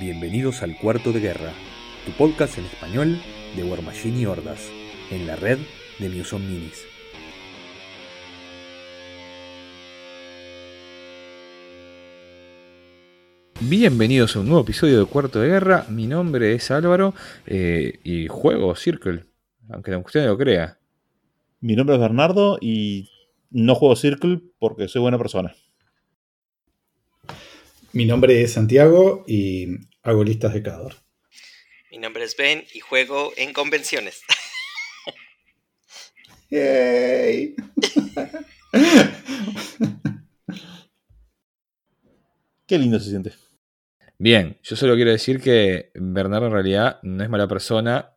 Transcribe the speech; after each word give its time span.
Bienvenidos 0.00 0.62
al 0.62 0.76
Cuarto 0.76 1.12
de 1.12 1.18
Guerra, 1.18 1.52
tu 2.06 2.12
podcast 2.12 2.56
en 2.56 2.66
español 2.66 3.20
de 3.56 3.64
War 3.64 3.82
Machine 3.82 4.20
y 4.20 4.26
Hordas, 4.26 4.70
en 5.10 5.26
la 5.26 5.34
red 5.34 5.58
de 5.98 6.08
Muson 6.08 6.46
Minis. 6.46 6.84
Bienvenidos 13.60 14.36
a 14.36 14.40
un 14.40 14.46
nuevo 14.46 14.62
episodio 14.62 15.00
de 15.00 15.06
Cuarto 15.06 15.40
de 15.40 15.48
Guerra. 15.48 15.86
Mi 15.88 16.06
nombre 16.06 16.54
es 16.54 16.70
Álvaro 16.70 17.12
eh, 17.46 17.98
y 18.04 18.28
juego 18.28 18.76
Circle, 18.76 19.24
aunque 19.68 19.96
usted 19.96 20.20
no 20.20 20.28
lo 20.28 20.38
crea. 20.38 20.78
Mi 21.60 21.74
nombre 21.74 21.96
es 21.96 22.00
Bernardo 22.00 22.58
y 22.60 23.10
no 23.50 23.74
juego 23.74 23.96
Circle 23.96 24.42
porque 24.60 24.86
soy 24.86 25.02
buena 25.02 25.18
persona. 25.18 25.56
Mi 27.92 28.04
nombre 28.04 28.42
es 28.42 28.52
Santiago 28.52 29.24
y 29.26 29.66
hago 30.02 30.22
listas 30.22 30.52
de 30.52 30.62
Cador. 30.62 30.94
Mi 31.90 31.96
nombre 31.96 32.24
es 32.24 32.36
Ben 32.36 32.64
y 32.74 32.80
juego 32.80 33.32
en 33.36 33.54
convenciones. 33.54 34.20
¡Yay! 36.50 37.56
Qué 42.66 42.78
lindo 42.78 43.00
se 43.00 43.08
siente. 43.08 43.32
Bien, 44.18 44.58
yo 44.62 44.76
solo 44.76 44.94
quiero 44.94 45.10
decir 45.10 45.40
que 45.40 45.90
Bernardo 45.94 46.48
en 46.48 46.52
realidad 46.52 46.98
no 47.02 47.24
es 47.24 47.30
mala 47.30 47.48
persona 47.48 48.14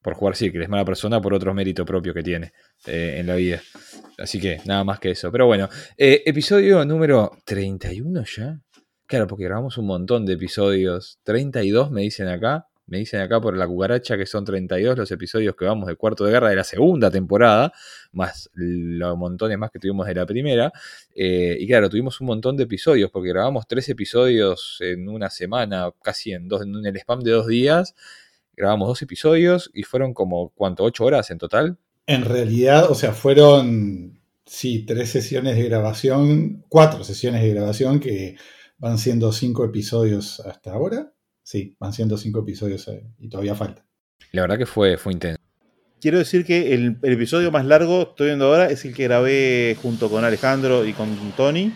por 0.00 0.14
jugar 0.14 0.34
sí, 0.34 0.50
que 0.50 0.60
es 0.60 0.68
mala 0.68 0.84
persona 0.84 1.20
por 1.20 1.32
otro 1.32 1.54
mérito 1.54 1.84
propio 1.84 2.12
que 2.12 2.24
tiene 2.24 2.52
eh, 2.86 3.18
en 3.18 3.28
la 3.28 3.36
vida. 3.36 3.62
Así 4.18 4.40
que 4.40 4.60
nada 4.64 4.82
más 4.82 4.98
que 4.98 5.12
eso. 5.12 5.30
Pero 5.30 5.46
bueno, 5.46 5.68
eh, 5.96 6.24
episodio 6.26 6.84
número 6.84 7.38
31 7.44 8.24
ya. 8.24 8.60
Claro, 9.12 9.26
porque 9.26 9.44
grabamos 9.44 9.76
un 9.76 9.84
montón 9.84 10.24
de 10.24 10.32
episodios. 10.32 11.18
32 11.24 11.90
me 11.90 12.00
dicen 12.00 12.28
acá. 12.28 12.68
Me 12.86 12.96
dicen 12.96 13.20
acá 13.20 13.42
por 13.42 13.54
la 13.54 13.66
cucaracha 13.66 14.16
que 14.16 14.24
son 14.24 14.42
32 14.42 14.96
los 14.96 15.10
episodios 15.10 15.54
que 15.54 15.66
vamos 15.66 15.86
de 15.86 15.96
cuarto 15.96 16.24
de 16.24 16.32
guerra 16.32 16.48
de 16.48 16.56
la 16.56 16.64
segunda 16.64 17.10
temporada, 17.10 17.74
más 18.12 18.48
los 18.54 19.18
montones 19.18 19.58
más 19.58 19.70
que 19.70 19.78
tuvimos 19.78 20.06
de 20.06 20.14
la 20.14 20.24
primera. 20.24 20.72
Eh, 21.14 21.58
y 21.60 21.66
claro, 21.66 21.90
tuvimos 21.90 22.22
un 22.22 22.28
montón 22.28 22.56
de 22.56 22.62
episodios, 22.62 23.10
porque 23.10 23.28
grabamos 23.28 23.68
tres 23.68 23.86
episodios 23.90 24.78
en 24.80 25.06
una 25.06 25.28
semana, 25.28 25.90
casi 26.02 26.32
en, 26.32 26.48
dos, 26.48 26.62
en 26.62 26.74
el 26.86 26.96
spam 26.96 27.20
de 27.20 27.32
dos 27.32 27.46
días. 27.46 27.94
Grabamos 28.56 28.88
dos 28.88 29.02
episodios 29.02 29.70
y 29.74 29.82
fueron 29.82 30.14
como, 30.14 30.54
¿cuánto? 30.54 30.84
¿Ocho 30.84 31.04
horas 31.04 31.30
en 31.30 31.36
total? 31.36 31.76
En 32.06 32.24
realidad, 32.24 32.90
o 32.90 32.94
sea, 32.94 33.12
fueron, 33.12 34.22
sí, 34.46 34.86
tres 34.86 35.10
sesiones 35.10 35.56
de 35.56 35.64
grabación, 35.64 36.64
cuatro 36.70 37.04
sesiones 37.04 37.42
de 37.42 37.50
grabación 37.50 38.00
que 38.00 38.36
van 38.82 38.98
siendo 38.98 39.30
cinco 39.30 39.64
episodios 39.64 40.40
hasta 40.40 40.72
ahora. 40.72 41.12
Sí, 41.44 41.76
van 41.78 41.92
siendo 41.92 42.18
cinco 42.18 42.40
episodios 42.40 42.88
eh, 42.88 43.06
y 43.20 43.28
todavía 43.28 43.54
falta. 43.54 43.86
La 44.32 44.42
verdad 44.42 44.58
que 44.58 44.66
fue, 44.66 44.96
fue 44.98 45.12
intenso. 45.12 45.38
Quiero 46.00 46.18
decir 46.18 46.44
que 46.44 46.74
el, 46.74 46.98
episodio 47.02 47.52
más 47.52 47.64
largo, 47.64 48.02
estoy 48.02 48.26
viendo 48.28 48.46
ahora, 48.46 48.66
es 48.70 48.84
el 48.84 48.92
que 48.92 49.04
grabé 49.04 49.76
junto 49.80 50.10
con 50.10 50.24
Alejandro 50.24 50.84
y 50.84 50.94
con 50.94 51.08
Tony, 51.36 51.72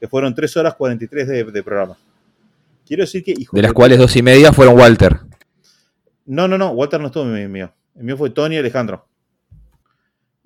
que 0.00 0.08
fueron 0.08 0.34
3 0.34 0.56
horas 0.56 0.74
43 0.74 1.28
de, 1.28 1.44
de 1.44 1.62
programa. 1.62 1.96
Quiero 2.84 3.04
decir 3.04 3.22
que... 3.22 3.34
de 3.52 3.62
las 3.62 3.72
cuales 3.72 3.98
dos 3.98 4.16
y 4.16 4.22
media 4.22 4.52
fueron 4.52 4.76
Walter. 4.76 5.16
No, 6.26 6.48
no, 6.48 6.58
no, 6.58 6.70
Walter 6.70 7.00
no 7.00 7.06
estuvo 7.06 7.22
en 7.24 7.36
el 7.36 7.48
mío. 7.48 7.72
El 7.94 8.02
mío 8.02 8.16
fue 8.16 8.30
Tony 8.30 8.56
y 8.56 8.58
Alejandro. 8.58 9.06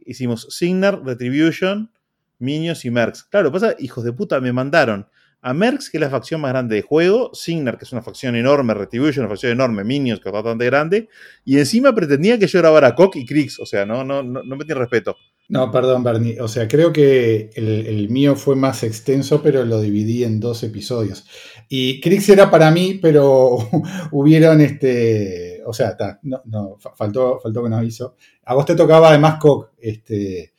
Hicimos 0.05 0.46
Signar, 0.50 1.02
Retribution, 1.02 1.90
Minions 2.38 2.84
y 2.84 2.90
Mercs. 2.90 3.22
Claro, 3.24 3.50
pasa, 3.50 3.74
hijos 3.78 4.05
de 4.05 4.12
puta, 4.12 4.40
me 4.40 4.52
mandaron 4.52 5.08
a 5.44 5.52
Mercs, 5.52 5.90
que 5.90 5.96
es 5.96 6.00
la 6.00 6.08
facción 6.08 6.40
más 6.40 6.52
grande 6.52 6.76
de 6.76 6.82
juego, 6.82 7.30
Signar, 7.34 7.76
que 7.76 7.84
es 7.84 7.92
una 7.92 8.00
facción 8.00 8.36
enorme, 8.36 8.74
Retribution, 8.74 9.24
una 9.24 9.30
facción 9.30 9.50
enorme, 9.50 9.83
Minions, 9.83 10.20
que 10.20 10.28
es 10.28 10.33
bastante 10.33 10.64
grande, 10.67 11.08
y 11.44 11.58
encima 11.58 11.92
pretendía 11.92 12.39
que 12.39 12.46
yo 12.46 12.61
grabara 12.61 12.94
Cock 12.94 13.17
y 13.17 13.27
Krix, 13.27 13.58
o 13.58 13.67
sea, 13.67 13.84
no, 13.84 14.05
no, 14.05 14.22
no, 14.22 14.56
me 14.56 14.64
tiene 14.64 14.80
respeto. 14.80 15.17
No, 15.48 15.72
perdón, 15.72 16.05
Bernie, 16.05 16.40
o 16.40 16.46
sea, 16.46 16.68
creo 16.68 16.92
que 16.92 17.50
el, 17.56 18.08
mío 18.08 18.36
fue 18.36 18.55
más 18.55 18.84
extenso, 18.84 19.42
pero 19.42 19.64
lo 19.64 19.80
dividí 19.80 20.22
en 20.22 20.39
dos 20.39 20.62
episodios. 20.62 21.27
Y 21.68 22.00
Krix 22.00 22.28
era 22.28 22.48
para 22.48 22.70
mí, 22.70 23.00
pero 23.02 23.58
hubieron 24.12 24.61
este, 24.61 25.61
o 25.67 25.72
sea, 25.72 25.96
no, 26.22 26.40
no, 26.44 26.77
faltó, 26.96 27.40
faltó 27.42 27.64
que 27.64 27.68
nos 27.68 27.84
hizo. 27.84 28.14
A 28.44 28.55
vos 28.55 28.64
te 28.64 28.77
tocaba 28.77 29.08
además 29.08 29.38
Cock, 29.40 29.72
este, 29.80 30.52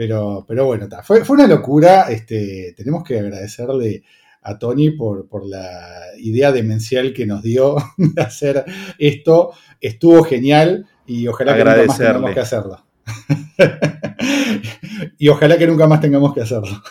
pero, 0.00 0.46
pero 0.48 0.64
bueno, 0.64 0.88
fue, 1.02 1.26
fue 1.26 1.36
una 1.36 1.46
locura. 1.46 2.10
Este, 2.10 2.72
tenemos 2.74 3.04
que 3.04 3.18
agradecerle 3.18 4.02
a 4.40 4.58
Tony 4.58 4.92
por, 4.92 5.28
por, 5.28 5.46
la 5.46 6.06
idea 6.16 6.52
demencial 6.52 7.12
que 7.12 7.26
nos 7.26 7.42
dio 7.42 7.76
de 7.98 8.22
hacer 8.22 8.64
esto. 8.98 9.52
Estuvo 9.78 10.22
genial 10.22 10.86
y 11.04 11.26
ojalá 11.26 11.54
que 11.54 11.64
nunca 11.64 11.84
más 11.84 11.98
tengamos 11.98 12.32
que 12.32 12.40
hacerlo. 12.40 12.86
y 15.18 15.28
ojalá 15.28 15.58
que 15.58 15.66
nunca 15.66 15.86
más 15.86 16.00
tengamos 16.00 16.32
que 16.32 16.40
hacerlo. 16.40 16.82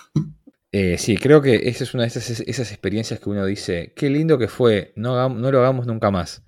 Eh, 0.71 0.99
sí, 0.99 1.17
creo 1.17 1.41
que 1.41 1.67
esa 1.67 1.85
es 1.85 1.95
una 1.95 2.03
de 2.03 2.09
esas, 2.09 2.41
esas, 2.41 2.69
experiencias 2.69 3.19
que 3.19 3.29
uno 3.31 3.43
dice, 3.43 3.91
qué 3.95 4.11
lindo 4.11 4.37
que 4.37 4.47
fue, 4.47 4.93
no, 4.95 5.29
no 5.29 5.51
lo 5.51 5.59
hagamos 5.61 5.87
nunca 5.87 6.11
más. 6.11 6.43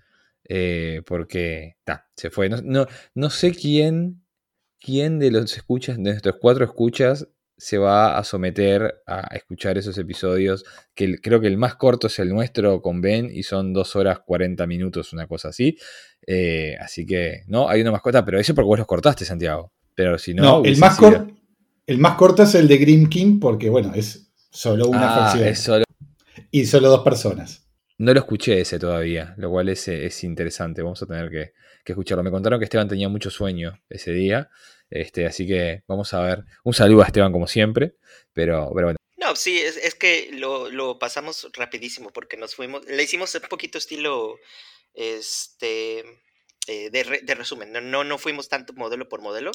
Eh, 0.48 1.02
porque 1.08 1.78
se 2.16 2.30
fue. 2.30 2.50
No, 2.50 2.58
no, 2.62 2.86
no, 3.16 3.32
sé 3.32 3.52
quién 3.52 4.21
¿quién 4.82 5.20
de 5.20 5.32
los 5.32 5.56
escuchas, 5.56 5.96
de 5.96 6.04
nuestros 6.04 6.36
cuatro 6.42 6.66
escuchas, 6.66 7.28
se 7.56 7.78
va 7.78 8.18
a 8.18 8.24
someter 8.24 9.04
a 9.06 9.36
escuchar 9.36 9.78
esos 9.78 9.98
episodios? 9.98 10.66
Que 10.94 11.22
creo 11.22 11.40
que 11.40 11.48
el 11.48 11.58
más 11.58 11.76
corto 11.76 12.08
es 12.08 12.20
el 12.20 12.30
nuestro 12.30 12.82
con 12.82 13.00
Ben 13.00 13.30
y 13.32 13.44
son 13.44 13.72
dos 13.72 13.96
horas 13.96 14.20
40 14.26 14.66
minutos, 14.68 15.14
una 15.14 15.28
cosa 15.28 15.50
así. 15.50 15.78
Eh, 16.26 16.76
así 16.80 17.06
que, 17.06 17.44
no, 17.48 17.70
hay 17.70 17.82
una 17.82 17.92
mascota, 17.92 18.26
pero 18.26 18.40
eso 18.40 18.54
porque 18.54 18.68
vos 18.68 18.80
los 18.80 18.88
cortaste, 18.88 19.24
Santiago. 19.24 19.72
Pero 19.96 20.18
si 20.18 20.34
no. 20.34 20.64
el, 20.66 20.78
más 20.78 20.98
el 21.86 21.98
más 21.98 22.16
corto 22.16 22.44
es 22.44 22.56
el 22.56 22.68
de 22.68 22.78
Grim 22.78 23.08
King, 23.08 23.40
porque 23.40 23.70
bueno, 23.70 23.94
es 23.94 24.32
solo 24.50 24.88
una 24.88 25.14
ah, 25.14 25.32
facción. 25.32 25.84
Y 26.50 26.66
solo 26.66 26.90
dos 26.90 27.04
personas. 27.04 27.68
No 27.98 28.14
lo 28.14 28.20
escuché 28.20 28.60
ese 28.60 28.80
todavía, 28.80 29.36
lo 29.38 29.52
cual 29.52 29.70
es, 29.70 29.88
es 29.88 30.24
interesante. 30.24 30.82
Vamos 30.82 31.04
a 31.04 31.06
tener 31.06 31.30
que, 31.30 31.54
que 31.84 31.94
escucharlo. 31.94 32.24
Me 32.24 32.32
contaron 32.32 32.60
que 32.60 32.66
Esteban 32.66 32.88
tenía 32.88 33.10
mucho 33.10 33.30
sueño 33.30 33.82
ese 33.90 34.12
día, 34.12 34.50
este, 34.90 35.26
así 35.26 35.48
que 35.48 35.84
vamos 35.88 36.14
a 36.14 36.22
ver. 36.22 36.44
Un 36.64 36.74
saludo 36.74 37.04
a 37.04 37.08
Esteban 37.08 37.32
como 37.32 37.48
siempre, 37.48 37.96
pero, 38.34 38.72
pero 38.74 38.88
bueno. 38.88 38.98
No, 39.18 39.36
sí, 39.36 39.60
es, 39.60 39.96
que 39.96 40.30
lo, 40.34 40.98
pasamos 40.98 41.48
rapidísimo 41.54 42.12
porque 42.12 42.38
nos 42.38 42.56
fuimos, 42.56 42.86
le 42.86 43.04
hicimos 43.04 43.36
un 43.36 43.42
poquito 43.42 43.78
estilo, 43.78 44.40
este, 44.96 46.00
eh, 46.68 46.90
de, 46.90 47.36
resumen, 47.36 47.72
no, 47.72 48.04
no, 48.04 48.18
fuimos 48.18 48.50
tanto 48.50 48.74
modelo 48.74 49.08
por 49.08 49.22
modelo 49.22 49.52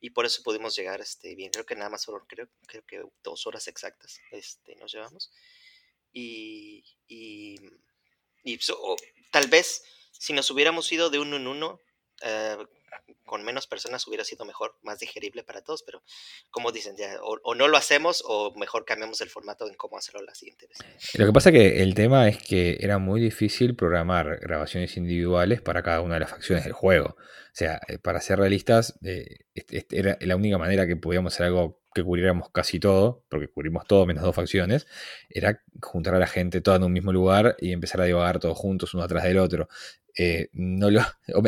y 0.00 0.10
por 0.10 0.26
eso 0.26 0.42
pudimos 0.42 0.76
llegar 0.76 1.00
este, 1.00 1.34
bien. 1.34 1.50
Creo 1.50 1.64
que 1.64 1.76
nada 1.76 1.88
más 1.88 2.04
fueron, 2.04 2.26
creo, 2.26 2.48
creo 2.66 2.84
que 2.86 3.02
dos 3.22 3.46
horas 3.46 3.66
exactas 3.68 4.20
este, 4.32 4.76
nos 4.76 4.92
llevamos. 4.92 5.32
Y, 6.12 6.84
y, 7.08 7.56
tal 9.30 9.48
vez 9.48 9.82
si 10.18 10.32
nos 10.32 10.50
hubiéramos 10.50 10.90
ido 10.92 11.10
de 11.10 11.18
uno 11.18 11.36
en 11.36 11.46
uno, 11.46 11.80
eh, 12.22 12.56
con 13.24 13.44
menos 13.44 13.66
personas 13.66 14.06
hubiera 14.06 14.24
sido 14.24 14.44
mejor, 14.44 14.76
más 14.82 15.00
digerible 15.00 15.42
para 15.42 15.60
todos, 15.62 15.82
pero 15.82 16.02
como 16.50 16.72
dicen, 16.72 16.96
ya, 16.96 17.18
o, 17.22 17.54
no 17.54 17.68
lo 17.68 17.76
hacemos 17.76 18.22
o 18.26 18.54
mejor 18.56 18.84
cambiamos 18.84 19.20
el 19.20 19.28
formato 19.28 19.68
en 19.68 19.74
cómo 19.74 19.98
hacerlo 19.98 20.22
la 20.22 20.34
siguiente 20.34 20.68
vez. 20.68 20.78
Lo 21.14 21.26
que 21.26 21.32
pasa 21.32 21.52
que 21.52 21.82
el 21.82 21.94
tema 21.94 22.28
es 22.28 22.38
que 22.38 22.78
era 22.80 22.98
muy 22.98 23.20
difícil 23.20 23.76
programar 23.76 24.38
grabaciones 24.40 24.96
individuales 24.96 25.60
para 25.60 25.82
cada 25.82 26.00
una 26.00 26.14
de 26.14 26.20
las 26.20 26.30
facciones 26.30 26.64
del 26.64 26.72
juego. 26.72 27.16
O 27.18 27.58
sea, 27.58 27.80
eh, 27.88 27.98
para 27.98 28.20
ser 28.20 28.38
realistas, 28.38 28.98
eh, 29.04 29.46
era 29.90 30.16
la 30.20 30.36
única 30.36 30.58
manera 30.58 30.86
que 30.86 30.96
podíamos 30.96 31.34
hacer 31.34 31.46
algo 31.46 31.80
que 31.96 32.04
cubriéramos 32.04 32.50
casi 32.50 32.78
todo, 32.78 33.24
porque 33.30 33.48
cubrimos 33.48 33.86
todo 33.86 34.04
menos 34.04 34.22
dos 34.22 34.36
facciones, 34.36 34.86
era 35.30 35.62
juntar 35.80 36.14
a 36.14 36.18
la 36.18 36.26
gente 36.26 36.60
toda 36.60 36.76
en 36.76 36.84
un 36.84 36.92
mismo 36.92 37.10
lugar 37.10 37.56
y 37.58 37.72
empezar 37.72 38.02
a 38.02 38.04
divagar 38.04 38.38
todos 38.38 38.56
juntos 38.58 38.92
uno 38.92 39.02
atrás 39.02 39.24
del 39.24 39.38
otro. 39.38 39.68
Eh, 40.18 40.48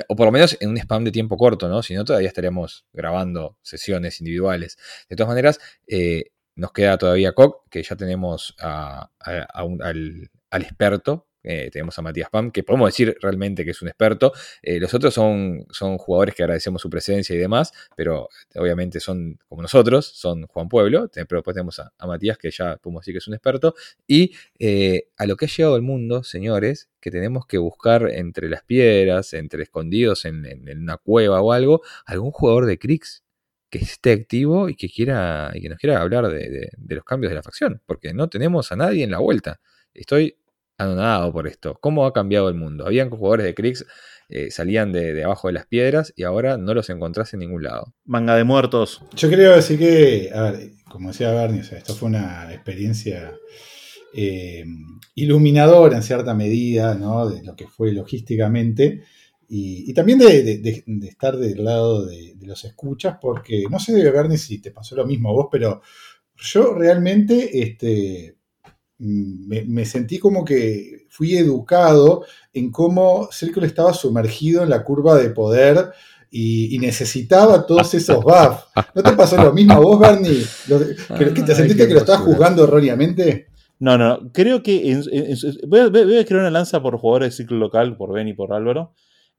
o, 0.08 0.16
por 0.16 0.26
lo 0.26 0.32
menos 0.32 0.56
en 0.60 0.70
un 0.70 0.78
spam 0.78 1.04
de 1.04 1.12
tiempo 1.12 1.36
corto, 1.36 1.68
¿no? 1.68 1.82
Si 1.82 1.94
no, 1.94 2.04
todavía 2.04 2.28
estaríamos 2.28 2.86
grabando 2.94 3.58
sesiones 3.60 4.20
individuales. 4.20 4.78
De 5.10 5.16
todas 5.16 5.28
maneras, 5.28 5.60
eh, 5.86 6.30
nos 6.56 6.72
queda 6.72 6.96
todavía 6.96 7.32
COC, 7.32 7.68
que 7.68 7.82
ya 7.82 7.94
tenemos 7.96 8.56
al, 8.58 10.30
experto 10.50 11.27
eh, 11.42 11.70
tenemos 11.72 11.98
a 11.98 12.02
Matías 12.02 12.30
Pam, 12.30 12.50
que 12.50 12.62
podemos 12.62 12.88
decir 12.88 13.16
realmente 13.20 13.64
que 13.64 13.70
es 13.70 13.82
un 13.82 13.88
experto. 13.88 14.32
Eh, 14.62 14.80
los 14.80 14.92
otros 14.94 15.14
son, 15.14 15.66
son 15.70 15.98
jugadores 15.98 16.34
que 16.34 16.42
agradecemos 16.42 16.82
su 16.82 16.90
presencia 16.90 17.34
y 17.34 17.38
demás, 17.38 17.72
pero 17.96 18.28
obviamente 18.56 19.00
son 19.00 19.38
como 19.48 19.62
nosotros, 19.62 20.06
son 20.06 20.46
Juan 20.46 20.68
Pueblo, 20.68 21.10
pero 21.12 21.38
después 21.38 21.54
tenemos 21.54 21.78
a, 21.78 22.06
Matías, 22.06 22.38
que 22.38 22.50
ya 22.50 22.76
podemos 22.76 23.02
decir 23.02 23.14
que 23.14 23.18
es 23.18 23.28
un 23.28 23.34
experto. 23.34 23.74
Y 24.06 24.32
eh, 24.58 25.08
a 25.16 25.26
lo 25.26 25.36
que 25.36 25.46
ha 25.46 25.48
llegado 25.48 25.76
el 25.76 25.82
mundo, 25.82 26.22
señores, 26.22 26.88
que 27.00 27.10
tenemos 27.10 27.46
que 27.46 27.58
buscar 27.58 28.10
entre 28.10 28.48
las 28.48 28.62
piedras, 28.64 29.32
entre 29.34 29.62
escondidos 29.62 30.24
en, 30.24 30.46
una 30.78 30.96
cueva 30.96 31.40
o 31.40 31.52
algo, 31.52 31.82
algún 32.06 32.30
jugador 32.30 32.66
de 32.66 32.78
Crix 32.78 33.22
que 33.70 33.78
esté 33.78 34.12
activo 34.12 34.68
y 34.68 34.76
que 34.76 34.88
quiera 34.88 35.50
y 35.54 35.60
que 35.60 35.68
nos 35.68 35.78
quiera 35.78 36.00
hablar 36.00 36.28
de, 36.28 36.70
los 36.88 37.04
cambios 37.04 37.30
de 37.30 37.36
la 37.36 37.42
facción, 37.42 37.82
porque 37.86 38.14
no 38.14 38.28
tenemos 38.28 38.72
a 38.72 38.76
nadie 38.76 39.04
en 39.04 39.10
la 39.10 39.18
vuelta. 39.18 39.60
Estoy 39.92 40.36
anonadado 40.78 41.32
por 41.32 41.46
esto. 41.46 41.76
¿Cómo 41.80 42.06
ha 42.06 42.12
cambiado 42.12 42.48
el 42.48 42.54
mundo? 42.54 42.86
Habían 42.86 43.10
jugadores 43.10 43.44
de 43.44 43.54
Crix, 43.54 43.84
eh, 44.28 44.50
salían 44.50 44.92
de, 44.92 45.22
abajo 45.24 45.48
de 45.48 45.54
las 45.54 45.66
piedras 45.66 46.12
y 46.16 46.22
ahora 46.22 46.56
no 46.56 46.72
los 46.72 46.88
encontrás 46.88 47.34
en 47.34 47.40
ningún 47.40 47.64
lado. 47.64 47.94
Manga 48.04 48.36
de 48.36 48.44
muertos. 48.44 49.02
Yo 49.14 49.28
creo 49.28 49.56
decir 49.56 49.78
que, 49.78 50.30
a 50.32 50.50
ver, 50.50 50.70
como 50.88 51.08
decía 51.08 51.32
Bernie, 51.32 51.60
esto 51.60 51.94
fue 51.94 52.08
una 52.08 52.52
experiencia 52.52 53.34
eh, 54.14 54.64
iluminadora 55.14 55.96
en 55.96 56.02
cierta 56.02 56.32
medida, 56.34 56.94
¿no? 56.94 57.28
De 57.28 57.42
lo 57.42 57.56
que 57.56 57.66
fue 57.66 57.92
logísticamente. 57.92 59.02
Y, 59.50 59.94
también 59.94 60.18
de, 60.18 60.60
estar 61.08 61.38
del 61.38 61.64
lado 61.64 62.04
de, 62.04 62.36
los 62.42 62.66
escuchas, 62.66 63.16
porque 63.18 63.64
no 63.70 63.78
sé, 63.78 64.10
Bernie, 64.10 64.36
si 64.36 64.60
te 64.60 64.70
pasó 64.70 64.94
lo 64.94 65.06
mismo 65.06 65.30
a 65.30 65.32
vos, 65.32 65.48
pero 65.50 65.80
yo 66.36 66.74
realmente 66.74 67.62
este, 67.62 68.36
me, 68.98 69.84
sentí 69.84 70.18
como 70.18 70.44
que 70.44 71.06
fui 71.08 71.36
educado 71.36 72.24
en 72.52 72.70
cómo 72.70 73.28
Círculo 73.30 73.66
estaba 73.66 73.94
sumergido 73.94 74.62
en 74.62 74.70
la 74.70 74.82
curva 74.82 75.16
de 75.16 75.30
poder 75.30 75.92
y, 76.30 76.78
necesitaba 76.78 77.66
todos 77.66 77.94
esos 77.94 78.22
buffs. 78.22 78.64
¿No 78.94 79.02
te 79.02 79.12
pasó 79.12 79.36
lo 79.42 79.52
mismo 79.52 79.74
a 79.74 79.78
vos, 79.78 79.98
Bernie? 79.98 80.44
¿Que, 81.16 81.42
te 81.42 81.54
sentiste 81.54 81.86
que 81.86 81.94
lo 81.94 82.00
estabas 82.00 82.22
jugando 82.22 82.64
erróneamente? 82.64 83.48
No, 83.78 83.96
no, 83.96 84.30
creo 84.32 84.62
que 84.62 85.00
voy, 85.68 85.80
a, 85.80 85.88
voy, 85.88 86.18
a, 86.18 86.24
crear 86.24 86.40
una 86.40 86.50
lanza 86.50 86.82
por 86.82 86.98
jugadores 86.98 87.30
de 87.30 87.44
ciclo 87.44 87.58
local, 87.58 87.96
por 87.96 88.12
Ben 88.12 88.28
y 88.28 88.34
por 88.34 88.52
Álvaro. 88.52 88.92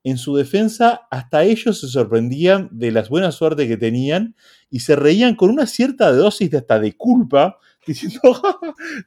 En 0.04 0.18
su 0.18 0.36
defensa, 0.38 1.02
hasta 1.12 1.44
ellos 1.44 1.82
se 1.82 1.90
sorprendían 1.90 2.70
de 2.72 2.92
las 2.92 3.10
buenas 3.10 3.36
suertes 3.36 3.68
que 3.68 3.76
tenían 3.76 4.36
y 4.70 4.80
se 4.80 4.96
reían 4.96 5.36
con 5.36 5.50
una 5.50 5.66
cierta 5.66 6.14
dosis 6.14 6.50
de 6.50 6.58
hasta 6.58 6.80
de 6.80 6.96
culpa 6.96 7.58
diciendo, 7.90 8.22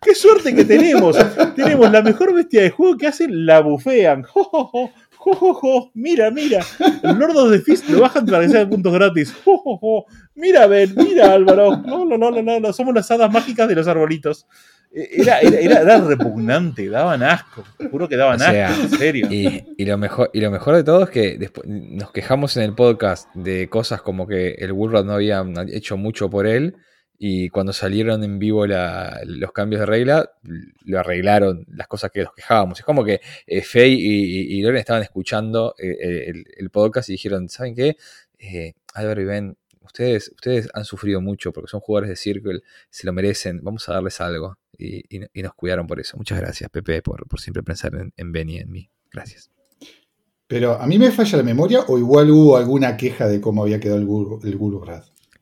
¡qué 0.02 0.14
suerte 0.14 0.54
que 0.54 0.64
tenemos! 0.64 1.16
tenemos 1.56 1.90
la 1.90 2.02
mejor 2.02 2.34
bestia 2.34 2.62
de 2.62 2.70
juego 2.70 2.96
que 2.96 3.06
hacen, 3.06 3.46
la 3.46 3.60
bufean. 3.60 4.22
¡Jo, 4.22 4.44
jo, 4.44 4.66
jo! 4.66 4.90
¡Jo, 5.24 5.90
Mira, 5.94 6.32
mira. 6.32 6.64
El 7.02 7.16
Lord 7.16 7.52
the 7.52 7.60
Fist 7.60 7.88
lo 7.88 8.00
bajan 8.00 8.26
para 8.26 8.40
que 8.40 8.48
sean 8.48 8.68
puntos 8.68 8.92
gratis. 8.92 9.32
¡Jo, 9.44 10.04
Mira, 10.34 10.66
Ben, 10.66 10.92
mira, 10.96 11.32
Álvaro. 11.32 11.76
No, 11.76 12.04
no, 12.04 12.18
no, 12.18 12.30
no, 12.30 12.60
no, 12.60 12.72
somos 12.72 12.92
las 12.92 13.08
hadas 13.10 13.32
mágicas 13.32 13.68
de 13.68 13.76
los 13.76 13.86
arbolitos. 13.86 14.46
E, 14.92 15.22
era, 15.22 15.40
era, 15.40 15.80
era, 15.80 15.98
repugnante, 16.00 16.88
daban 16.88 17.22
asco, 17.22 17.64
juro 17.90 18.08
que 18.08 18.16
daban 18.16 18.42
asco, 18.42 18.82
en 18.82 18.90
serio. 18.90 19.28
Y, 19.30 19.84
lo 19.84 19.96
mejor, 19.96 20.30
y 20.34 20.40
lo 20.40 20.50
mejor 20.50 20.74
de 20.74 20.84
todo 20.84 21.04
es 21.04 21.10
que 21.10 21.38
después 21.38 21.66
nos 21.68 22.10
quejamos 22.10 22.56
en 22.56 22.64
el 22.64 22.74
podcast 22.74 23.32
de 23.34 23.68
cosas 23.68 24.02
como 24.02 24.26
que 24.26 24.52
el 24.58 24.72
Woolrod 24.72 25.04
no 25.04 25.14
había 25.14 25.44
hecho 25.68 25.96
mucho 25.96 26.28
por 26.28 26.46
él, 26.46 26.76
y 27.18 27.50
cuando 27.50 27.72
salieron 27.72 28.24
en 28.24 28.40
vivo 28.40 28.66
los 28.66 29.52
cambios 29.52 29.80
de 29.80 29.86
regla, 29.86 30.32
lo 30.84 30.98
arreglaron 30.98 31.64
las 31.68 31.86
cosas 31.86 32.10
que 32.10 32.24
nos 32.24 32.34
quejábamos. 32.34 32.80
Es 32.80 32.84
como 32.84 33.04
que 33.04 33.20
eh, 33.46 33.62
Faye 33.62 33.94
y, 33.94 34.60
Loren 34.60 34.80
estaban 34.80 35.02
escuchando 35.02 35.74
eh, 35.78 36.32
el, 36.56 36.70
podcast 36.70 37.08
y 37.08 37.12
dijeron, 37.12 37.48
¿saben 37.48 37.76
qué? 37.76 37.96
Eh, 38.38 38.74
Álvaro 38.94 39.22
y 39.22 39.24
Ben, 39.24 39.56
ustedes, 39.82 40.32
ustedes 40.34 40.68
han 40.74 40.84
sufrido 40.84 41.20
mucho 41.20 41.52
porque 41.52 41.70
son 41.70 41.80
jugadores 41.80 42.10
de 42.10 42.16
Circle, 42.16 42.62
se 42.90 43.06
lo 43.06 43.12
merecen, 43.12 43.60
vamos 43.62 43.88
a 43.88 43.92
darles 43.92 44.20
algo. 44.20 44.58
Y, 44.76 45.04
nos 45.42 45.54
cuidaron 45.54 45.86
por 45.86 46.00
eso. 46.00 46.16
Muchas 46.16 46.40
gracias, 46.40 46.68
Pepe, 46.70 47.02
por, 47.02 47.24
siempre 47.38 47.62
pensar 47.62 47.92
en, 48.16 48.32
Ben 48.32 48.48
y 48.48 48.56
en 48.56 48.72
mí. 48.72 48.90
Gracias. 49.12 49.48
Pero 50.48 50.74
a 50.74 50.88
mí 50.88 50.98
me 50.98 51.12
falla 51.12 51.38
la 51.38 51.44
memoria 51.44 51.84
o 51.86 51.98
igual 51.98 52.30
hubo 52.30 52.56
alguna 52.56 52.96
queja 52.96 53.28
de 53.28 53.40
cómo 53.40 53.62
había 53.62 53.78
quedado 53.78 53.98
el 54.00 54.06
Guru, 54.56 54.80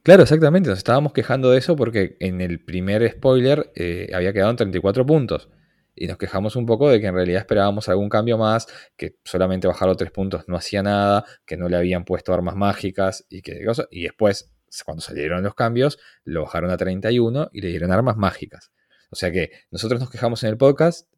Claro, 0.02 0.22
exactamente. 0.22 0.70
Nos 0.70 0.78
estábamos 0.78 1.12
quejando 1.12 1.50
de 1.50 1.58
eso 1.58 1.76
porque 1.76 2.16
en 2.20 2.40
el 2.40 2.64
primer 2.64 3.08
spoiler 3.10 3.70
eh, 3.74 4.10
había 4.14 4.32
quedado 4.32 4.50
en 4.50 4.56
34 4.56 5.04
puntos. 5.04 5.50
Y 5.94 6.06
nos 6.06 6.16
quejamos 6.16 6.56
un 6.56 6.64
poco 6.64 6.88
de 6.88 7.00
que 7.00 7.08
en 7.08 7.14
realidad 7.14 7.40
esperábamos 7.40 7.88
algún 7.90 8.08
cambio 8.08 8.38
más, 8.38 8.66
que 8.96 9.16
solamente 9.24 9.66
bajarlo 9.66 9.96
3 9.96 10.10
puntos 10.10 10.44
no 10.48 10.56
hacía 10.56 10.82
nada, 10.82 11.26
que 11.44 11.58
no 11.58 11.68
le 11.68 11.76
habían 11.76 12.04
puesto 12.04 12.32
armas 12.32 12.56
mágicas 12.56 13.26
y 13.28 13.42
que 13.42 13.60
Y 13.90 14.04
después, 14.04 14.54
cuando 14.86 15.02
salieron 15.02 15.42
los 15.42 15.54
cambios, 15.54 15.98
lo 16.24 16.42
bajaron 16.42 16.70
a 16.70 16.78
31 16.78 17.50
y 17.52 17.60
le 17.60 17.68
dieron 17.68 17.92
armas 17.92 18.16
mágicas. 18.16 18.70
O 19.10 19.16
sea 19.16 19.30
que 19.32 19.50
nosotros 19.70 20.00
nos 20.00 20.10
quejamos 20.10 20.42
en 20.44 20.50
el 20.50 20.56
podcast 20.56 21.12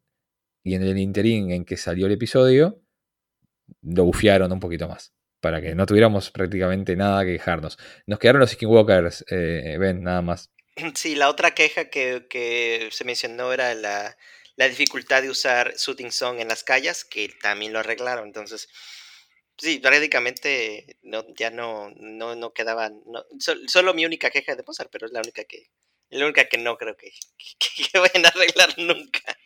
y 0.63 0.75
en 0.75 0.83
el 0.83 0.97
interín 0.97 1.51
en 1.51 1.63
que 1.63 1.77
salió 1.77 2.07
el 2.07 2.13
episodio, 2.13 2.81
lo 3.81 4.05
bufiaron 4.05 4.51
un 4.51 4.59
poquito 4.59 4.89
más 4.89 5.13
para 5.43 5.61
que 5.61 5.75
no 5.75 5.85
tuviéramos 5.85 6.31
prácticamente 6.31 6.95
nada 6.95 7.25
que 7.25 7.33
quejarnos. 7.33 7.77
Nos 8.07 8.17
quedaron 8.17 8.39
los 8.39 8.51
Skinwalkers, 8.51 9.25
eh, 9.29 9.75
ven, 9.77 10.01
nada 10.01 10.21
más. 10.21 10.49
Sí, 10.95 11.15
la 11.15 11.29
otra 11.29 11.53
queja 11.53 11.89
que, 11.89 12.87
se 12.89 13.03
mencionó 13.03 13.51
era 13.51 13.75
la, 13.75 14.15
dificultad 14.55 15.21
de 15.21 15.29
usar 15.29 15.75
Shooting 15.75 16.13
Song 16.13 16.39
en 16.39 16.47
las 16.47 16.63
calles, 16.63 17.03
que 17.03 17.27
también 17.41 17.73
lo 17.73 17.79
arreglaron. 17.79 18.25
Entonces, 18.25 18.69
sí, 19.57 19.79
prácticamente 19.79 20.97
no, 21.01 21.25
ya 21.35 21.49
no, 21.49 21.91
no, 21.97 22.35
no 22.35 22.53
quedaba. 22.53 22.89
solo 23.67 23.93
mi 23.93 24.05
única 24.05 24.29
queja 24.29 24.55
de 24.55 24.63
Mozart, 24.65 24.89
pero 24.93 25.07
es 25.07 25.11
la 25.11 25.19
única 25.19 25.43
que, 25.43 25.67
la 26.09 26.23
única 26.23 26.45
que 26.45 26.57
no 26.57 26.77
creo 26.77 26.95
que, 26.95 27.11
que, 27.91 27.99
vayan 27.99 28.25
a 28.25 28.29
arreglar 28.29 28.73
nunca. 28.77 29.37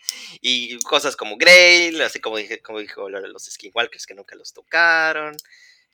Y 0.41 0.77
cosas 0.81 1.15
como 1.15 1.37
Grail, 1.37 1.99
así 2.03 2.19
como, 2.19 2.37
dije, 2.37 2.61
como 2.61 2.77
dijo 2.79 3.09
los 3.09 3.45
Skinwalkers 3.45 4.05
que 4.05 4.13
nunca 4.13 4.35
los 4.35 4.53
tocaron. 4.53 5.35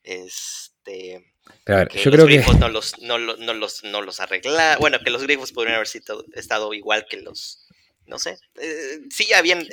Este. 0.03 1.25
yo 1.67 2.11
creo 2.11 2.27
que. 2.27 2.44
No 2.59 2.69
los, 2.69 3.00
no, 3.00 3.17
los, 3.17 3.83
no 3.83 4.01
los 4.01 4.19
arregla. 4.19 4.77
Bueno, 4.79 5.00
que 5.00 5.09
los 5.09 5.23
grifos 5.23 5.51
podrían 5.51 5.75
haber 5.75 5.88
sido, 5.88 6.25
estado 6.33 6.73
igual 6.73 7.05
que 7.09 7.17
los. 7.17 7.65
No 8.05 8.19
sé. 8.19 8.38
Eh, 8.59 9.00
sí, 9.09 9.31
habían. 9.33 9.65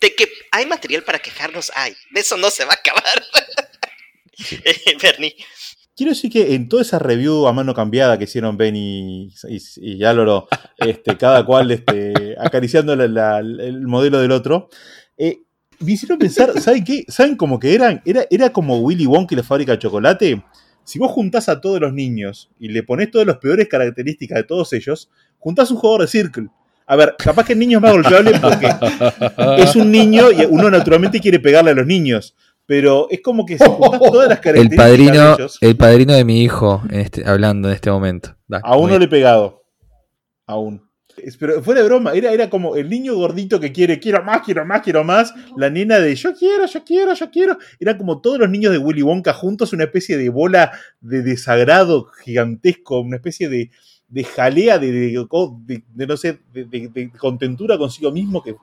de 0.00 0.14
que 0.14 0.28
hay 0.52 0.66
material 0.66 1.02
para 1.02 1.18
quejarnos, 1.18 1.72
hay. 1.74 1.94
De 2.12 2.20
eso 2.20 2.36
no 2.36 2.50
se 2.50 2.64
va 2.64 2.72
a 2.72 2.76
acabar. 2.76 3.24
Eh, 4.64 4.96
Bernie. 5.00 5.36
Quiero 5.96 6.10
decir 6.10 6.28
que 6.28 6.54
en 6.54 6.68
toda 6.68 6.82
esa 6.82 6.98
review 6.98 7.46
a 7.46 7.52
mano 7.52 7.72
cambiada 7.72 8.18
que 8.18 8.24
hicieron 8.24 8.56
Ben 8.56 8.74
y, 8.74 9.32
y, 9.76 10.04
Álvaro, 10.04 10.48
este, 10.78 11.16
cada 11.16 11.46
cual 11.46 11.70
este, 11.70 12.34
acariciando 12.40 12.94
el 12.94 13.80
modelo 13.86 14.18
del 14.18 14.32
otro, 14.32 14.68
eh, 15.16 15.42
me 15.84 15.92
hicieron 15.92 16.18
pensar, 16.18 16.60
¿saben 16.60 16.84
qué? 16.84 17.04
¿Saben 17.08 17.36
cómo 17.36 17.58
que 17.58 17.74
eran? 17.74 18.02
Era, 18.04 18.24
era 18.30 18.50
como 18.50 18.78
Willy 18.78 19.06
Wonka 19.06 19.34
y 19.34 19.36
la 19.36 19.42
fábrica 19.42 19.72
de 19.72 19.78
chocolate. 19.78 20.42
Si 20.84 20.98
vos 20.98 21.10
juntás 21.10 21.48
a 21.48 21.60
todos 21.60 21.80
los 21.80 21.92
niños 21.92 22.50
y 22.58 22.68
le 22.68 22.82
pones 22.82 23.10
todas 23.10 23.26
las 23.26 23.38
peores 23.38 23.68
características 23.68 24.36
de 24.36 24.44
todos 24.44 24.72
ellos, 24.72 25.10
juntás 25.38 25.70
un 25.70 25.78
jugador 25.78 26.02
de 26.02 26.08
Circle. 26.08 26.48
A 26.86 26.96
ver, 26.96 27.14
capaz 27.18 27.46
que 27.46 27.54
el 27.54 27.58
niño 27.58 27.78
es 27.78 27.82
más 27.82 27.92
golpeable 27.92 28.38
porque 28.40 28.68
es 29.58 29.74
un 29.74 29.90
niño 29.90 30.30
y 30.30 30.44
uno 30.44 30.70
naturalmente 30.70 31.20
quiere 31.20 31.40
pegarle 31.40 31.70
a 31.70 31.74
los 31.74 31.86
niños. 31.86 32.34
Pero 32.66 33.08
es 33.10 33.20
como 33.20 33.44
que 33.44 33.58
se 33.58 33.66
juntás 33.66 34.00
todas 34.12 34.28
las 34.28 34.40
características 34.40 34.86
el 34.86 34.92
padrino, 34.92 35.28
de 35.28 35.34
ellos. 35.34 35.58
El 35.60 35.76
padrino 35.76 36.12
de 36.14 36.24
mi 36.24 36.42
hijo 36.42 36.82
este, 36.90 37.26
hablando 37.26 37.68
en 37.68 37.74
este 37.74 37.90
momento. 37.90 38.36
Aún 38.62 38.90
no 38.90 38.98
le 38.98 39.06
he 39.06 39.08
pegado. 39.08 39.64
Aún. 40.46 40.82
Pero 41.38 41.62
fuera 41.62 41.80
de 41.80 41.86
broma, 41.86 42.12
era, 42.12 42.32
era 42.32 42.50
como 42.50 42.76
el 42.76 42.88
niño 42.88 43.14
gordito 43.14 43.60
que 43.60 43.72
quiere, 43.72 43.98
quiero 43.98 44.22
más, 44.24 44.42
quiero 44.44 44.64
más, 44.64 44.82
quiero 44.82 45.04
más. 45.04 45.32
La 45.56 45.70
nena 45.70 46.00
de 46.00 46.14
yo 46.14 46.34
quiero, 46.34 46.66
yo 46.66 46.84
quiero, 46.84 47.14
yo 47.14 47.30
quiero. 47.30 47.58
Era 47.78 47.96
como 47.96 48.20
todos 48.20 48.38
los 48.38 48.50
niños 48.50 48.72
de 48.72 48.78
Willy 48.78 49.02
Wonka 49.02 49.32
juntos, 49.32 49.72
una 49.72 49.84
especie 49.84 50.16
de 50.16 50.28
bola 50.28 50.72
de 51.00 51.22
desagrado 51.22 52.06
gigantesco, 52.24 53.00
una 53.00 53.16
especie 53.16 53.48
de, 53.48 53.70
de 54.08 54.24
jalea, 54.24 54.78
de, 54.78 54.92
de, 54.92 56.06
no 56.06 56.16
sé, 56.16 56.40
de, 56.52 57.12
contentura 57.18 57.78
consigo 57.78 58.10
mismo 58.10 58.42
que. 58.42 58.56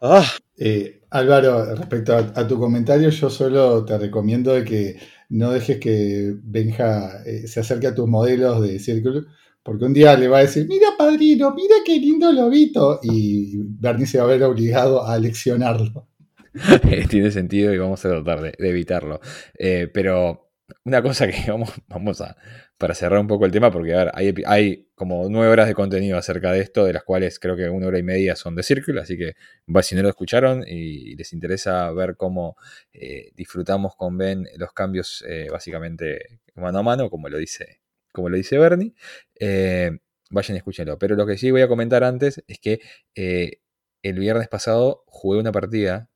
Ah. 0.00 0.24
Eh, 0.56 1.00
Álvaro, 1.10 1.74
respecto 1.74 2.14
a, 2.14 2.46
tu 2.46 2.58
comentario, 2.58 3.08
yo 3.08 3.30
solo 3.30 3.84
te 3.84 3.96
recomiendo 3.96 4.52
de 4.52 4.64
que 4.64 4.96
no 5.30 5.50
dejes 5.50 5.78
que 5.78 6.34
Benja 6.42 7.22
eh, 7.24 7.46
se 7.46 7.60
acerque 7.60 7.86
a 7.86 7.94
tus 7.94 8.06
modelos 8.06 8.62
de 8.62 8.78
círculo 8.78 9.24
porque 9.68 9.84
un 9.84 9.92
día 9.92 10.16
le 10.16 10.28
va 10.28 10.38
a 10.38 10.40
decir, 10.40 10.66
mira 10.66 10.96
padrino, 10.96 11.54
mira 11.54 11.74
qué 11.84 11.98
lindo 11.98 12.32
lobito. 12.32 13.00
Y 13.02 13.58
Bernie 13.58 14.06
se 14.06 14.16
va 14.16 14.24
a 14.24 14.28
ver 14.28 14.42
obligado 14.42 15.06
a 15.06 15.18
leccionarlo. 15.18 16.08
Tiene 17.10 17.30
sentido 17.30 17.74
y 17.74 17.76
vamos 17.76 18.02
a 18.02 18.08
tratar 18.08 18.40
de, 18.40 18.54
evitarlo. 18.66 19.20
Eh, 19.58 19.90
pero 19.92 20.48
una 20.86 21.02
cosa 21.02 21.28
que 21.28 21.44
vamos, 21.50 21.70
vamos 21.86 22.22
a, 22.22 22.38
para 22.78 22.94
cerrar 22.94 23.20
un 23.20 23.26
poco 23.26 23.44
el 23.44 23.52
tema, 23.52 23.70
porque 23.70 23.94
hay, 23.94 24.34
hay, 24.46 24.88
como 24.94 25.28
nueve 25.28 25.52
horas 25.52 25.68
de 25.68 25.74
contenido 25.74 26.16
acerca 26.16 26.50
de 26.50 26.60
esto, 26.60 26.86
de 26.86 26.94
las 26.94 27.04
cuales 27.04 27.38
creo 27.38 27.54
que 27.54 27.68
una 27.68 27.88
hora 27.88 27.98
y 27.98 28.02
media 28.02 28.36
son 28.36 28.54
de 28.54 28.62
Círculo, 28.62 29.02
así 29.02 29.18
que 29.18 29.34
si 29.82 29.96
no 29.96 30.02
lo 30.02 30.08
escucharon 30.08 30.64
y 30.66 31.14
les 31.14 31.34
interesa 31.34 31.92
ver 31.92 32.16
cómo 32.16 32.56
eh, 32.94 33.32
disfrutamos 33.36 33.96
con 33.96 34.16
Ben 34.16 34.48
los 34.56 34.72
cambios 34.72 35.22
eh, 35.28 35.48
básicamente 35.52 36.40
mano 36.54 36.78
a 36.78 36.82
mano, 36.82 37.10
como 37.10 37.28
lo 37.28 37.36
dice 37.36 37.80
como 38.18 38.30
lo 38.30 38.36
dice 38.36 38.58
Bernie, 38.58 38.94
eh, 39.38 39.92
vayan 40.30 40.56
y 40.56 40.58
escúchenlo. 40.58 40.98
Pero 40.98 41.14
lo 41.14 41.24
que 41.24 41.38
sí 41.38 41.52
voy 41.52 41.62
a 41.62 41.68
comentar 41.68 42.02
antes 42.02 42.42
es 42.48 42.58
que 42.58 42.80
eh, 43.14 43.60
el 44.02 44.18
viernes 44.18 44.48
pasado 44.48 45.04
jugué 45.06 45.38
una 45.38 45.52
partida 45.52 46.10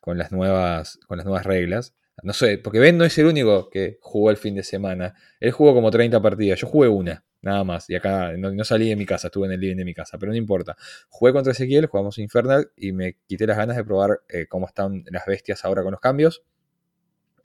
con 0.00 0.16
las 0.16 0.30
nuevas, 0.30 0.98
con 1.08 1.18
las 1.18 1.26
nuevas 1.26 1.44
reglas. 1.44 1.94
No 2.22 2.32
sé, 2.34 2.58
porque 2.58 2.78
Ben 2.78 2.98
no 2.98 3.04
es 3.04 3.18
el 3.18 3.26
único 3.26 3.68
que 3.68 3.98
jugó 4.00 4.30
el 4.30 4.36
fin 4.36 4.54
de 4.54 4.62
semana. 4.62 5.14
Él 5.40 5.50
jugó 5.50 5.74
como 5.74 5.90
30 5.90 6.22
partidas. 6.22 6.60
Yo 6.60 6.68
jugué 6.68 6.88
una, 6.88 7.24
nada 7.42 7.64
más. 7.64 7.90
Y 7.90 7.96
acá 7.96 8.32
no, 8.36 8.64
salí 8.64 8.88
de 8.88 8.96
mi 8.96 9.06
casa, 9.06 9.26
estuve 9.26 9.46
en 9.46 9.52
el 9.52 9.60
living 9.60 9.76
de 9.76 9.84
mi 9.84 9.94
casa. 9.94 10.18
Pero 10.18 10.30
no 10.30 10.38
importa. 10.38 10.76
Jugué 11.08 11.32
contra 11.32 11.52
Ezequiel, 11.52 11.86
jugamos 11.86 12.18
Infernal 12.18 12.70
y 12.76 12.92
me 12.92 13.16
quité 13.26 13.46
las 13.46 13.56
ganas 13.56 13.76
de 13.76 13.84
probar 13.84 14.20
eh, 14.28 14.46
cómo 14.46 14.68
están 14.68 15.02
las 15.10 15.26
bestias 15.26 15.64
ahora 15.64 15.82
con 15.82 15.90
los 15.90 16.00
cambios. 16.00 16.44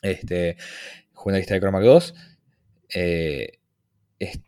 Este, 0.01 0.57
jugué 1.13 1.31
una 1.31 1.37
lista 1.39 1.55
de 1.55 1.59
Chroma 1.61 1.79
2. 1.79 2.13
Eh, 2.93 3.59
es, 4.19 4.39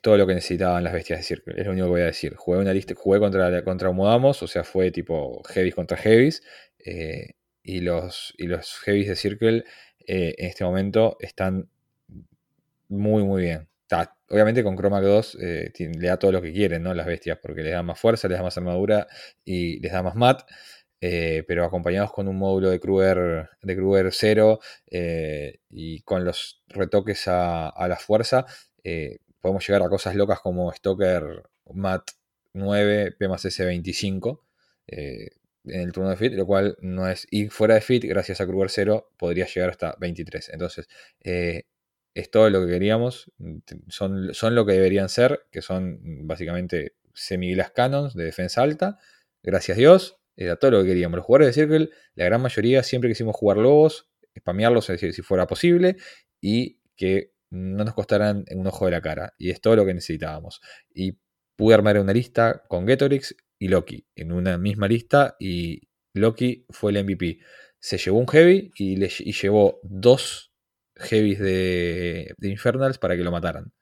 todo 0.00 0.16
lo 0.16 0.26
que 0.26 0.34
necesitaban 0.34 0.84
las 0.84 0.92
bestias 0.92 1.20
de 1.20 1.24
Circle. 1.24 1.54
Es 1.58 1.66
lo 1.66 1.72
único 1.72 1.86
que 1.86 1.90
voy 1.90 2.00
a 2.02 2.06
decir. 2.06 2.34
Jugué 2.34 2.58
una 2.58 2.72
lista, 2.72 2.94
jugué 2.96 3.18
contra, 3.18 3.62
contra 3.62 3.90
o 3.90 4.32
sea, 4.32 4.64
fue 4.64 4.90
tipo 4.90 5.42
heavies 5.44 5.74
contra 5.74 5.96
heavies. 5.96 6.42
Eh, 6.84 7.34
y 7.62 7.80
los, 7.80 8.34
y 8.38 8.46
los 8.46 8.78
heavies 8.80 9.08
de 9.08 9.16
Circle 9.16 9.64
eh, 10.06 10.34
en 10.38 10.46
este 10.46 10.64
momento 10.64 11.16
están 11.20 11.68
muy, 12.88 13.24
muy 13.24 13.42
bien. 13.42 13.68
obviamente 14.28 14.62
con 14.62 14.76
Chroma 14.76 15.00
2 15.00 15.38
eh, 15.40 15.72
le 15.78 16.08
da 16.08 16.18
todo 16.18 16.32
lo 16.32 16.42
que 16.42 16.52
quieren, 16.52 16.82
¿no? 16.82 16.94
Las 16.94 17.06
bestias, 17.06 17.38
porque 17.42 17.62
les 17.62 17.72
da 17.72 17.82
más 17.82 17.98
fuerza, 17.98 18.28
les 18.28 18.38
da 18.38 18.44
más 18.44 18.56
armadura 18.56 19.08
y 19.44 19.80
les 19.80 19.92
da 19.92 20.02
más 20.02 20.14
mat. 20.14 20.42
Eh, 21.00 21.44
pero 21.46 21.64
acompañados 21.64 22.10
con 22.12 22.26
un 22.26 22.36
módulo 22.38 22.70
de 22.70 22.80
Kruger, 22.80 23.50
de 23.62 23.76
Kruger 23.76 24.08
0 24.12 24.60
y 25.70 26.00
con 26.02 26.24
los 26.24 26.62
retoques 26.68 27.28
a, 27.28 27.86
la 27.88 27.96
fuerza, 27.96 28.46
podemos 29.40 29.66
llegar 29.66 29.82
a 29.82 29.88
cosas 29.88 30.14
locas 30.14 30.40
como 30.40 30.72
Stoker 30.72 31.42
Mat 31.74 32.10
9, 32.54 33.12
P 33.12 33.28
más 33.28 33.44
S 33.44 33.64
25 33.64 34.42
en 35.66 35.80
el 35.80 35.92
turno 35.92 36.10
de 36.10 36.16
fit, 36.16 36.32
lo 36.32 36.46
cual 36.46 36.76
no 36.80 37.08
es. 37.08 37.26
Y 37.30 37.48
fuera 37.48 37.74
de 37.74 37.80
fit, 37.80 38.04
gracias 38.04 38.40
a 38.40 38.46
Kruger 38.46 38.70
0, 38.70 39.10
podría 39.16 39.46
llegar 39.46 39.70
hasta 39.70 39.96
23. 39.98 40.50
Entonces, 40.50 40.88
eh, 41.20 41.64
es 42.14 42.30
todo 42.30 42.48
lo 42.50 42.64
que 42.64 42.72
queríamos. 42.72 43.30
Son, 43.88 44.32
son 44.34 44.54
lo 44.54 44.64
que 44.64 44.72
deberían 44.72 45.08
ser, 45.08 45.46
que 45.50 45.62
son 45.62 46.26
básicamente 46.26 46.94
semiglas 47.14 47.70
canons 47.72 48.14
de 48.14 48.24
defensa 48.24 48.62
alta. 48.62 48.98
Gracias 49.42 49.76
a 49.76 49.80
Dios, 49.80 50.18
era 50.36 50.56
todo 50.56 50.72
lo 50.72 50.82
que 50.82 50.88
queríamos. 50.88 51.16
Los 51.16 51.26
jugadores 51.26 51.54
de 51.54 51.62
Circle, 51.62 51.90
la 52.14 52.24
gran 52.24 52.42
mayoría 52.42 52.82
siempre 52.82 53.10
quisimos 53.10 53.34
jugar 53.34 53.58
lobos, 53.58 54.10
spamearlos 54.38 54.86
si, 54.86 55.12
si 55.12 55.22
fuera 55.22 55.46
posible, 55.46 55.96
y 56.40 56.80
que 56.96 57.32
no 57.50 57.84
nos 57.84 57.94
costaran 57.94 58.44
un 58.54 58.66
ojo 58.66 58.86
de 58.86 58.90
la 58.90 59.00
cara. 59.00 59.34
Y 59.38 59.50
es 59.50 59.60
todo 59.60 59.76
lo 59.76 59.86
que 59.86 59.94
necesitábamos. 59.94 60.60
Y 60.94 61.18
pude 61.56 61.74
armar 61.74 61.98
una 61.98 62.12
lista 62.12 62.62
con 62.68 62.86
Getorix 62.86 63.34
y 63.58 63.68
Loki 63.68 64.06
en 64.14 64.32
una 64.32 64.58
misma 64.58 64.86
lista 64.88 65.36
y 65.40 65.88
Loki 66.12 66.66
fue 66.70 66.92
el 66.92 67.04
MVP. 67.04 67.38
Se 67.78 67.98
llevó 67.98 68.18
un 68.18 68.26
heavy 68.28 68.70
y, 68.76 68.96
le, 68.96 69.08
llevó 69.08 69.80
dos 69.82 70.52
heavies 70.96 71.38
de, 71.38 72.34
Infernals 72.42 72.98
para 72.98 73.16
que 73.16 73.22
lo 73.22 73.30
mataran. 73.30 73.72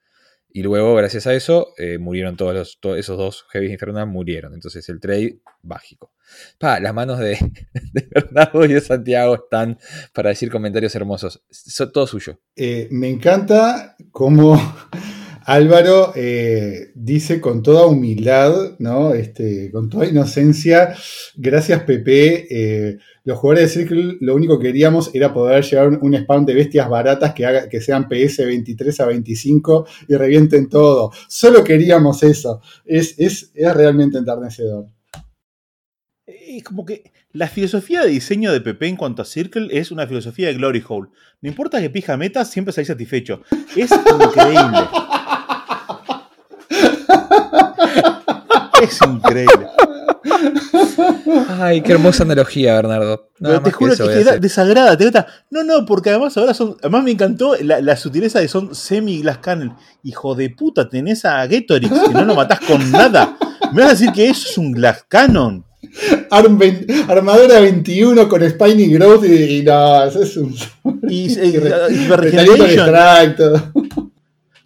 Y 0.55 0.63
luego, 0.63 0.95
gracias 0.95 1.27
a 1.27 1.33
eso, 1.33 1.73
eh, 1.77 1.97
murieron 1.97 2.37
todos, 2.37 2.55
los, 2.55 2.79
todos 2.79 2.97
esos 2.97 3.17
dos 3.17 3.45
heavies 3.51 3.73
Infernals, 3.73 4.07
murieron. 4.07 4.53
Entonces 4.53 4.87
el 4.87 5.01
trade, 5.01 5.41
mágico. 5.63 6.13
Las 6.61 6.93
manos 6.93 7.19
de, 7.19 7.37
Bernardo 8.09 8.63
y 8.63 8.71
de 8.71 8.79
Santiago 8.79 9.35
están 9.35 9.77
para 10.13 10.29
decir 10.29 10.49
comentarios 10.49 10.95
hermosos. 10.95 11.43
todo 11.91 12.07
suyo. 12.07 12.39
Eh, 12.55 12.87
me 12.89 13.09
encanta 13.09 13.97
cómo 14.11 14.57
Álvaro 15.45 16.11
eh, 16.15 16.91
dice 16.95 17.39
con 17.39 17.61
toda 17.61 17.85
humildad, 17.85 18.77
¿no? 18.79 19.13
Este, 19.13 19.69
con 19.71 19.89
toda 19.89 20.07
inocencia, 20.07 20.95
gracias 21.35 21.83
Pepe, 21.83 22.47
eh, 22.49 22.97
los 23.25 23.37
jugadores 23.37 23.75
de 23.75 23.79
Circle 23.81 24.17
lo 24.21 24.33
único 24.33 24.57
que 24.57 24.67
queríamos 24.67 25.13
era 25.13 25.31
poder 25.33 25.63
llevar 25.63 25.99
un, 26.01 26.15
spam 26.15 26.45
de 26.45 26.55
bestias 26.55 26.89
baratas 26.89 27.35
que, 27.35 27.45
haga, 27.45 27.69
que 27.69 27.79
sean 27.79 28.09
PS 28.09 28.39
23 28.39 28.99
a 28.99 29.05
25 29.05 29.87
y 30.07 30.15
revienten 30.15 30.67
todo. 30.67 31.11
Solo 31.27 31.63
queríamos 31.63 32.23
eso. 32.23 32.61
Es, 32.83 33.13
es, 33.19 33.51
realmente 33.55 34.17
enternecedor. 34.17 34.87
Es 36.25 36.63
como 36.63 36.85
que 36.85 37.11
la 37.31 37.47
filosofía 37.47 38.01
de 38.01 38.09
diseño 38.09 38.51
de 38.51 38.61
Pepe 38.61 38.87
en 38.87 38.95
cuanto 38.95 39.21
a 39.21 39.25
Circle 39.25 39.67
es 39.71 39.91
una 39.91 40.07
filosofía 40.07 40.47
de 40.47 40.55
Glory 40.55 40.83
Hole. 40.87 41.09
No 41.41 41.49
importa 41.49 41.81
que 41.81 41.89
pija 41.91 42.17
metas, 42.17 42.49
siempre 42.49 42.73
salís 42.73 42.87
satisfecho. 42.87 43.41
Es 43.75 43.91
increíble. 43.91 45.04
es 48.81 48.99
increíble. 49.01 49.67
Ay, 51.59 51.81
qué 51.81 51.93
hermosa 51.93 52.23
analogía, 52.23 52.73
Bernardo. 52.75 53.29
te 53.63 53.71
juro 53.71 53.95
que, 53.95 54.03
que 54.03 54.39
desagrada, 54.39 54.97
te 54.97 55.11
No, 55.49 55.63
no, 55.63 55.85
porque 55.85 56.09
además 56.09 56.35
ahora 56.37 56.53
son. 56.53 56.77
Además 56.81 57.03
me 57.03 57.11
encantó 57.11 57.55
la, 57.61 57.95
sutileza 57.95 58.39
de 58.39 58.47
son 58.47 58.73
semi-glass 58.73 59.39
cannon. 59.39 59.75
Hijo 60.03 60.35
de 60.35 60.49
puta, 60.49 60.89
tenés 60.89 61.25
a 61.25 61.47
Getorix 61.47 61.91
que 61.91 62.13
no 62.13 62.25
lo 62.25 62.35
matás 62.35 62.59
con 62.61 62.91
nada. 62.91 63.37
Me 63.73 63.81
vas 63.81 63.91
a 63.91 63.93
decir 63.93 64.11
que 64.11 64.29
eso 64.29 64.49
es 64.49 64.57
un 64.57 64.71
glass 64.71 65.05
cannon. 65.07 65.65
armadura 67.07 67.59
21 67.59 68.27
con 68.27 68.49
Spiny 68.49 68.87
Growth 68.87 69.25
y, 69.25 69.61
no, 69.63 70.03
eso 70.03 70.23
es 70.23 70.37
un. 70.37 70.55
Y, 71.07 71.31
y, 71.39 71.57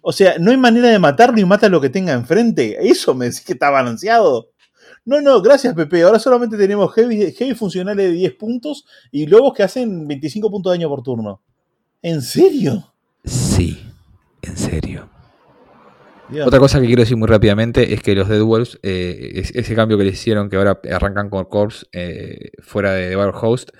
o 0.02 0.12
sea, 0.12 0.36
no 0.38 0.50
hay 0.50 0.56
manera 0.56 0.88
de 0.88 0.98
matarlo 0.98 1.38
y 1.40 1.44
mata 1.44 1.68
lo 1.68 1.80
que 1.80 1.90
tenga 1.90 2.12
enfrente. 2.12 2.76
Eso 2.80 3.14
me 3.14 3.26
decís 3.26 3.42
que 3.42 3.52
está 3.52 3.70
balanceado. 3.70 4.50
No, 5.04 5.20
no, 5.20 5.40
gracias 5.40 5.74
Pepe. 5.74 6.02
Ahora 6.02 6.18
solamente 6.18 6.56
tenemos 6.56 6.92
heavy, 6.94 7.32
heavy 7.32 7.54
funcionales 7.54 8.06
de 8.06 8.12
10 8.12 8.34
puntos 8.34 8.84
y 9.10 9.26
lobos 9.26 9.54
que 9.54 9.62
hacen 9.62 10.06
25 10.06 10.50
puntos 10.50 10.72
de 10.72 10.78
daño 10.78 10.88
por 10.88 11.02
turno. 11.02 11.42
¿En 12.02 12.22
serio? 12.22 12.92
Sí, 13.24 13.78
en 14.42 14.56
serio. 14.56 15.08
Otra 16.44 16.60
cosa 16.60 16.80
que 16.80 16.86
quiero 16.86 17.02
decir 17.02 17.16
muy 17.16 17.26
rápidamente 17.26 17.92
es 17.92 18.02
que 18.02 18.14
los 18.14 18.28
Dead 18.28 18.40
Wolves, 18.40 18.78
eh, 18.82 19.42
ese 19.52 19.74
cambio 19.74 19.98
que 19.98 20.04
le 20.04 20.10
hicieron, 20.10 20.48
que 20.48 20.56
ahora 20.56 20.80
arrancan 20.92 21.28
con 21.28 21.44
Corps 21.46 21.88
eh, 21.92 22.52
fuera 22.62 22.92
de 22.92 23.08
Devour 23.08 23.34
Host, 23.34 23.70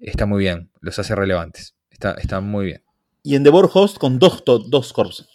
está 0.00 0.26
muy 0.26 0.40
bien, 0.40 0.70
los 0.80 0.98
hace 0.98 1.14
relevantes. 1.14 1.76
Está, 1.90 2.12
está 2.14 2.40
muy 2.40 2.66
bien. 2.66 2.82
Y 3.22 3.36
en 3.36 3.44
Devour 3.44 3.70
Host 3.72 3.98
con 3.98 4.18
dos, 4.18 4.42
dos 4.44 4.92
Corps 4.92 5.28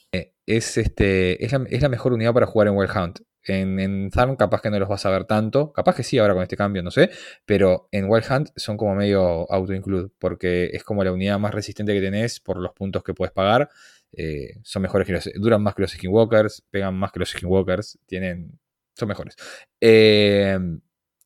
es, 0.46 0.78
este, 0.78 1.44
es, 1.44 1.52
la, 1.52 1.90
mejor 1.90 2.14
unidad 2.14 2.34
para 2.34 2.46
jugar 2.46 2.68
en 2.68 2.76
Wild 2.76 2.92
Hunt. 2.96 3.20
En, 3.48 3.80
en 3.80 4.10
capaz 4.10 4.62
que 4.62 4.72
no 4.72 4.80
los 4.80 4.90
vas 4.90 5.06
a 5.06 5.12
ver 5.12 5.26
tanto, 5.26 5.72
capaz 5.72 5.96
que 5.96 6.02
sí 6.04 6.18
ahora 6.18 6.34
con 6.34 6.42
este 6.42 6.58
cambio, 6.58 6.82
no 6.82 6.90
sé, 6.90 7.12
pero 7.46 7.88
en 7.92 8.10
Wild 8.10 8.26
Hunt 8.28 8.50
son 8.56 8.76
como 8.76 8.96
medio 8.96 9.52
auto-include, 9.52 10.10
porque 10.18 10.72
es 10.74 10.84
como 10.84 11.04
la 11.04 11.12
unidad 11.12 11.38
más 11.38 11.54
resistente 11.54 11.94
que 11.94 12.02
tenés 12.02 12.40
por 12.40 12.58
los 12.58 12.74
puntos 12.74 13.04
que 13.04 13.14
puedes 13.14 13.32
pagar. 13.32 13.70
Eh, 14.14 14.58
son 14.64 14.82
mejores 14.82 15.06
que 15.06 15.14
los, 15.14 15.30
duran 15.36 15.62
más 15.62 15.76
que 15.76 15.84
los 15.84 15.92
Skinwalkers, 15.92 16.64
pegan 16.72 16.96
más 16.96 17.12
que 17.12 17.20
los 17.20 17.30
Skinwalkers, 17.30 18.00
tienen, 18.08 18.60
son 18.96 19.10
mejores. 19.10 19.36
Eh, 19.80 20.58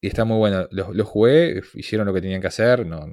y 0.01 0.07
está 0.07 0.25
muy 0.25 0.37
bueno, 0.37 0.67
los, 0.71 1.07
jugué, 1.07 1.61
hicieron 1.73 2.05
lo 2.05 2.13
que 2.13 2.21
tenían 2.21 2.41
que 2.41 2.47
hacer, 2.47 2.85
no 2.85 3.05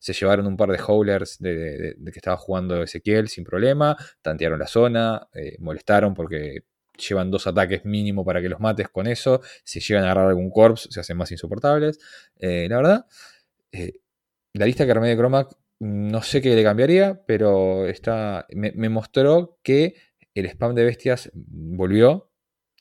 se 0.00 0.12
llevaron 0.12 0.46
un 0.46 0.56
par 0.56 0.70
de 0.70 0.78
howlers 0.78 1.38
de, 1.38 1.96
que 2.04 2.18
estaba 2.18 2.36
jugando 2.36 2.82
Ezequiel 2.82 3.28
sin 3.28 3.44
problema, 3.44 3.96
tantearon 4.22 4.58
la 4.58 4.66
zona, 4.66 5.28
eh, 5.34 5.56
molestaron 5.58 6.14
porque 6.14 6.64
llevan 6.96 7.30
dos 7.30 7.46
ataques 7.46 7.84
mínimo 7.84 8.24
para 8.24 8.40
que 8.40 8.48
los 8.48 8.60
mates 8.60 8.88
con 8.88 9.06
eso. 9.06 9.40
Si 9.64 9.80
llegan 9.80 10.04
a 10.04 10.06
agarrar 10.06 10.28
algún 10.28 10.50
corpse, 10.50 10.88
se 10.90 11.00
hacen 11.00 11.16
más 11.16 11.30
insoportables. 11.32 11.98
Eh, 12.38 12.66
la 12.68 12.76
verdad, 12.76 13.06
eh, 13.72 14.00
la 14.54 14.66
lista 14.66 14.84
que 14.84 14.90
armé 14.92 15.08
de 15.08 15.16
Chromac 15.16 15.56
no 15.78 16.22
sé 16.22 16.40
qué 16.40 16.54
le 16.54 16.62
cambiaría, 16.62 17.22
pero 17.26 17.86
está, 17.86 18.46
me, 18.50 18.72
me, 18.72 18.88
mostró 18.88 19.58
que 19.62 19.94
el 20.34 20.46
spam 20.46 20.74
de 20.74 20.84
bestias 20.84 21.30
volvió 21.34 22.30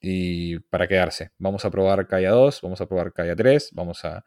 y 0.02 0.60
para 0.60 0.88
quedarse. 0.88 1.32
Vamos 1.38 1.66
a 1.66 1.72
probar 1.72 2.08
Kaya 2.08 2.32
2, 2.32 2.62
vamos 2.62 2.80
a 2.80 2.88
probar 2.88 3.12
Kaya 3.12 3.36
3, 3.36 3.72
vamos 3.74 4.06
a 4.06 4.24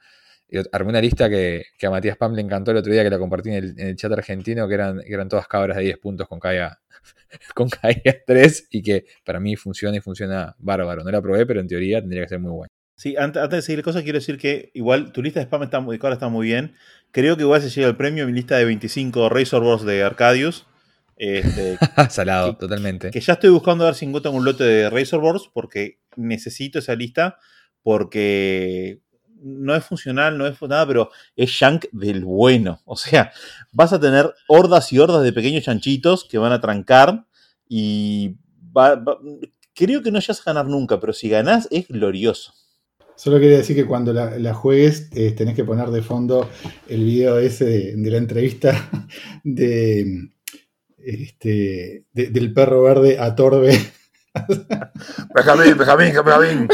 armé 0.72 0.90
una 0.90 1.00
lista 1.00 1.28
que, 1.28 1.64
a 1.82 1.90
Matías 1.90 2.16
Pam 2.16 2.34
le 2.34 2.42
encantó 2.42 2.70
el 2.70 2.78
otro 2.78 2.92
día 2.92 3.02
que 3.02 3.10
la 3.10 3.18
compartí 3.18 3.50
en 3.50 3.74
el, 3.78 3.96
chat 3.96 4.12
argentino, 4.12 4.66
que 4.68 4.74
eran, 4.74 5.00
eran 5.06 5.28
todas 5.28 5.46
cabras 5.46 5.76
de 5.76 5.84
10 5.84 5.98
puntos 5.98 6.28
con 6.28 6.40
Kaya, 6.40 6.78
con 7.54 7.68
3 7.68 8.68
y 8.70 8.82
que 8.82 9.06
para 9.24 9.40
mí 9.40 9.56
funciona 9.56 9.96
y 9.96 10.00
funciona 10.00 10.54
bárbaro. 10.58 11.04
No 11.04 11.10
la 11.10 11.20
probé, 11.20 11.46
pero 11.46 11.60
en 11.60 11.68
teoría 11.68 12.00
tendría 12.00 12.22
que 12.22 12.28
ser 12.28 12.40
muy 12.40 12.52
buena. 12.52 12.68
Sí, 12.98 13.14
antes, 13.16 13.48
de 13.48 13.62
seguir 13.62 13.84
cosas, 13.84 14.02
quiero 14.02 14.18
decir 14.18 14.38
que 14.38 14.72
igual 14.74 15.12
tu 15.12 15.22
lista 15.22 15.38
de 15.38 15.44
spam 15.44 15.62
está 15.62 15.78
muy, 15.78 16.00
está 16.02 16.28
muy 16.28 16.48
bien. 16.48 16.74
Creo 17.12 17.36
que 17.36 17.42
igual 17.42 17.62
se 17.62 17.70
llega 17.70 17.86
el 17.86 17.96
premio 17.96 18.26
mi 18.26 18.32
lista 18.32 18.56
de 18.56 18.64
25 18.64 19.28
Razor 19.28 19.62
Wars 19.62 19.84
de 19.84 20.02
Arcadius. 20.02 20.66
Este, 21.16 21.78
Salado, 22.10 22.56
totalmente. 22.56 23.12
Que 23.12 23.20
ya 23.20 23.34
estoy 23.34 23.50
buscando 23.50 23.84
dar 23.84 23.94
sin 23.94 24.10
gota 24.10 24.30
un 24.30 24.44
lote 24.44 24.64
de 24.64 24.90
Razor 24.90 25.22
Wars 25.22 25.48
porque 25.52 26.00
necesito 26.16 26.80
esa 26.80 26.96
lista 26.96 27.38
porque 27.84 29.00
no 29.42 29.74
es 29.74 29.84
funcional, 29.84 30.36
no 30.36 30.46
es 30.46 30.60
nada, 30.62 30.86
pero 30.86 31.10
es 31.36 31.50
shank 31.50 31.86
del 31.92 32.24
bueno. 32.24 32.80
O 32.84 32.96
sea, 32.96 33.32
vas 33.72 33.92
a 33.92 34.00
tener 34.00 34.32
hordas 34.48 34.92
y 34.92 34.98
hordas 34.98 35.22
de 35.22 35.32
pequeños 35.32 35.64
chanchitos 35.64 36.24
que 36.24 36.38
van 36.38 36.52
a 36.52 36.60
trancar 36.60 37.26
y 37.68 38.36
creo 39.74 40.02
que 40.02 40.10
no 40.10 40.20
llegas 40.20 40.40
a 40.40 40.52
ganar 40.52 40.66
nunca, 40.66 41.00
pero 41.00 41.12
si 41.12 41.28
ganás 41.28 41.68
es 41.70 41.88
glorioso. 41.88 42.52
Solo 43.16 43.40
quería 43.40 43.58
decir 43.58 43.74
que 43.74 43.86
cuando 43.86 44.12
la, 44.12 44.54
juegues 44.54 45.08
eh, 45.12 45.32
tenés 45.32 45.56
que 45.56 45.64
poner 45.64 45.88
de 45.88 46.02
fondo 46.02 46.48
el 46.88 47.04
video 47.04 47.38
ese 47.38 47.64
de, 47.96 48.10
la 48.10 48.16
entrevista 48.16 48.88
de, 49.42 50.30
este, 50.98 52.04
de- 52.12 52.30
del 52.30 52.52
perro 52.52 52.82
verde 52.82 53.18
a 53.18 53.34
Torbe. 53.34 53.76
Benjamín, 55.34 55.76
Benjamín, 55.78 56.08
Benjamín. 56.16 56.68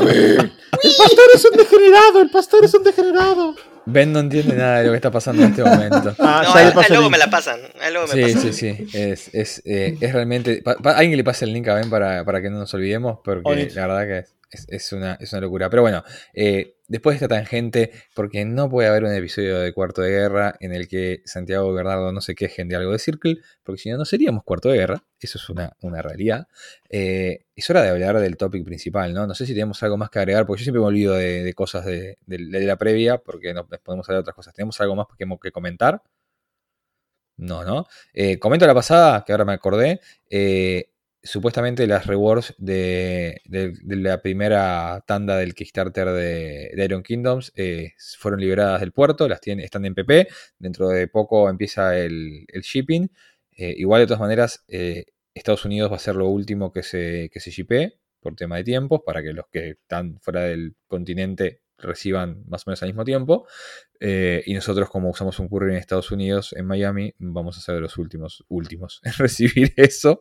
El 0.00 0.92
pastor 0.96 1.24
es 1.34 1.44
un 1.44 1.56
degenerado, 1.56 2.20
el 2.20 2.30
pastor 2.30 2.64
es 2.64 2.74
un 2.74 2.84
degenerado. 2.84 3.54
Ben 3.86 4.12
no 4.12 4.20
entiende 4.20 4.54
nada 4.54 4.80
de 4.80 4.84
lo 4.84 4.90
que 4.90 4.96
está 4.96 5.10
pasando 5.10 5.42
en 5.42 5.50
este 5.50 5.64
momento. 5.64 6.14
Ah, 6.18 6.42
no, 6.44 6.54
ya 6.54 6.68
a- 6.68 6.84
a 6.84 6.88
luego 6.90 7.08
me 7.10 7.16
la 7.18 7.30
pasan. 7.30 7.58
a 7.80 7.90
luego 7.90 8.06
me 8.06 8.12
Sí, 8.12 8.34
pasan. 8.34 8.52
sí, 8.52 8.52
sí. 8.52 8.86
Es, 8.92 9.30
es, 9.32 9.62
eh, 9.64 9.96
es 10.00 10.12
realmente. 10.12 10.60
pa- 10.62 10.76
pa- 10.76 10.90
alguien 10.92 11.12
que 11.12 11.16
le 11.16 11.24
pase 11.24 11.46
el 11.46 11.54
link 11.54 11.66
a 11.68 11.74
Ben 11.74 11.88
para, 11.88 12.22
para 12.24 12.42
que 12.42 12.50
no 12.50 12.58
nos 12.58 12.72
olvidemos, 12.74 13.20
porque 13.24 13.70
la 13.74 13.86
verdad 13.86 14.06
que 14.06 14.18
es, 14.18 14.34
es 14.68 14.92
una, 14.92 15.14
es 15.20 15.32
una 15.32 15.42
locura. 15.42 15.68
Pero 15.70 15.82
bueno, 15.82 16.02
eh, 16.34 16.76
después 16.88 17.18
de 17.18 17.24
esta 17.26 17.34
tangente, 17.36 17.92
porque 18.14 18.44
no 18.44 18.68
puede 18.70 18.88
haber 18.88 19.04
un 19.04 19.12
episodio 19.12 19.58
de 19.58 19.72
Cuarto 19.72 20.02
de 20.02 20.10
Guerra 20.10 20.54
en 20.60 20.72
el 20.72 20.88
que 20.88 21.20
Santiago 21.26 21.72
Bernardo 21.72 22.12
no 22.12 22.20
se 22.20 22.34
quejen 22.34 22.68
de 22.68 22.76
algo 22.76 22.92
de 22.92 22.98
Circle, 22.98 23.36
porque 23.62 23.80
si 23.82 23.90
no, 23.90 23.98
no 23.98 24.04
seríamos 24.04 24.44
Cuarto 24.44 24.68
de 24.70 24.78
Guerra. 24.78 25.04
Eso 25.20 25.38
es 25.38 25.48
una, 25.50 25.72
una 25.82 26.00
realidad. 26.02 26.46
Eh, 26.88 27.44
es 27.54 27.68
hora 27.70 27.82
de 27.82 27.90
hablar 27.90 28.18
del 28.20 28.36
topic 28.36 28.64
principal, 28.64 29.12
¿no? 29.14 29.26
No 29.26 29.34
sé 29.34 29.46
si 29.46 29.52
tenemos 29.52 29.82
algo 29.82 29.96
más 29.96 30.10
que 30.10 30.18
agregar, 30.20 30.46
porque 30.46 30.60
yo 30.60 30.64
siempre 30.64 30.80
me 30.80 30.86
olvido 30.86 31.14
de, 31.14 31.52
cosas 31.54 31.84
de, 31.84 32.18
de- 32.26 32.38
de 32.50 32.60
la 32.66 32.76
previa, 32.76 33.18
porque 33.18 33.52
no 33.54 33.66
podemos 33.66 34.08
hablar 34.08 34.18
de 34.18 34.22
otras 34.22 34.36
cosas. 34.36 34.54
¿Tenemos 34.54 34.80
algo 34.80 34.96
más 34.96 35.06
que, 35.18 35.26
que 35.42 35.52
comentar? 35.52 36.02
No, 37.36 37.64
¿no? 37.64 37.86
Eh, 38.14 38.38
comento 38.38 38.66
la 38.66 38.74
pasada, 38.74 39.24
que 39.24 39.32
ahora 39.32 39.44
me 39.44 39.52
acordé. 39.52 40.00
eh, 40.30 40.90
supuestamente 41.28 41.86
las 41.86 42.06
rewards 42.06 42.54
de, 42.58 43.40
de- 43.44 43.74
la 43.96 44.20
primera 44.22 45.02
tanda 45.06 45.36
del 45.36 45.54
Kickstarter 45.54 46.08
de, 46.10 46.70
de 46.74 46.84
Iron 46.84 47.02
Kingdoms 47.02 47.52
eh, 47.56 47.92
fueron 48.18 48.40
liberadas 48.40 48.80
del 48.80 48.92
puerto, 48.92 49.28
las 49.28 49.40
tienen, 49.40 49.64
están 49.64 49.84
en 49.84 49.94
PP. 49.94 50.28
Dentro 50.58 50.88
de 50.88 51.08
poco 51.08 51.48
empieza 51.50 51.96
el, 51.98 52.44
el 52.48 52.62
shipping. 52.62 53.08
Eh, 53.56 53.74
igual, 53.76 54.00
de 54.02 54.06
todas 54.06 54.20
maneras, 54.20 54.64
eh, 54.68 55.04
Estados 55.34 55.64
Unidos 55.64 55.90
va 55.92 55.96
a 55.96 56.00
ser 56.00 56.16
lo 56.16 56.28
último 56.28 56.72
que 56.72 56.82
se, 56.82 57.30
que 57.32 57.40
se 57.40 57.50
shippee 57.50 57.98
por 58.20 58.34
tema 58.34 58.56
de 58.56 58.64
tiempos, 58.64 59.00
para 59.06 59.22
que 59.22 59.32
los 59.32 59.46
que 59.52 59.70
están 59.70 60.18
fuera 60.20 60.42
del 60.42 60.74
continente 60.88 61.60
reciban 61.78 62.44
más 62.46 62.66
o 62.66 62.70
menos 62.70 62.82
al 62.82 62.88
mismo 62.88 63.04
tiempo. 63.04 63.46
Eh, 64.00 64.42
y 64.46 64.54
nosotros, 64.54 64.88
como 64.90 65.10
usamos 65.10 65.38
un 65.38 65.48
courier 65.48 65.72
en 65.72 65.78
Estados 65.78 66.10
Unidos, 66.10 66.52
en 66.56 66.66
Miami, 66.66 67.14
vamos 67.18 67.56
a 67.58 67.60
ser 67.60 67.80
los 67.80 67.96
últimos, 67.98 68.44
últimos 68.48 69.00
en 69.04 69.12
recibir 69.14 69.72
eso. 69.76 70.20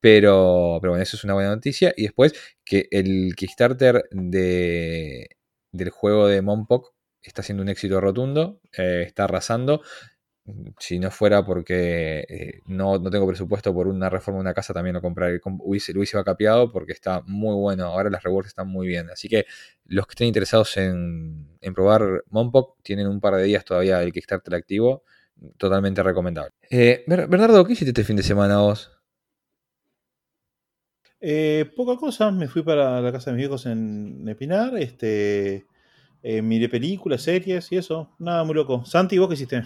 Pero, 0.00 0.78
pero 0.80 0.92
bueno, 0.92 1.02
eso 1.02 1.16
es 1.16 1.24
una 1.24 1.34
buena 1.34 1.50
noticia. 1.50 1.92
Y 1.96 2.04
después 2.04 2.32
que 2.64 2.88
el 2.90 3.34
Kickstarter 3.36 4.04
de, 4.10 5.28
del 5.72 5.90
juego 5.90 6.28
de 6.28 6.42
Monpok 6.42 6.92
está 7.22 7.42
siendo 7.42 7.62
un 7.62 7.68
éxito 7.68 8.00
rotundo, 8.00 8.60
eh, 8.76 9.04
está 9.06 9.24
arrasando. 9.24 9.82
Si 10.78 10.98
no 10.98 11.10
fuera 11.10 11.44
porque 11.44 12.24
eh, 12.28 12.60
no, 12.66 12.98
no 12.98 13.10
tengo 13.10 13.26
presupuesto 13.26 13.74
por 13.74 13.86
una 13.88 14.08
reforma 14.10 14.38
de 14.38 14.42
una 14.42 14.54
casa, 14.54 14.72
también 14.72 14.94
lo 14.94 15.02
compraría. 15.02 15.40
com- 15.40 15.58
Hubiese, 15.62 15.92
lo 15.92 16.00
hubiese 16.00 16.16
vacapeado 16.16 16.70
porque 16.72 16.92
está 16.92 17.22
muy 17.26 17.54
bueno. 17.54 17.84
Ahora 17.86 18.10
las 18.10 18.22
rewards 18.22 18.48
están 18.48 18.68
muy 18.68 18.86
bien. 18.86 19.10
Así 19.10 19.28
que 19.28 19.46
los 19.86 20.06
que 20.06 20.12
estén 20.12 20.28
interesados 20.28 20.76
en, 20.76 21.48
en 21.60 21.74
probar 21.74 22.24
Monpok 22.30 22.78
tienen 22.82 23.06
un 23.08 23.20
par 23.20 23.34
de 23.36 23.44
días 23.44 23.64
todavía 23.64 24.02
el 24.02 24.12
Kickstarter 24.12 24.54
activo. 24.54 25.02
Totalmente 25.56 26.02
recomendable. 26.02 26.52
Eh, 26.70 27.04
Ber- 27.06 27.28
Bernardo, 27.28 27.64
¿qué 27.64 27.72
hiciste 27.74 27.90
este 27.90 28.04
fin 28.04 28.16
de 28.16 28.22
semana 28.24 28.58
vos? 28.58 28.90
Eh, 31.20 31.70
poca 31.76 31.96
cosa, 31.96 32.30
me 32.30 32.46
fui 32.48 32.62
para 32.62 33.00
la 33.00 33.10
casa 33.12 33.30
de 33.30 33.36
mis 33.36 33.42
viejos 33.42 33.66
en 33.66 34.26
Epinar, 34.28 34.76
este, 34.78 35.66
eh, 36.22 36.42
miré 36.42 36.68
películas, 36.68 37.22
series 37.22 37.72
y 37.72 37.76
eso, 37.76 38.10
nada 38.18 38.44
muy 38.44 38.54
loco. 38.54 38.84
Santi, 38.84 39.18
¿vos 39.18 39.28
qué 39.28 39.34
hiciste? 39.34 39.64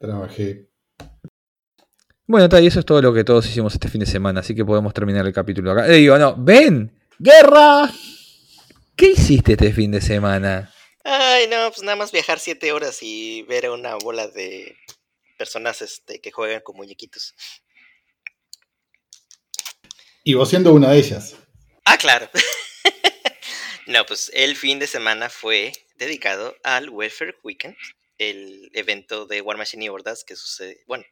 Trabajé. 0.00 0.68
Bueno, 2.26 2.48
tal, 2.48 2.64
y 2.64 2.68
eso 2.68 2.80
es 2.80 2.86
todo 2.86 3.02
lo 3.02 3.12
que 3.12 3.24
todos 3.24 3.46
hicimos 3.46 3.74
este 3.74 3.88
fin 3.88 4.00
de 4.00 4.06
semana, 4.06 4.40
así 4.40 4.54
que 4.54 4.64
podemos 4.64 4.94
terminar 4.94 5.26
el 5.26 5.32
capítulo 5.32 5.72
acá. 5.72 5.86
Eh, 5.88 5.98
digo, 5.98 6.16
no, 6.18 6.34
ven, 6.36 6.98
¡Guerra! 7.18 7.88
¿qué 8.96 9.12
hiciste 9.12 9.52
este 9.52 9.72
fin 9.72 9.90
de 9.90 10.00
semana? 10.00 10.72
Ay, 11.04 11.46
no, 11.48 11.70
pues 11.70 11.82
nada 11.82 11.96
más 11.96 12.10
viajar 12.12 12.38
siete 12.38 12.72
horas 12.72 12.98
y 13.00 13.42
ver 13.42 13.66
a 13.66 13.72
una 13.72 13.96
bola 13.96 14.28
de 14.28 14.76
personas 15.38 15.82
este, 15.82 16.20
que 16.20 16.30
juegan 16.30 16.62
con 16.62 16.76
muñequitos. 16.76 17.34
Y 20.24 20.34
vos 20.34 20.48
siendo 20.48 20.72
una 20.72 20.90
de 20.90 20.98
ellas. 20.98 21.36
Ah, 21.84 21.96
claro. 21.96 22.28
no, 23.86 24.06
pues 24.06 24.30
el 24.34 24.56
fin 24.56 24.78
de 24.78 24.86
semana 24.86 25.28
fue 25.28 25.72
dedicado 25.96 26.56
al 26.62 26.90
Welfare 26.90 27.36
Weekend, 27.42 27.76
el 28.18 28.70
evento 28.74 29.26
de 29.26 29.40
War 29.40 29.56
Machine 29.56 29.86
y 29.86 29.88
Hordas 29.88 30.24
que 30.24 30.36
sucede, 30.36 30.82
bueno, 30.86 31.04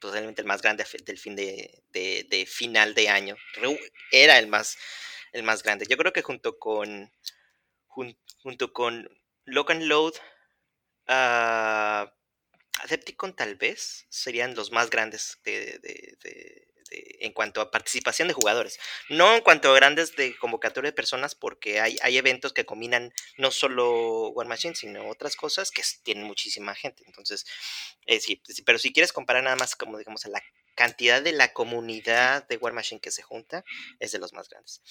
posiblemente 0.00 0.42
el 0.42 0.48
más 0.48 0.62
grande 0.62 0.84
del 1.04 1.18
fin 1.18 1.36
de, 1.36 1.82
de- 1.90 2.26
final 2.46 2.94
de 2.94 3.08
año. 3.08 3.36
Era 4.12 4.38
el 4.38 4.48
más, 4.48 4.76
el 5.32 5.42
más 5.44 5.62
grande. 5.62 5.86
Yo 5.88 5.96
creo 5.96 6.12
que 6.12 6.22
junto 6.22 6.58
con 6.58 7.12
jun- 7.88 8.18
junto 8.42 8.72
con 8.72 9.08
Lock 9.46 9.70
and 9.72 9.82
Load, 9.84 10.14
ah, 11.08 12.12
Adepticon 12.80 13.36
tal 13.36 13.56
vez 13.56 14.06
serían 14.10 14.54
los 14.54 14.72
más 14.72 14.90
grandes 14.90 15.38
de- 16.22 16.68
de- 16.92 17.16
en 17.20 17.32
cuanto 17.32 17.60
a 17.60 17.70
participación 17.70 18.28
de 18.28 18.34
jugadores. 18.34 18.78
No 19.08 19.34
en 19.34 19.40
cuanto 19.42 19.70
a 19.70 19.74
grandes 19.74 20.14
de 20.16 20.36
convocatoria 20.36 20.90
de 20.90 20.94
personas, 20.94 21.34
porque 21.34 21.80
hay, 21.80 21.96
hay 22.02 22.16
eventos 22.18 22.52
que 22.52 22.64
combinan 22.64 23.12
no 23.38 23.50
solo 23.50 24.28
War 24.30 24.46
Machine, 24.46 24.74
sino 24.74 25.08
otras 25.08 25.36
cosas 25.36 25.70
que 25.70 25.82
tienen 26.02 26.24
muchísima 26.24 26.74
gente. 26.74 27.02
Entonces, 27.06 27.44
eh, 28.06 28.20
sí, 28.20 28.40
sí, 28.44 28.62
pero 28.62 28.78
si 28.78 28.92
quieres 28.92 29.12
comparar 29.12 29.42
nada 29.44 29.56
más 29.56 29.76
como 29.76 29.98
digamos 29.98 30.24
a 30.26 30.28
la 30.28 30.42
cantidad 30.74 31.22
de 31.22 31.32
la 31.32 31.52
comunidad 31.52 32.46
de 32.48 32.56
War 32.56 32.72
Machine 32.72 33.00
que 33.00 33.10
se 33.10 33.22
junta, 33.22 33.64
es 34.00 34.12
de 34.12 34.18
los 34.18 34.32
más 34.32 34.48
grandes. 34.48 34.82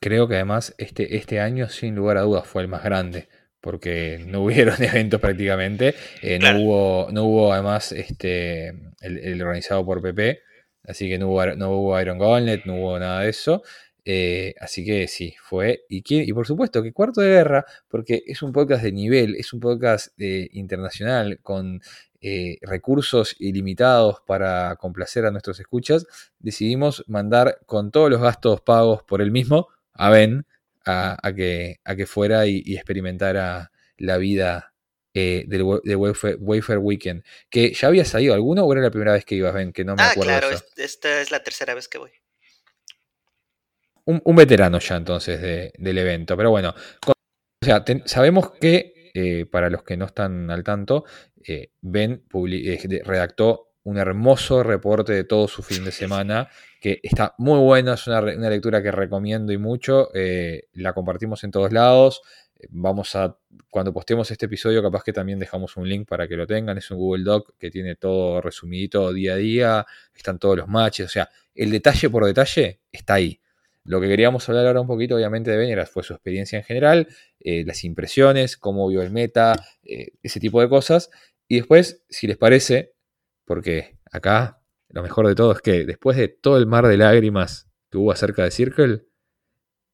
Creo 0.00 0.26
que 0.28 0.34
además 0.34 0.74
este, 0.78 1.16
este 1.16 1.38
año, 1.40 1.68
sin 1.68 1.94
lugar 1.94 2.16
a 2.16 2.22
dudas, 2.22 2.46
fue 2.46 2.62
el 2.62 2.68
más 2.68 2.82
grande. 2.82 3.28
Porque 3.60 4.18
no 4.26 4.42
hubieron 4.42 4.74
eventos 4.82 5.20
prácticamente. 5.20 5.94
eh, 6.22 6.38
Claro. 6.40 6.58
no, 6.58 6.64
hubo, 6.64 7.08
no 7.12 7.22
hubo 7.24 7.52
además 7.52 7.92
este, 7.92 8.70
el, 9.00 9.18
el 9.18 9.40
organizado 9.40 9.86
por 9.86 10.02
PP. 10.02 10.40
Así 10.84 11.08
que 11.08 11.18
no 11.18 11.28
hubo, 11.28 11.46
no 11.56 11.70
hubo 11.70 12.00
Iron 12.00 12.18
Gauntlet, 12.18 12.64
no 12.66 12.76
hubo 12.76 12.98
nada 12.98 13.20
de 13.20 13.30
eso. 13.30 13.62
eh, 14.04 14.54
así 14.60 14.84
que 14.84 15.06
sí, 15.08 15.34
fue. 15.42 15.84
Y, 15.88 16.32
por 16.32 16.46
supuesto 16.46 16.82
que 16.82 16.92
Cuarto 16.92 17.20
de 17.20 17.28
Guerra, 17.30 17.64
porque 17.88 18.22
es 18.26 18.42
un 18.42 18.52
podcast 18.52 18.82
de 18.82 18.92
nivel, 18.92 19.36
es 19.36 19.52
un 19.52 19.60
podcast 19.60 20.08
eh, 20.18 20.48
internacional 20.52 21.38
con 21.42 21.80
eh, 22.20 22.58
recursos 22.62 23.36
ilimitados 23.38 24.20
para 24.26 24.76
complacer 24.76 25.24
a 25.26 25.30
nuestros 25.30 25.60
escuchas, 25.60 26.06
decidimos 26.40 27.04
mandar 27.08 27.58
con 27.66 27.90
todos 27.90 28.10
los 28.10 28.20
gastos 28.20 28.60
pagos 28.60 29.02
por 29.04 29.22
el 29.22 29.30
mismo 29.30 29.68
a 29.94 30.10
Ben 30.10 30.46
a, 30.84 31.16
a 31.22 31.32
que, 31.34 31.80
a 31.84 31.94
que 31.96 32.06
fuera 32.06 32.46
y 32.46 32.74
experimentara 32.74 33.70
la 33.98 34.16
vida 34.18 34.71
eh, 35.14 35.44
del 35.46 35.80
de 35.84 35.96
Wayfair 35.96 36.78
Weekend. 36.78 37.24
Que 37.50 37.72
ya 37.74 37.88
había 37.88 38.04
salido 38.04 38.34
alguno 38.34 38.64
o 38.64 38.72
era 38.72 38.82
la 38.82 38.90
primera 38.90 39.12
vez 39.12 39.24
que 39.24 39.34
ibas, 39.34 39.54
Ben, 39.54 39.72
que 39.72 39.84
no 39.84 39.96
me 39.96 40.02
Ah, 40.02 40.10
acuerdo 40.10 40.30
claro, 40.30 40.50
eso. 40.50 40.64
esta 40.76 41.20
es 41.20 41.30
la 41.30 41.42
tercera 41.42 41.74
vez 41.74 41.88
que 41.88 41.98
voy. 41.98 42.10
Un, 44.04 44.20
un 44.24 44.36
veterano 44.36 44.78
ya 44.80 44.96
entonces 44.96 45.40
de- 45.40 45.72
del 45.78 45.98
evento. 45.98 46.36
Pero 46.36 46.50
bueno, 46.50 46.74
con- 47.04 47.12
o 47.62 47.64
sea, 47.64 47.84
ten- 47.84 48.02
sabemos 48.06 48.52
que, 48.60 49.10
eh, 49.14 49.46
para 49.46 49.70
los 49.70 49.84
que 49.84 49.96
no 49.96 50.06
están 50.06 50.50
al 50.50 50.64
tanto, 50.64 51.04
eh, 51.46 51.70
Ben 51.80 52.24
redactó 53.04 53.68
un 53.84 53.98
hermoso 53.98 54.62
reporte 54.62 55.12
de 55.12 55.24
todo 55.24 55.48
su 55.48 55.62
fin 55.62 55.84
de 55.84 55.90
semana, 56.22 56.48
que 56.80 57.00
está 57.02 57.34
muy 57.38 57.58
bueno, 57.60 57.92
es 57.92 58.06
una, 58.06 58.20
lectura 58.20 58.82
que 58.82 58.90
recomiendo 58.92 59.52
y 59.52 59.58
mucho, 59.58 60.10
eh, 60.14 60.68
la 60.74 60.92
compartimos 60.92 61.44
en 61.44 61.50
todos 61.50 61.72
lados. 61.72 62.22
Vamos 62.70 63.14
a, 63.16 63.36
cuando 63.70 63.92
postemos 63.92 64.30
este 64.30 64.46
episodio, 64.46 64.82
capaz 64.82 65.04
que 65.04 65.12
también 65.12 65.38
dejamos 65.38 65.76
un 65.76 65.88
link 65.88 66.08
para 66.08 66.28
que 66.28 66.36
lo 66.36 66.46
tengan. 66.46 66.78
Es 66.78 66.90
un 66.90 66.98
Google 66.98 67.24
Doc 67.24 67.54
que 67.58 67.70
tiene 67.70 67.96
todo 67.96 68.40
resumidito 68.40 69.12
día 69.12 69.34
a 69.34 69.36
día, 69.36 69.86
están 70.14 70.38
todos 70.38 70.56
los 70.56 70.68
matches, 70.68 71.06
o 71.06 71.08
sea, 71.08 71.28
el 71.54 71.70
detalle 71.70 72.10
por 72.10 72.24
detalle 72.24 72.80
está 72.90 73.14
ahí. 73.14 73.40
Lo 73.84 74.00
que 74.00 74.08
queríamos 74.08 74.48
hablar 74.48 74.66
ahora 74.66 74.80
un 74.80 74.86
poquito, 74.86 75.16
obviamente, 75.16 75.50
de 75.50 75.56
Ben 75.56 75.70
era, 75.70 75.86
fue 75.86 76.02
su 76.04 76.12
experiencia 76.12 76.56
en 76.58 76.64
general, 76.64 77.08
eh, 77.40 77.64
las 77.66 77.82
impresiones, 77.84 78.56
cómo 78.56 78.86
vio 78.88 79.02
el 79.02 79.10
meta, 79.10 79.56
eh, 79.82 80.12
ese 80.22 80.38
tipo 80.38 80.60
de 80.60 80.68
cosas. 80.68 81.10
Y 81.48 81.56
después, 81.56 82.04
si 82.08 82.28
les 82.28 82.36
parece, 82.36 82.94
porque 83.44 83.98
acá 84.12 84.62
lo 84.88 85.02
mejor 85.02 85.26
de 85.26 85.34
todo 85.34 85.52
es 85.52 85.60
que 85.62 85.84
después 85.84 86.16
de 86.16 86.28
todo 86.28 86.58
el 86.58 86.66
mar 86.66 86.86
de 86.86 86.96
lágrimas 86.96 87.68
que 87.90 87.98
hubo 87.98 88.12
acerca 88.12 88.44
de 88.44 88.50
Circle, 88.50 89.06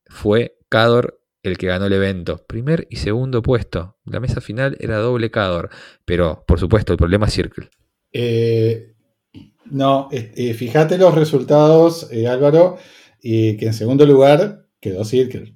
fue 0.06 0.58
Cador 0.68 1.17
el 1.42 1.58
que 1.58 1.66
ganó 1.68 1.86
el 1.86 1.92
evento. 1.92 2.44
Primer 2.46 2.86
y 2.90 2.96
segundo 2.96 3.42
puesto. 3.42 3.96
La 4.04 4.20
mesa 4.20 4.40
final 4.40 4.76
era 4.80 4.98
doble 4.98 5.30
Cador. 5.30 5.70
Pero, 6.04 6.44
por 6.46 6.58
supuesto, 6.58 6.92
el 6.92 6.98
problema 6.98 7.26
es 7.26 7.34
Circle. 7.34 7.70
Eh, 8.12 8.94
no, 9.70 10.08
eh, 10.10 10.54
fíjate 10.54 10.98
los 10.98 11.14
resultados, 11.14 12.08
eh, 12.10 12.26
Álvaro, 12.26 12.78
y 13.22 13.56
que 13.56 13.66
en 13.66 13.74
segundo 13.74 14.06
lugar 14.06 14.66
quedó 14.80 15.04
Circle. 15.04 15.54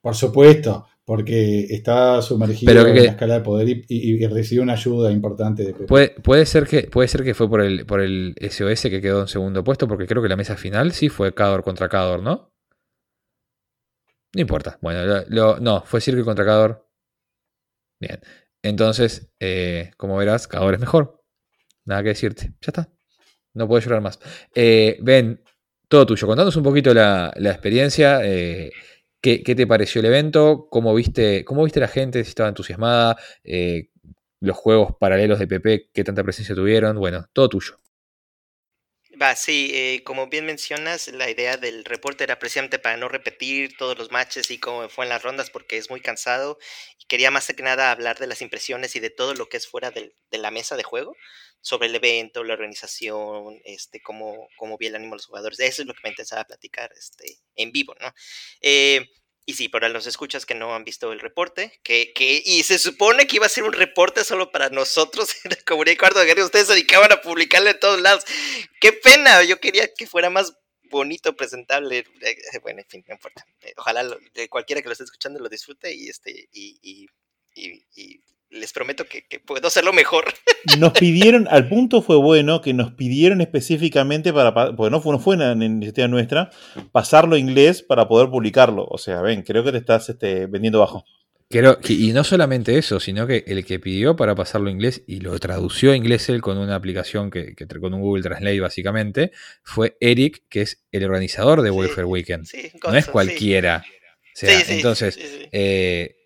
Por 0.00 0.14
supuesto, 0.14 0.86
porque 1.04 1.66
está 1.70 2.22
sumergido 2.22 2.86
en 2.86 2.96
la 2.96 3.02
escala 3.02 3.34
de 3.34 3.40
poder 3.40 3.84
y, 3.88 4.26
recibió 4.26 4.62
una 4.62 4.72
ayuda 4.74 5.12
importante 5.12 5.64
de 5.64 5.74
Puede, 5.74 6.10
puede, 6.22 6.46
ser 6.46 6.66
que, 6.66 6.84
puede 6.84 7.08
ser 7.08 7.22
que 7.22 7.34
fue 7.34 7.48
por 7.48 7.60
el, 7.60 7.86
por 7.86 8.00
el 8.00 8.34
SOS 8.40 8.82
que 8.82 9.00
quedó 9.00 9.22
en 9.22 9.28
segundo 9.28 9.62
puesto, 9.62 9.86
porque 9.86 10.06
creo 10.06 10.22
que 10.22 10.28
la 10.28 10.36
mesa 10.36 10.56
final 10.56 10.92
sí 10.92 11.08
fue 11.08 11.34
Cador 11.34 11.62
contra 11.62 11.88
Cador, 11.88 12.22
¿no? 12.22 12.51
No 14.34 14.40
importa. 14.40 14.78
Bueno, 14.80 15.24
no, 15.60 15.82
fue 15.82 16.00
Circle 16.00 16.24
contra 16.24 16.44
Cador. 16.44 16.88
Bien. 18.00 18.20
Entonces, 18.62 19.30
eh, 19.40 19.92
como 19.96 20.16
verás, 20.16 20.48
Cador 20.48 20.74
es 20.74 20.80
mejor. 20.80 21.22
Nada 21.84 22.02
que 22.02 22.10
decirte. 22.10 22.54
Ya 22.60 22.68
está. 22.68 22.88
No 23.54 23.68
puedo 23.68 23.80
llorar 23.82 24.00
más. 24.00 24.18
Eh, 24.54 24.98
ben, 25.02 25.42
todo 25.88 26.06
tuyo. 26.06 26.26
Contanos 26.26 26.56
un 26.56 26.62
poquito 26.62 26.94
la, 26.94 27.32
experiencia. 27.36 28.20
Eh, 28.24 28.72
¿qué, 29.20 29.40
te 29.40 29.66
pareció 29.66 30.00
el 30.00 30.06
evento? 30.06 30.68
¿Cómo 30.70 30.94
viste, 30.94 31.44
cómo 31.44 31.64
viste 31.64 31.80
la 31.80 31.88
gente? 31.88 32.24
Si 32.24 32.30
estaba 32.30 32.48
entusiasmada. 32.48 33.16
Eh, 33.44 33.90
los 34.40 34.56
juegos 34.56 34.94
paralelos 34.98 35.38
de 35.38 35.46
PP, 35.46 35.90
¿qué 35.92 36.04
tanta 36.04 36.24
presencia 36.24 36.54
tuvieron? 36.54 36.98
Bueno, 36.98 37.26
todo 37.32 37.48
tuyo. 37.48 37.81
Sí, 39.36 39.70
eh, 39.74 40.02
como 40.04 40.26
bien 40.28 40.46
mencionas, 40.46 41.06
la 41.08 41.30
idea 41.30 41.56
del 41.56 41.84
reporte 41.84 42.24
era 42.24 42.38
precisamente 42.40 42.78
para 42.80 42.96
no 42.96 43.08
repetir 43.08 43.76
todos 43.76 43.96
los 43.96 44.10
matches 44.10 44.50
y 44.50 44.58
cómo 44.58 44.88
fue 44.88 45.04
en 45.04 45.10
las 45.10 45.22
rondas 45.22 45.48
porque 45.50 45.76
es 45.78 45.90
muy 45.90 46.00
cansado 46.00 46.58
y 46.98 47.04
quería 47.06 47.30
más 47.30 47.46
que 47.46 47.62
nada 47.62 47.90
hablar 47.92 48.18
de 48.18 48.26
las 48.26 48.42
impresiones 48.42 48.96
y 48.96 49.00
de 49.00 49.10
todo 49.10 49.34
lo 49.34 49.48
que 49.48 49.58
es 49.58 49.68
fuera 49.68 49.90
de 49.92 50.12
la 50.30 50.50
mesa 50.50 50.76
de 50.76 50.82
juego, 50.82 51.14
sobre 51.60 51.86
el 51.88 51.94
evento, 51.94 52.42
la 52.42 52.54
organización, 52.54 53.60
este, 53.64 54.02
cómo, 54.02 54.48
cómo 54.56 54.76
vi 54.76 54.86
el 54.86 54.96
ánimo 54.96 55.12
de 55.14 55.18
los 55.18 55.26
jugadores. 55.26 55.60
Eso 55.60 55.82
es 55.82 55.88
lo 55.88 55.94
que 55.94 56.00
me 56.02 56.10
interesaba 56.10 56.44
platicar 56.44 56.90
este, 56.98 57.38
en 57.54 57.70
vivo, 57.70 57.94
¿no? 58.00 58.12
Eh, 58.60 59.06
y 59.44 59.54
sí, 59.54 59.68
para 59.68 59.88
los 59.88 60.06
escuchas 60.06 60.46
que 60.46 60.54
no 60.54 60.74
han 60.74 60.84
visto 60.84 61.12
el 61.12 61.20
reporte, 61.20 61.80
que, 61.82 62.12
que, 62.14 62.42
y 62.44 62.62
se 62.62 62.78
supone 62.78 63.26
que 63.26 63.36
iba 63.36 63.46
a 63.46 63.50
ser 63.50 63.64
un 63.64 63.72
reporte 63.72 64.24
solo 64.24 64.52
para 64.52 64.70
nosotros 64.70 65.30
en 65.44 65.50
la 65.50 65.56
comunidad 65.66 65.92
de 65.92 65.98
Cuarto 65.98 66.18
de 66.20 66.26
Guerra, 66.26 66.44
ustedes 66.44 66.68
se 66.68 66.74
dedicaban 66.74 67.10
a 67.12 67.20
publicarle 67.20 67.70
en 67.70 67.80
todos 67.80 68.00
lados. 68.00 68.24
¡Qué 68.80 68.92
pena! 68.92 69.42
Yo 69.42 69.58
quería 69.58 69.92
que 69.92 70.06
fuera 70.06 70.30
más 70.30 70.54
bonito, 70.84 71.34
presentable. 71.34 72.04
Eh, 72.20 72.36
bueno, 72.62 72.80
en 72.80 72.88
fin, 72.88 73.04
no 73.08 73.14
importa. 73.14 73.44
Ojalá 73.76 74.16
cualquiera 74.48 74.80
que 74.82 74.88
lo 74.88 74.92
esté 74.92 75.04
escuchando 75.04 75.40
lo 75.40 75.48
disfrute 75.48 75.92
y 75.92 76.08
este 76.08 76.48
y, 76.52 76.78
y, 76.82 77.08
y 77.94 78.20
les 78.52 78.72
prometo 78.72 79.04
que, 79.06 79.24
puedo 79.40 79.66
hacerlo 79.66 79.92
mejor. 79.92 80.24
Nos 80.78 80.92
pidieron, 80.92 81.48
al 81.50 81.68
punto 81.68 82.02
fue 82.02 82.16
bueno 82.16 82.60
que 82.60 82.72
nos 82.72 82.92
pidieron 82.92 83.40
específicamente 83.40 84.32
para, 84.32 84.54
porque 84.76 84.90
no 84.90 85.00
fue, 85.00 85.12
no 85.12 85.18
fue 85.18 85.34
una 85.34 85.52
iniciativa 85.52 86.06
nuestra, 86.06 86.50
pasarlo 86.92 87.34
a 87.34 87.38
inglés 87.38 87.82
para 87.82 88.06
poder 88.06 88.30
publicarlo. 88.30 88.86
O 88.88 88.96
sea, 88.96 89.22
ven, 89.22 89.42
creo 89.42 89.64
que 89.64 89.72
te 89.72 89.78
estás 89.78 90.08
este, 90.08 90.46
vendiendo 90.46 90.78
bajo. 90.78 91.04
Creo 91.50 91.78
y 91.86 92.12
no 92.12 92.24
solamente 92.24 92.78
eso, 92.78 92.98
sino 92.98 93.26
que 93.26 93.44
el 93.46 93.64
que 93.66 93.78
pidió 93.78 94.16
para 94.16 94.34
pasarlo 94.34 94.68
a 94.68 94.72
inglés 94.72 95.02
y 95.06 95.20
lo 95.20 95.38
tradució 95.38 95.92
a 95.92 95.96
inglés 95.96 96.28
él 96.30 96.40
con 96.40 96.56
una 96.56 96.76
aplicación 96.76 97.30
que, 97.30 97.54
con 97.54 97.92
un 97.92 98.00
Google 98.00 98.22
Translate 98.22 98.60
básicamente, 98.60 99.32
fue 99.62 99.96
Eric, 100.00 100.44
que 100.48 100.62
es 100.62 100.82
el 100.92 101.04
organizador 101.04 101.60
de 101.60 101.70
Welfare 101.70 102.06
Weekend. 102.06 102.46
no 102.84 102.94
es 102.94 103.06
cualquiera. 103.06 103.84
entonces, 104.40 105.18
eh, 105.52 106.21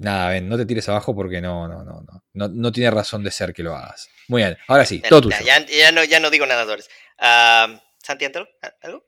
Nada, 0.00 0.30
ven, 0.30 0.48
no 0.48 0.56
te 0.56 0.64
tires 0.64 0.88
abajo 0.88 1.14
porque 1.14 1.42
no, 1.42 1.68
no, 1.68 1.84
no, 1.84 2.02
no, 2.32 2.48
no, 2.48 2.72
tiene 2.72 2.90
razón 2.90 3.22
de 3.22 3.30
ser 3.30 3.52
que 3.52 3.62
lo 3.62 3.76
hagas. 3.76 4.08
Muy 4.28 4.40
bien, 4.40 4.56
ahora 4.66 4.86
sí, 4.86 5.02
todo 5.06 5.20
tuyo. 5.20 5.36
Ya, 5.44 5.92
no, 5.92 6.02
ya 6.04 6.20
no 6.20 6.30
digo 6.30 6.46
nada, 6.46 6.64
Dores. 6.64 6.88
Uh, 7.18 7.76
¿Santi, 8.02 8.24
algo? 8.80 9.04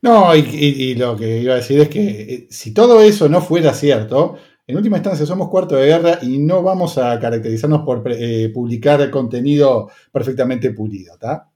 No, 0.00 0.34
y, 0.34 0.94
lo 0.94 1.14
que 1.14 1.40
iba 1.40 1.52
a 1.52 1.56
decir 1.56 1.78
es 1.78 1.90
que 1.90 2.00
eh, 2.00 2.46
si 2.50 2.72
todo 2.72 3.02
eso 3.02 3.28
no 3.28 3.42
fuera 3.42 3.74
cierto, 3.74 4.38
en 4.66 4.76
última 4.78 4.96
instancia 4.96 5.26
somos 5.26 5.50
cuarto 5.50 5.76
de 5.76 5.88
guerra 5.88 6.20
y 6.22 6.38
no 6.38 6.62
vamos 6.62 6.96
a 6.96 7.20
caracterizarnos 7.20 7.82
por 7.84 8.02
eh, 8.10 8.48
publicar 8.54 9.10
contenido 9.10 9.90
perfectamente 10.10 10.70
pulido, 10.70 11.14
¿está? 11.14 11.50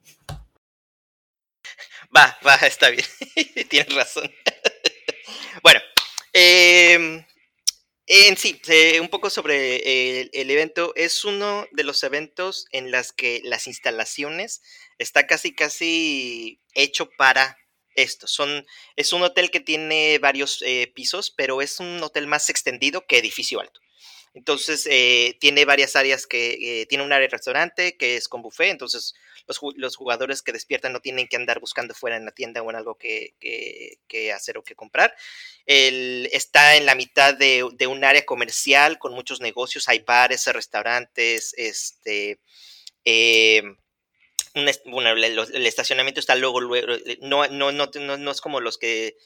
Va, 2.14 2.36
va, 2.46 2.56
está 2.66 2.90
bien. 2.90 3.04
Tienes 3.70 3.94
razón. 3.94 4.30
bueno, 5.62 5.80
eh, 6.34 7.24
en 8.12 8.36
sí, 8.36 8.60
eh, 8.66 8.98
un 8.98 9.08
poco 9.08 9.30
sobre 9.30 10.30
el, 10.32 10.50
evento. 10.50 10.92
Es 10.96 11.24
uno 11.24 11.68
de 11.70 11.84
los 11.84 12.02
eventos 12.02 12.66
en 12.72 12.90
las 12.90 13.12
que 13.12 13.40
las 13.44 13.68
instalaciones 13.68 14.62
está 14.98 15.28
casi 15.28 15.54
casi 15.54 16.60
hecho 16.74 17.08
para 17.16 17.56
esto. 17.94 18.26
Son, 18.26 18.66
es 18.96 19.12
un 19.12 19.22
hotel 19.22 19.52
que 19.52 19.60
tiene 19.60 20.18
varios 20.18 20.60
eh, 20.66 20.90
pisos, 20.92 21.30
pero 21.30 21.62
es 21.62 21.78
un 21.78 22.02
hotel 22.02 22.26
más 22.26 22.50
extendido 22.50 23.06
que 23.06 23.18
edificio 23.18 23.60
alto. 23.60 23.80
Entonces, 24.32 24.86
eh, 24.90 25.36
tiene 25.40 25.64
varias 25.64 25.96
áreas 25.96 26.26
que 26.26 26.86
tiene 26.88 27.02
un 27.04 27.12
área 27.12 27.26
de 27.26 27.32
restaurante 27.32 27.96
que 27.96 28.16
es 28.16 28.28
con 28.28 28.42
buffet. 28.42 28.70
Entonces, 28.70 29.14
los, 29.46 29.96
jugadores 29.96 30.42
que 30.42 30.52
despiertan 30.52 30.92
no 30.92 31.00
tienen 31.00 31.26
que 31.26 31.36
andar 31.36 31.60
buscando 31.60 31.94
fuera 31.94 32.16
en 32.16 32.24
la 32.24 32.32
tienda 32.32 32.62
o 32.62 32.70
en 32.70 32.76
algo 32.76 32.96
que, 32.96 33.34
hacer 34.34 34.58
o 34.58 34.62
que 34.62 34.76
comprar. 34.76 35.14
está 35.66 36.76
en 36.76 36.86
la 36.86 36.94
mitad 36.94 37.34
de, 37.34 37.64
un 37.86 38.04
área 38.04 38.24
comercial 38.24 38.98
con 38.98 39.14
muchos 39.14 39.40
negocios, 39.40 39.88
hay 39.88 40.00
bares, 40.00 40.46
restaurantes, 40.46 41.54
este... 41.56 42.40
Eh, 43.04 43.62
bueno, 44.86 45.10
el, 45.12 45.66
estacionamiento 45.66 46.18
está 46.18 46.34
luego, 46.34 46.60
luego 46.60 46.94
no, 47.20 47.46
no, 47.46 47.70
no, 47.70 47.86
no, 48.16 48.30
es 48.30 48.40
como 48.40 48.60
los 48.60 48.78
que 48.78 49.16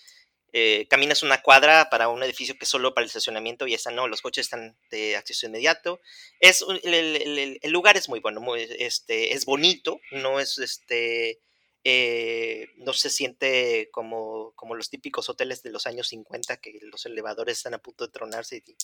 eh, 0.57 0.87
caminas 0.88 1.25
una 1.25 1.43
cuadra 1.43 1.90
para 1.90 2.07
un 2.09 2.23
edificio 2.23 2.57
que 2.57 2.64
es 2.64 2.69
solo 2.69 2.95
para 2.95 3.03
el 3.03 3.09
estacionamiento 3.09 3.67
y 3.67 3.75
esa 3.75 3.90
no, 3.90 4.07
los 4.07 4.23
coches 4.23 4.47
están 4.47 4.77
de 4.88 5.17
acceso 5.17 5.47
inmediato. 5.47 6.01
Es, 6.38 6.64
el, 6.85 7.59
lugar 7.73 7.97
es 7.97 8.09
muy 8.09 8.21
bueno, 8.21 8.40
este, 8.55 9.35
es 9.35 9.45
bonito, 9.47 10.01
no 10.12 10.38
es 10.38 10.59
este... 10.59 11.40
Eh, 11.87 12.69
no 12.77 12.95
se 12.95 13.11
siente 13.11 13.90
como, 13.93 14.53
como 14.55 14.75
los 14.75 14.88
típicos 14.88 15.29
hoteles 15.29 15.62
de 15.62 15.71
los 15.71 15.87
años 15.87 16.09
50 16.09 16.57
que 16.57 16.79
los 16.81 17.05
elevadores 17.05 17.59
están 17.59 17.75
a 17.75 17.83
punto 17.83 18.07
de 18.07 18.12
tronarse 18.12 18.62
y, 18.64 18.75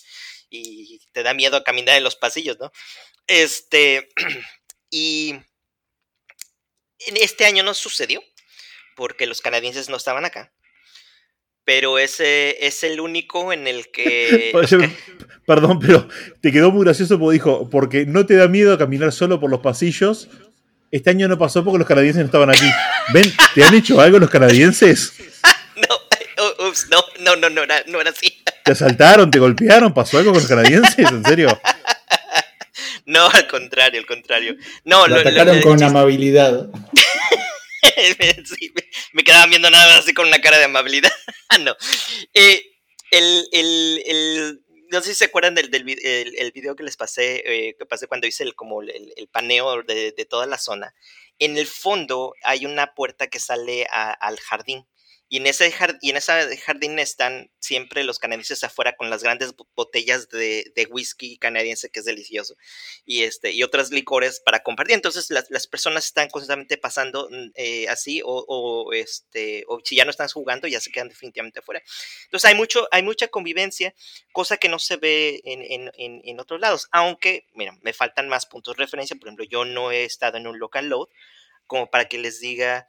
y 0.50 1.00
te 1.12 1.22
da 1.22 1.32
miedo 1.32 1.56
a 1.56 1.64
caminar 1.64 1.96
en 1.96 2.04
los 2.04 2.16
pasillos, 2.16 2.58
¿no? 2.58 2.70
Este, 3.26 4.10
y 4.90 5.30
en 5.30 7.16
este 7.16 7.46
año 7.46 7.62
no 7.62 7.72
sucedió 7.72 8.22
porque 8.96 9.26
los 9.26 9.40
canadienses 9.40 9.88
no 9.88 9.96
estaban 9.96 10.26
acá 10.26 10.52
pero 11.64 11.98
ese 11.98 12.66
es 12.66 12.82
el 12.84 13.00
único 13.00 13.52
en 13.52 13.66
el 13.66 13.88
que... 13.92 14.52
Perdón, 15.46 15.80
pero 15.80 16.06
te 16.40 16.52
quedó 16.52 16.70
muy 16.70 16.84
gracioso 16.84 17.18
porque 17.18 17.34
dijo, 17.34 17.68
porque 17.70 18.06
no 18.06 18.24
te 18.24 18.36
da 18.36 18.46
miedo 18.46 18.78
caminar 18.78 19.10
solo 19.12 19.40
por 19.40 19.50
los 19.50 19.60
pasillos. 19.60 20.28
Este 20.92 21.10
año 21.10 21.26
no 21.26 21.38
pasó 21.38 21.64
porque 21.64 21.78
los 21.78 21.88
canadienses 21.88 22.20
no 22.20 22.26
estaban 22.26 22.50
aquí. 22.50 22.70
¿Ven? 23.12 23.32
¿Te 23.54 23.64
han 23.64 23.74
hecho 23.74 24.00
algo 24.00 24.18
los 24.18 24.30
canadienses? 24.30 25.12
no, 25.76 26.68
ups, 26.68 26.88
no, 26.90 27.02
no, 27.20 27.36
no, 27.36 27.50
no, 27.50 27.62
era, 27.62 27.82
no 27.88 28.00
era 28.00 28.10
así. 28.10 28.42
¿Te 28.64 28.72
asaltaron? 28.72 29.30
¿Te 29.30 29.40
golpearon? 29.40 29.92
¿Pasó 29.92 30.18
algo 30.18 30.32
con 30.32 30.40
los 30.40 30.48
canadienses? 30.48 30.98
¿En 30.98 31.24
serio? 31.24 31.60
No, 33.06 33.28
al 33.28 33.48
contrario, 33.48 33.98
al 33.98 34.06
contrario. 34.06 34.56
No, 34.84 35.08
lo, 35.08 35.16
atacaron 35.16 35.60
con 35.62 35.82
amabilidad. 35.82 36.68
me 39.12 39.24
quedaban 39.24 39.50
viendo 39.50 39.70
nada 39.70 39.98
así 39.98 40.14
con 40.14 40.28
una 40.28 40.40
cara 40.40 40.58
de 40.58 40.64
amabilidad. 40.64 41.12
No. 41.60 41.74
Eh, 42.32 42.62
el, 43.10 44.62
no 44.92 45.00
sé 45.00 45.08
si 45.10 45.14
se 45.16 45.24
acuerdan 45.24 45.56
del, 45.56 45.70
del 45.70 45.84
el, 45.90 46.52
video 46.52 46.76
que 46.76 46.84
les 46.84 46.96
pasé, 46.96 47.42
eh, 47.44 47.74
que 47.76 47.86
pasé 47.86 48.06
cuando 48.06 48.28
hice 48.28 48.44
el, 48.44 48.54
como 48.54 48.82
el, 48.82 49.28
paneo 49.32 49.82
de, 49.82 50.12
de, 50.12 50.24
toda 50.24 50.46
la 50.46 50.58
zona. 50.58 50.94
En 51.40 51.58
el 51.58 51.66
fondo 51.66 52.34
hay 52.44 52.66
una 52.66 52.94
puerta 52.94 53.26
que 53.26 53.40
sale 53.40 53.86
al 53.90 54.38
jardín 54.38 54.86
y 55.32 55.36
en, 55.36 55.46
ese 55.46 55.72
y 56.00 56.10
en 56.10 56.16
ese 56.16 56.56
jardín 56.56 56.98
están 56.98 57.52
siempre 57.60 58.02
los 58.02 58.18
canadienses 58.18 58.64
afuera 58.64 58.96
con 58.96 59.10
las 59.10 59.22
grandes 59.22 59.54
botellas 59.76 60.28
de, 60.28 60.88
whisky 60.90 61.38
canadiense, 61.38 61.88
que 61.88 62.00
es 62.00 62.04
delicioso, 62.04 62.56
y, 63.04 63.22
este, 63.22 63.52
y 63.52 63.62
otras 63.62 63.92
licores 63.92 64.40
para 64.40 64.64
compartir. 64.64 64.96
Entonces 64.96 65.30
las, 65.30 65.68
personas 65.68 66.06
están 66.06 66.28
constantemente 66.30 66.78
pasando 66.78 67.28
mm, 67.30 67.50
eh, 67.54 67.88
así, 67.88 68.20
o, 68.24 68.92
este, 68.92 69.62
o 69.68 69.78
si 69.84 69.94
ya 69.94 70.04
no 70.04 70.10
están 70.10 70.28
jugando, 70.28 70.66
ya 70.66 70.80
se 70.80 70.90
quedan 70.90 71.08
definitivamente 71.08 71.60
afuera. 71.60 71.80
Entonces 72.24 72.50
hay, 72.50 72.56
mucho, 72.56 72.88
hay 72.90 73.04
mucha 73.04 73.28
convivencia, 73.28 73.94
cosa 74.32 74.56
que 74.56 74.68
no 74.68 74.80
se 74.80 74.96
ve 74.96 75.42
en, 75.44 75.92
en 75.96 76.40
otros 76.40 76.58
lados. 76.58 76.88
Aunque, 76.90 77.46
mira, 77.54 77.78
me 77.82 77.92
faltan 77.92 78.28
más 78.28 78.46
puntos 78.46 78.76
de 78.76 78.82
referencia. 78.82 79.14
Por 79.14 79.28
ejemplo, 79.28 79.44
yo 79.44 79.64
no 79.64 79.92
he 79.92 80.02
estado 80.02 80.38
en 80.38 80.48
un 80.48 80.58
local 80.58 80.88
load 80.88 81.06
como 81.68 81.88
para 81.88 82.06
que 82.06 82.18
les 82.18 82.40
diga 82.40 82.88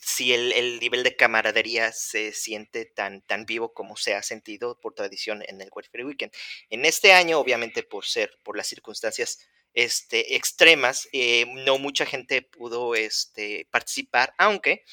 si 0.00 0.32
el, 0.32 0.78
nivel 0.78 1.02
de 1.02 1.16
camaradería 1.16 1.92
se 1.92 2.32
siente 2.32 2.84
tan, 2.84 3.22
tan 3.22 3.46
vivo 3.46 3.72
como 3.74 3.96
se 3.96 4.14
ha 4.14 4.22
sentido 4.22 4.78
por 4.80 4.94
tradición 4.94 5.42
en 5.48 5.60
el 5.60 5.70
Warfare 5.74 6.04
Weekend. 6.04 6.32
En 6.70 6.84
este 6.84 7.12
año, 7.12 7.38
obviamente, 7.38 7.82
por 7.82 8.04
ser, 8.06 8.38
por 8.42 8.56
las 8.56 8.66
circunstancias 8.66 9.38
este, 9.74 10.36
extremas, 10.36 11.08
eh, 11.12 11.46
no 11.64 11.78
mucha 11.78 12.06
gente 12.06 12.42
pudo 12.42 12.94
este, 12.94 13.66
participar, 13.70 14.34
aunque 14.38 14.84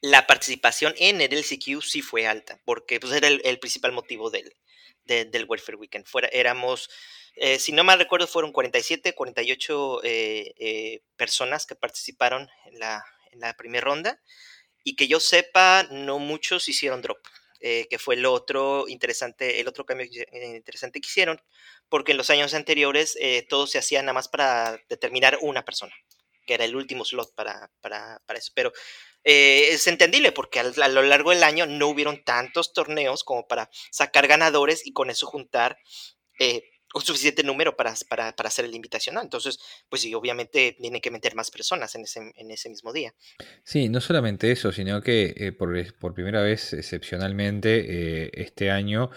la 0.00 0.26
participación 0.26 0.94
en 0.98 1.20
el 1.20 1.32
LCQ 1.32 1.82
sí 1.82 2.02
fue 2.02 2.26
alta, 2.26 2.60
porque 2.64 3.00
pues, 3.00 3.12
era 3.12 3.28
el, 3.28 3.58
principal 3.58 3.92
motivo 3.92 4.30
del, 4.30 4.54
del 5.04 5.46
Welfare 5.48 5.76
Weekend. 5.76 6.06
Fuera, 6.06 6.28
éramos, 6.28 6.88
eh, 7.34 7.58
si 7.58 7.72
no 7.72 7.84
mal 7.84 7.98
recuerdo, 7.98 8.26
fueron 8.26 8.52
47, 8.52 9.14
48 9.14 10.04
eh, 10.04 10.54
eh, 10.58 11.02
personas 11.16 11.66
que 11.66 11.74
participaron 11.74 12.48
en 12.66 12.78
la, 12.78 13.04
en 13.32 13.40
la 13.40 13.54
primera 13.56 13.84
ronda, 13.84 14.20
y 14.84 14.96
que 14.96 15.08
yo 15.08 15.20
sepa, 15.20 15.86
no 15.90 16.18
muchos 16.18 16.68
hicieron 16.68 17.02
drop. 17.02 17.18
que 17.60 17.98
fue 17.98 18.14
el 18.14 18.24
otro 18.26 18.86
interesante, 18.88 19.60
el 19.60 19.68
otro 19.68 19.84
cambio 19.84 20.06
interesante 20.32 21.00
que 21.00 21.08
hicieron, 21.08 21.40
porque 21.88 22.12
en 22.12 22.18
los 22.18 22.30
años 22.30 22.54
anteriores 22.54 23.18
todo 23.48 23.66
se 23.66 23.78
hacía 23.78 24.00
nada 24.02 24.12
más 24.12 24.28
para 24.28 24.80
determinar 24.88 25.38
una 25.42 25.64
persona, 25.64 25.92
que 26.46 26.54
era 26.54 26.64
el 26.64 26.76
último 26.76 27.04
slot 27.04 27.34
para, 27.34 27.70
para, 27.80 28.22
para 28.26 28.38
eso. 28.38 28.52
Pero 28.54 28.72
eh, 29.24 29.72
es 29.72 29.86
entendible 29.86 30.32
porque 30.32 30.60
a, 30.60 30.88
lo 30.88 31.02
largo 31.02 31.30
del 31.30 31.42
año 31.42 31.66
no 31.66 31.88
hubieron 31.88 32.22
tantos 32.24 32.72
torneos 32.72 33.24
como 33.24 33.46
para 33.46 33.68
sacar 33.90 34.26
ganadores 34.26 34.86
y 34.86 34.92
con 34.92 35.10
eso 35.10 35.26
juntar 35.26 35.78
eh, 36.38 36.62
un 36.94 37.02
suficiente 37.02 37.42
número 37.42 37.76
para, 37.76 37.94
para, 38.08 38.34
para, 38.34 38.48
hacer 38.48 38.64
el 38.64 38.74
invitacional. 38.74 39.24
Entonces, 39.24 39.58
pues 39.88 40.02
sí, 40.02 40.14
obviamente 40.14 40.76
tienen 40.78 41.00
que 41.00 41.10
meter 41.10 41.34
más 41.34 41.50
personas 41.50 41.94
en 41.94 42.02
ese, 42.02 42.32
en 42.34 42.50
ese 42.50 42.68
mismo 42.68 42.92
día. 42.92 43.14
Sí, 43.64 43.88
no 43.88 44.00
solamente 44.00 44.50
eso, 44.50 44.72
sino 44.72 45.02
que 45.02 45.34
eh, 45.36 45.52
por, 45.52 45.70
por, 45.98 46.14
primera 46.14 46.42
vez, 46.42 46.72
excepcionalmente, 46.72 48.40
este 48.40 48.70
año 48.70 49.10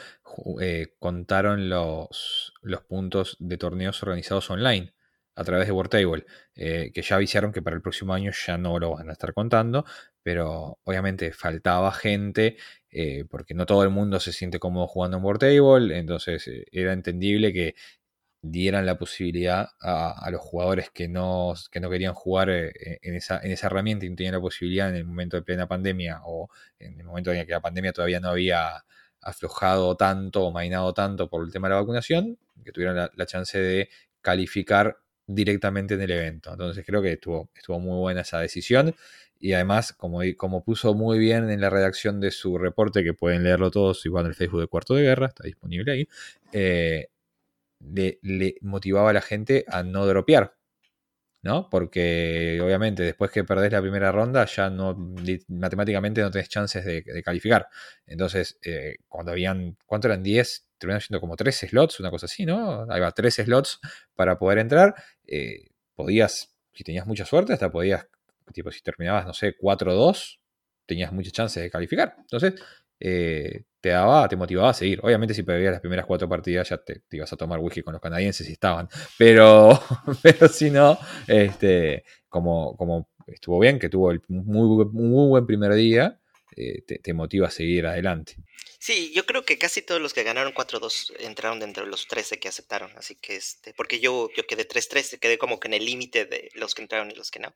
contaron 0.99 1.69
los, 1.69 2.53
los 2.61 2.81
puntos 2.83 3.37
de 3.39 3.57
torneos 3.57 4.01
organizados 4.03 4.49
online 4.49 4.93
a 5.35 5.43
través 5.43 5.67
de 5.67 5.71
Wartable, 5.71 6.25
eh, 6.55 6.91
que 6.93 7.01
ya 7.01 7.15
avisaron 7.15 7.51
que 7.51 7.61
para 7.61 7.75
el 7.75 7.81
próximo 7.81 8.13
año 8.13 8.31
ya 8.31 8.57
no 8.57 8.79
lo 8.79 8.91
van 8.91 9.09
a 9.09 9.13
estar 9.13 9.33
contando, 9.33 9.85
pero 10.23 10.79
obviamente 10.83 11.31
faltaba 11.31 11.91
gente 11.91 12.57
eh, 12.89 13.25
porque 13.29 13.53
no 13.53 13.65
todo 13.65 13.83
el 13.83 13.89
mundo 13.89 14.19
se 14.19 14.33
siente 14.33 14.59
cómodo 14.59 14.87
jugando 14.87 15.17
en 15.17 15.23
Wartable, 15.23 15.97
entonces 15.97 16.47
eh, 16.47 16.65
era 16.71 16.93
entendible 16.93 17.53
que 17.53 17.75
dieran 18.43 18.85
la 18.87 18.97
posibilidad 18.97 19.69
a, 19.79 20.27
los 20.31 20.41
jugadores 20.41 20.89
que 20.89 21.07
no, 21.07 21.53
que 21.71 21.79
no 21.79 21.89
querían 21.91 22.15
jugar 22.15 22.49
en, 22.49 23.15
esa, 23.15 23.39
en 23.39 23.51
esa 23.51 23.67
herramienta 23.67 24.05
y 24.05 24.09
no 24.09 24.15
tenían 24.15 24.33
la 24.33 24.41
posibilidad 24.41 24.89
en 24.89 24.95
el 24.95 25.05
momento 25.05 25.37
de 25.37 25.43
plena 25.43 25.67
pandemia 25.67 26.21
o 26.25 26.49
en 26.79 26.99
el 26.99 27.05
momento 27.05 27.31
en 27.31 27.45
que 27.45 27.51
la 27.51 27.61
pandemia 27.61 27.93
todavía 27.93 28.19
no 28.19 28.29
había 28.29 28.83
aflojado 29.21 29.95
tanto 29.95 30.43
o 30.43 30.51
mainado 30.51 30.91
tanto 30.93 31.29
por 31.29 31.45
el 31.45 31.51
tema 31.51 31.67
de 31.67 31.75
la 31.75 31.81
vacunación, 31.81 32.39
que 32.65 32.71
tuvieran 32.71 33.11
la 33.13 33.25
chance 33.27 33.59
de 33.59 33.89
calificar 34.21 34.97
directamente 35.35 35.95
en 35.95 36.01
el 36.01 36.11
evento. 36.11 36.51
Entonces 36.51 36.85
creo 36.85 37.01
que 37.01 37.13
estuvo, 37.13 37.49
estuvo 37.55 37.79
muy 37.79 37.97
buena 37.99 38.21
esa 38.21 38.39
decisión. 38.39 38.95
Y 39.39 39.53
además, 39.53 39.93
como, 39.93 40.21
como 40.37 40.63
puso 40.63 40.93
muy 40.93 41.17
bien 41.17 41.49
en 41.49 41.61
la 41.61 41.69
redacción 41.69 42.19
de 42.19 42.29
su 42.31 42.57
reporte, 42.59 43.03
que 43.03 43.13
pueden 43.13 43.43
leerlo 43.43 43.71
todos 43.71 44.05
igual 44.05 44.25
en 44.25 44.29
el 44.29 44.35
Facebook 44.35 44.61
de 44.61 44.67
Cuarto 44.67 44.93
de 44.93 45.03
Guerra, 45.03 45.27
está 45.27 45.43
disponible 45.43 45.91
ahí, 45.91 46.07
eh, 46.51 47.07
le, 47.79 48.19
le, 48.21 48.55
motivaba 48.61 49.09
a 49.09 49.13
la 49.13 49.21
gente 49.21 49.65
a 49.67 49.81
no 49.81 50.05
dropear. 50.05 50.55
¿No? 51.41 51.69
Porque 51.69 52.59
obviamente 52.61 53.03
después 53.03 53.31
que 53.31 53.43
perdés 53.43 53.71
la 53.71 53.81
primera 53.81 54.11
ronda 54.11 54.45
ya 54.45 54.69
no 54.69 54.95
matemáticamente 55.47 56.21
no 56.21 56.31
tenés 56.31 56.49
chances 56.49 56.85
de, 56.85 57.23
calificar. 57.23 57.67
Entonces, 58.05 58.59
eh, 58.63 58.97
cuando 59.07 59.31
habían, 59.31 59.77
¿cuánto 59.85 60.07
eran? 60.07 60.21
10, 60.23 60.69
terminaron 60.77 61.01
siendo 61.01 61.19
como 61.19 61.35
13 61.35 61.67
slots, 61.69 61.99
una 61.99 62.11
cosa 62.11 62.25
así, 62.25 62.45
¿no? 62.45 62.85
Ahí 62.89 62.99
va, 62.99 63.11
13 63.11 63.45
slots 63.45 63.79
para 64.15 64.37
poder 64.37 64.59
entrar. 64.59 64.95
Eh, 65.27 65.69
podías, 65.95 66.55
si 66.73 66.83
tenías 66.83 67.07
mucha 67.07 67.25
suerte, 67.25 67.53
hasta 67.53 67.71
podías, 67.71 68.07
tipo, 68.53 68.71
si 68.71 68.81
terminabas, 68.81 69.25
no 69.25 69.33
sé, 69.33 69.55
4-2, 69.57 70.39
tenías 70.85 71.11
muchas 71.11 71.33
chances 71.33 71.63
de 71.63 71.71
calificar. 71.71 72.15
Entonces, 72.19 72.55
eh, 73.01 73.63
te 73.81 73.89
daba, 73.89 74.29
te 74.29 74.35
motivaba 74.35 74.69
a 74.69 74.73
seguir. 74.73 74.99
Obviamente, 75.03 75.33
si 75.33 75.43
perdías 75.43 75.71
las 75.71 75.81
primeras 75.81 76.05
cuatro 76.05 76.29
partidas, 76.29 76.69
ya 76.69 76.77
te, 76.77 77.01
ibas 77.11 77.33
a 77.33 77.37
tomar 77.37 77.59
whisky 77.59 77.81
con 77.81 77.93
los 77.93 78.01
canadienses 78.01 78.45
si 78.45 78.53
estaban. 78.53 78.87
Pero, 79.17 79.79
pero 80.23 80.47
si 80.47 80.69
no, 80.69 80.97
este, 81.27 82.03
como, 82.29 82.77
como 82.77 83.09
estuvo 83.27 83.59
bien, 83.59 83.79
que 83.79 83.89
tuvo 83.89 84.11
el 84.11 84.21
muy, 84.27 84.85
muy 84.85 85.29
buen 85.29 85.45
primer 85.47 85.73
día, 85.73 86.20
eh, 86.55 86.81
te, 86.81 87.13
motiva 87.13 87.47
a 87.47 87.51
seguir 87.51 87.85
adelante. 87.85 88.35
Sí, 88.79 89.11
yo 89.13 89.25
creo 89.25 89.45
que 89.45 89.57
casi 89.57 89.81
todos 89.81 90.01
los 90.01 90.13
que 90.13 90.23
ganaron 90.23 90.53
4-2 90.53 91.13
entraron 91.19 91.59
dentro 91.59 91.83
de 91.83 91.89
los 91.89 92.07
13 92.07 92.39
que 92.39 92.47
aceptaron, 92.47 92.91
así 92.97 93.15
que 93.15 93.35
este, 93.35 93.73
porque 93.73 93.99
yo, 93.99 94.29
yo 94.35 94.45
quedé 94.47 94.67
3-3, 94.67 95.19
quedé 95.19 95.37
como 95.37 95.59
que 95.59 95.67
en 95.67 95.75
el 95.75 95.85
límite 95.85 96.25
de 96.25 96.49
los 96.55 96.73
que 96.73 96.81
entraron 96.81 97.11
y 97.11 97.15
los 97.15 97.31
que 97.31 97.39
no. 97.39 97.53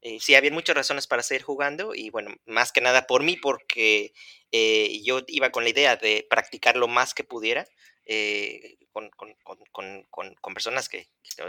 Eh, 0.00 0.18
sí, 0.20 0.34
había 0.34 0.50
muchas 0.50 0.74
razones 0.74 1.06
para 1.06 1.22
seguir 1.22 1.42
jugando 1.42 1.94
y 1.94 2.10
bueno, 2.10 2.34
más 2.46 2.72
que 2.72 2.80
nada 2.80 3.06
por 3.06 3.22
mí, 3.22 3.36
porque 3.36 4.12
eh, 4.50 5.00
yo 5.04 5.20
iba 5.28 5.50
con 5.50 5.64
la 5.64 5.70
idea 5.70 5.96
de 5.96 6.26
practicar 6.28 6.76
lo 6.76 6.88
más 6.88 7.14
que 7.14 7.24
pudiera 7.24 7.66
eh, 8.06 8.78
con, 8.92 9.10
con, 9.10 9.34
con, 9.70 10.34
con, 10.40 10.54
personas 10.54 10.88
que, 10.88 11.06
que, 11.36 11.42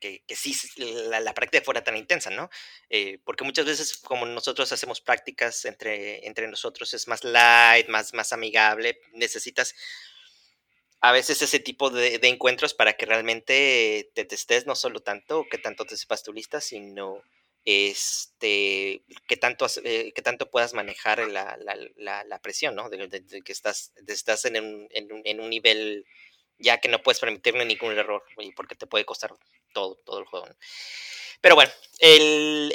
que, 0.00 0.22
sí 0.34 0.54
la, 0.78 1.34
práctica 1.34 1.64
fuera 1.64 1.84
tan 1.84 1.96
intensa, 1.96 2.30
¿no? 2.30 2.50
porque 3.24 3.44
muchas 3.44 3.66
veces 3.66 3.96
como 3.98 4.26
nosotros 4.26 4.72
hacemos 4.72 5.00
prácticas 5.00 5.64
entre, 5.64 6.26
entre 6.26 6.48
nosotros 6.48 6.94
es 6.94 7.08
más 7.08 7.24
light, 7.24 7.88
más, 7.88 8.14
más 8.14 8.32
amigable, 8.32 9.00
necesitas 9.12 9.74
a 11.04 11.12
veces 11.12 11.42
ese 11.42 11.60
tipo 11.60 11.90
de, 11.90 12.18
encuentros 12.22 12.72
para 12.72 12.94
que 12.94 13.04
realmente 13.04 14.10
te 14.14 14.24
testes 14.24 14.64
no 14.64 14.74
solo 14.74 15.00
tanto, 15.00 15.44
que 15.50 15.58
tanto 15.58 15.84
te 15.84 15.98
sepas 15.98 16.22
tu 16.22 16.32
lista, 16.32 16.62
sino 16.62 17.22
este, 17.66 19.04
que 19.28 19.36
tanto, 19.36 19.66
eh, 19.84 20.12
que 20.14 20.22
tanto 20.22 20.50
puedas 20.50 20.72
manejar 20.72 21.18
la, 21.28 21.58
la, 21.58 22.24
la, 22.24 22.40
presión, 22.40 22.74
¿no? 22.74 22.88
De, 22.88 23.22
que 23.44 23.52
estás, 23.52 23.92
estás 24.06 24.46
en, 24.46 24.56
un, 24.56 24.88
en, 24.92 25.40
un, 25.40 25.50
nivel 25.50 26.06
ya 26.58 26.78
que 26.78 26.88
no 26.88 27.02
puedes 27.02 27.20
permitirle 27.20 27.64
ningún 27.64 27.96
error, 27.98 28.22
porque 28.56 28.74
te 28.74 28.86
puede 28.86 29.04
costar 29.04 29.34
todo, 29.72 29.96
todo 30.04 30.18
el 30.18 30.24
juego. 30.26 30.46
Pero 31.40 31.54
bueno, 31.54 31.72
el, 31.98 32.72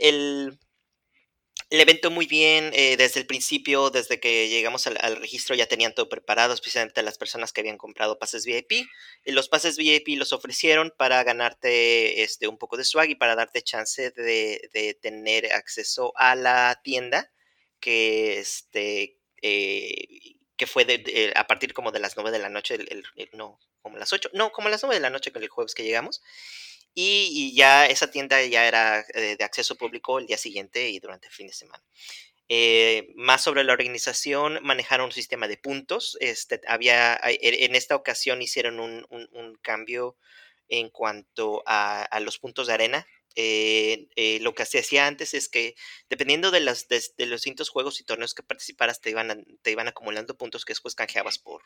el 1.69 1.81
evento 1.81 2.09
muy 2.09 2.25
bien 2.25 2.71
eh, 2.73 2.97
desde 2.97 3.19
el 3.19 3.27
principio, 3.27 3.91
desde 3.91 4.19
que 4.19 4.49
llegamos 4.49 4.87
al, 4.87 5.17
registro 5.17 5.55
ya 5.55 5.67
tenían 5.67 5.93
todo 5.93 6.09
preparado, 6.09 6.53
especialmente 6.53 7.03
las 7.03 7.19
personas 7.19 7.53
que 7.53 7.61
habían 7.61 7.77
comprado 7.77 8.17
pases 8.17 8.43
VIP. 8.43 8.87
Y 9.23 9.31
los 9.31 9.49
pases 9.49 9.77
VIP 9.77 10.17
los 10.17 10.33
ofrecieron 10.33 10.91
para 10.97 11.23
ganarte 11.23 12.23
este, 12.23 12.47
un 12.47 12.57
poco 12.57 12.75
de 12.75 12.85
swag 12.85 13.11
y 13.11 13.15
para 13.15 13.35
darte 13.35 13.61
chance 13.61 14.09
de, 14.11 14.97
tener 14.99 15.53
acceso 15.53 16.11
a 16.15 16.35
la 16.35 16.81
tienda 16.83 17.31
que, 17.79 18.39
este, 18.39 19.19
eh, 19.43 20.38
que 20.59 20.67
fue 20.67 20.85
a 21.35 21.47
partir 21.47 21.73
como 21.73 21.91
de 21.91 21.99
las 21.99 22.17
9 22.17 22.31
de 22.31 22.39
la 22.39 22.49
noche, 22.49 22.77
no, 23.31 23.57
como 23.81 23.97
las 23.97 24.11
8, 24.11 24.31
no, 24.33 24.51
como 24.51 24.67
las 24.67 24.83
9 24.83 24.93
de 24.93 25.01
la 25.01 25.09
noche 25.09 25.31
con 25.31 25.41
el 25.41 25.47
jueves 25.47 25.73
que 25.73 25.83
llegamos. 25.83 26.21
Y, 26.93 27.55
ya 27.55 27.85
esa 27.85 28.11
tienda 28.11 28.43
ya 28.43 28.67
era 28.67 29.05
eh, 29.13 29.37
de 29.37 29.43
acceso 29.45 29.75
público 29.75 30.19
el 30.19 30.27
día 30.27 30.37
siguiente 30.37 30.89
y 30.89 30.99
durante 30.99 31.27
el 31.27 31.33
fin 31.33 31.47
de 31.47 31.53
semana. 31.53 31.81
Eh, 32.49 33.13
más 33.15 33.41
sobre 33.41 33.63
la 33.63 33.71
organización, 33.71 34.59
manejaron 34.63 35.05
un 35.05 35.11
sistema 35.13 35.47
de 35.47 35.55
puntos. 35.55 36.17
Este, 36.19 36.59
había, 36.67 37.15
e, 37.23 37.63
en 37.63 37.75
esta 37.75 37.95
ocasión 37.95 38.41
hicieron 38.41 38.81
un, 38.81 39.59
cambio 39.61 40.17
en 40.67 40.89
cuanto 40.89 41.63
a, 41.65 42.19
los 42.19 42.37
puntos 42.37 42.67
de 42.67 42.73
arena. 42.73 43.07
Eh, 43.41 44.39
lo 44.41 44.53
que 44.53 44.65
se 44.65 44.79
hacía 44.79 45.07
antes 45.07 45.33
es 45.33 45.47
que 45.47 45.75
dependiendo 46.09 46.51
de, 46.51 46.59
las, 46.59 46.89
de, 46.89 47.01
los 47.19 47.39
distintos 47.39 47.69
juegos 47.69 48.01
y 48.01 48.03
torneos 48.03 48.33
que 48.33 48.43
participaras, 48.43 48.99
te 48.99 49.11
iban, 49.11 49.45
te 49.61 49.71
iban 49.71 49.87
acumulando 49.87 50.35
puntos 50.35 50.65
que 50.65 50.71
después 50.71 50.93
canjeabas 50.93 51.39
por, 51.39 51.63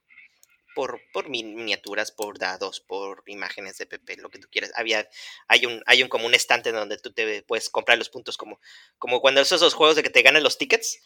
por, 0.75 1.01
por 1.11 1.29
miniaturas, 1.29 2.11
por 2.11 2.37
dados, 2.37 2.79
por 2.79 3.23
imágenes 3.25 3.79
de 3.79 3.87
PP, 3.87 4.17
lo 4.17 4.29
que 4.29 4.37
tú 4.37 4.47
quieras. 4.51 4.71
Había, 4.75 5.09
hay 5.47 5.65
un, 5.65 5.81
hay 5.87 6.03
un 6.03 6.09
como 6.09 6.27
un 6.27 6.35
estante 6.35 6.71
donde 6.71 6.99
tú 6.99 7.11
te 7.11 7.41
puedes 7.41 7.71
comprar 7.71 7.97
los 7.97 8.09
puntos 8.09 8.37
como, 8.37 8.59
como 8.99 9.19
cuando 9.19 9.41
esos, 9.41 9.59
esos 9.59 9.73
juegos 9.73 9.95
de 9.95 10.03
que 10.03 10.11
te 10.11 10.21
ganan 10.21 10.43
los 10.43 10.59
tickets 10.59 10.99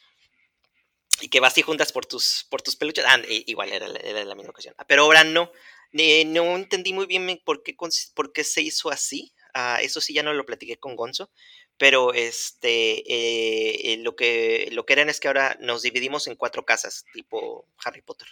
y 1.21 1.29
que 1.29 1.39
vas 1.39 1.57
y 1.57 1.61
juntas 1.61 1.93
por 1.93 2.05
tus, 2.05 2.45
por 2.49 2.61
tus 2.61 2.75
peluches. 2.75 3.05
Ah, 3.07 3.21
igual 3.27 3.71
era, 3.71 3.87
era 4.03 4.25
la 4.25 4.35
misma 4.35 4.49
ocasión. 4.49 4.75
Pero 4.85 5.03
ahora 5.03 5.23
no. 5.23 5.49
no 5.93 6.55
entendí 6.57 6.91
muy 6.91 7.05
bien 7.05 7.41
por 7.45 7.63
qué, 7.63 7.73
por 8.13 8.33
qué 8.33 8.43
se 8.43 8.61
hizo 8.61 8.89
así. 8.89 9.33
Ah, 9.53 9.79
eso 9.81 10.01
sí 10.01 10.13
ya 10.13 10.23
no 10.23 10.33
lo 10.33 10.45
platiqué 10.45 10.77
con 10.77 10.95
Gonzo. 10.95 11.29
Pero 11.77 12.13
este 12.13 13.03
eh, 13.05 13.93
eh, 13.93 13.97
lo, 13.97 14.15
que, 14.15 14.69
lo 14.71 14.85
que 14.85 14.93
eran 14.93 15.09
es 15.09 15.19
que 15.19 15.27
ahora 15.27 15.57
nos 15.59 15.83
dividimos 15.83 16.27
en 16.27 16.35
cuatro 16.35 16.65
casas, 16.65 17.05
tipo 17.13 17.67
Harry 17.83 18.01
Potter. 18.01 18.27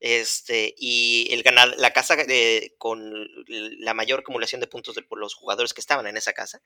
Este, 0.00 0.74
y 0.78 1.28
el 1.30 1.42
ganar, 1.42 1.74
la 1.76 1.92
casa 1.92 2.16
con 2.78 3.28
la 3.46 3.92
mayor 3.92 4.20
acumulación 4.20 4.60
de 4.60 4.66
puntos 4.66 4.94
de, 4.94 5.02
por 5.02 5.20
los 5.20 5.34
jugadores 5.34 5.74
que 5.74 5.82
estaban 5.82 6.06
en 6.06 6.16
esa 6.16 6.32
casa, 6.32 6.62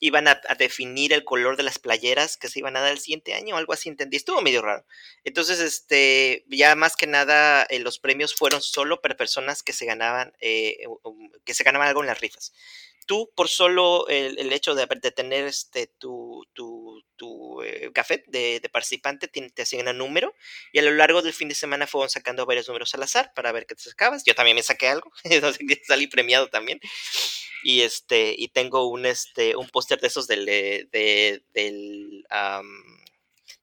iban 0.00 0.26
a, 0.26 0.40
definir 0.58 1.12
el 1.12 1.22
color 1.22 1.56
de 1.56 1.64
las 1.64 1.78
playeras 1.78 2.38
que 2.38 2.48
se 2.48 2.60
iban 2.60 2.76
a 2.76 2.80
dar 2.80 2.92
el 2.92 2.98
siguiente 2.98 3.34
año, 3.34 3.56
algo 3.56 3.74
así 3.74 3.88
entendí. 3.88 4.16
Estuvo 4.16 4.40
medio 4.40 4.62
raro. 4.62 4.86
Entonces, 5.22 5.60
este, 5.60 6.44
ya 6.48 6.74
más 6.74 6.96
que 6.96 7.06
nada, 7.06 7.64
eh, 7.64 7.78
los 7.78 7.98
premios 7.98 8.34
fueron 8.34 8.62
solo 8.62 9.00
para 9.00 9.16
personas 9.16 9.62
que 9.62 9.74
se 9.74 9.84
ganaban, 9.84 10.32
que 10.40 11.54
se 11.54 11.64
ganaban 11.64 11.88
algo 11.88 12.00
en 12.00 12.06
las 12.08 12.20
rifas. 12.20 12.52
Tú 13.06 13.30
por 13.34 13.48
solo 13.48 14.06
el, 14.08 14.52
hecho 14.52 14.74
de, 14.74 14.86
de, 14.86 15.10
tener 15.10 15.46
este, 15.46 15.86
tu, 15.86 16.46
tu, 16.52 17.02
tu 17.16 17.62
eh, 17.62 17.90
café 17.92 18.24
de, 18.26 18.60
de, 18.60 18.68
participante 18.68 19.28
te, 19.28 19.50
te 19.50 19.62
asignan 19.62 19.96
un 19.96 19.98
número 19.98 20.34
y 20.72 20.78
a 20.78 20.82
lo 20.82 20.90
largo 20.90 21.22
del 21.22 21.32
fin 21.32 21.48
de 21.48 21.54
semana 21.54 21.86
fueron 21.86 22.10
sacando 22.10 22.46
varios 22.46 22.68
números 22.68 22.94
al 22.94 23.02
azar 23.02 23.32
para 23.34 23.52
ver 23.52 23.66
qué 23.66 23.74
te 23.74 23.82
sacabas. 23.82 24.24
Yo 24.24 24.34
también 24.34 24.54
me 24.54 24.62
saqué 24.62 24.88
algo, 24.88 25.12
salí 25.86 26.06
premiado 26.06 26.48
también. 26.48 26.80
Y 27.62 27.82
este, 27.82 28.34
y 28.36 28.48
tengo 28.48 28.88
un 28.88 29.06
este, 29.06 29.56
un 29.56 29.68
póster 29.68 30.00
de 30.00 30.08
esos 30.08 30.26
del, 30.26 30.46
de, 30.46 30.88
del, 31.52 32.26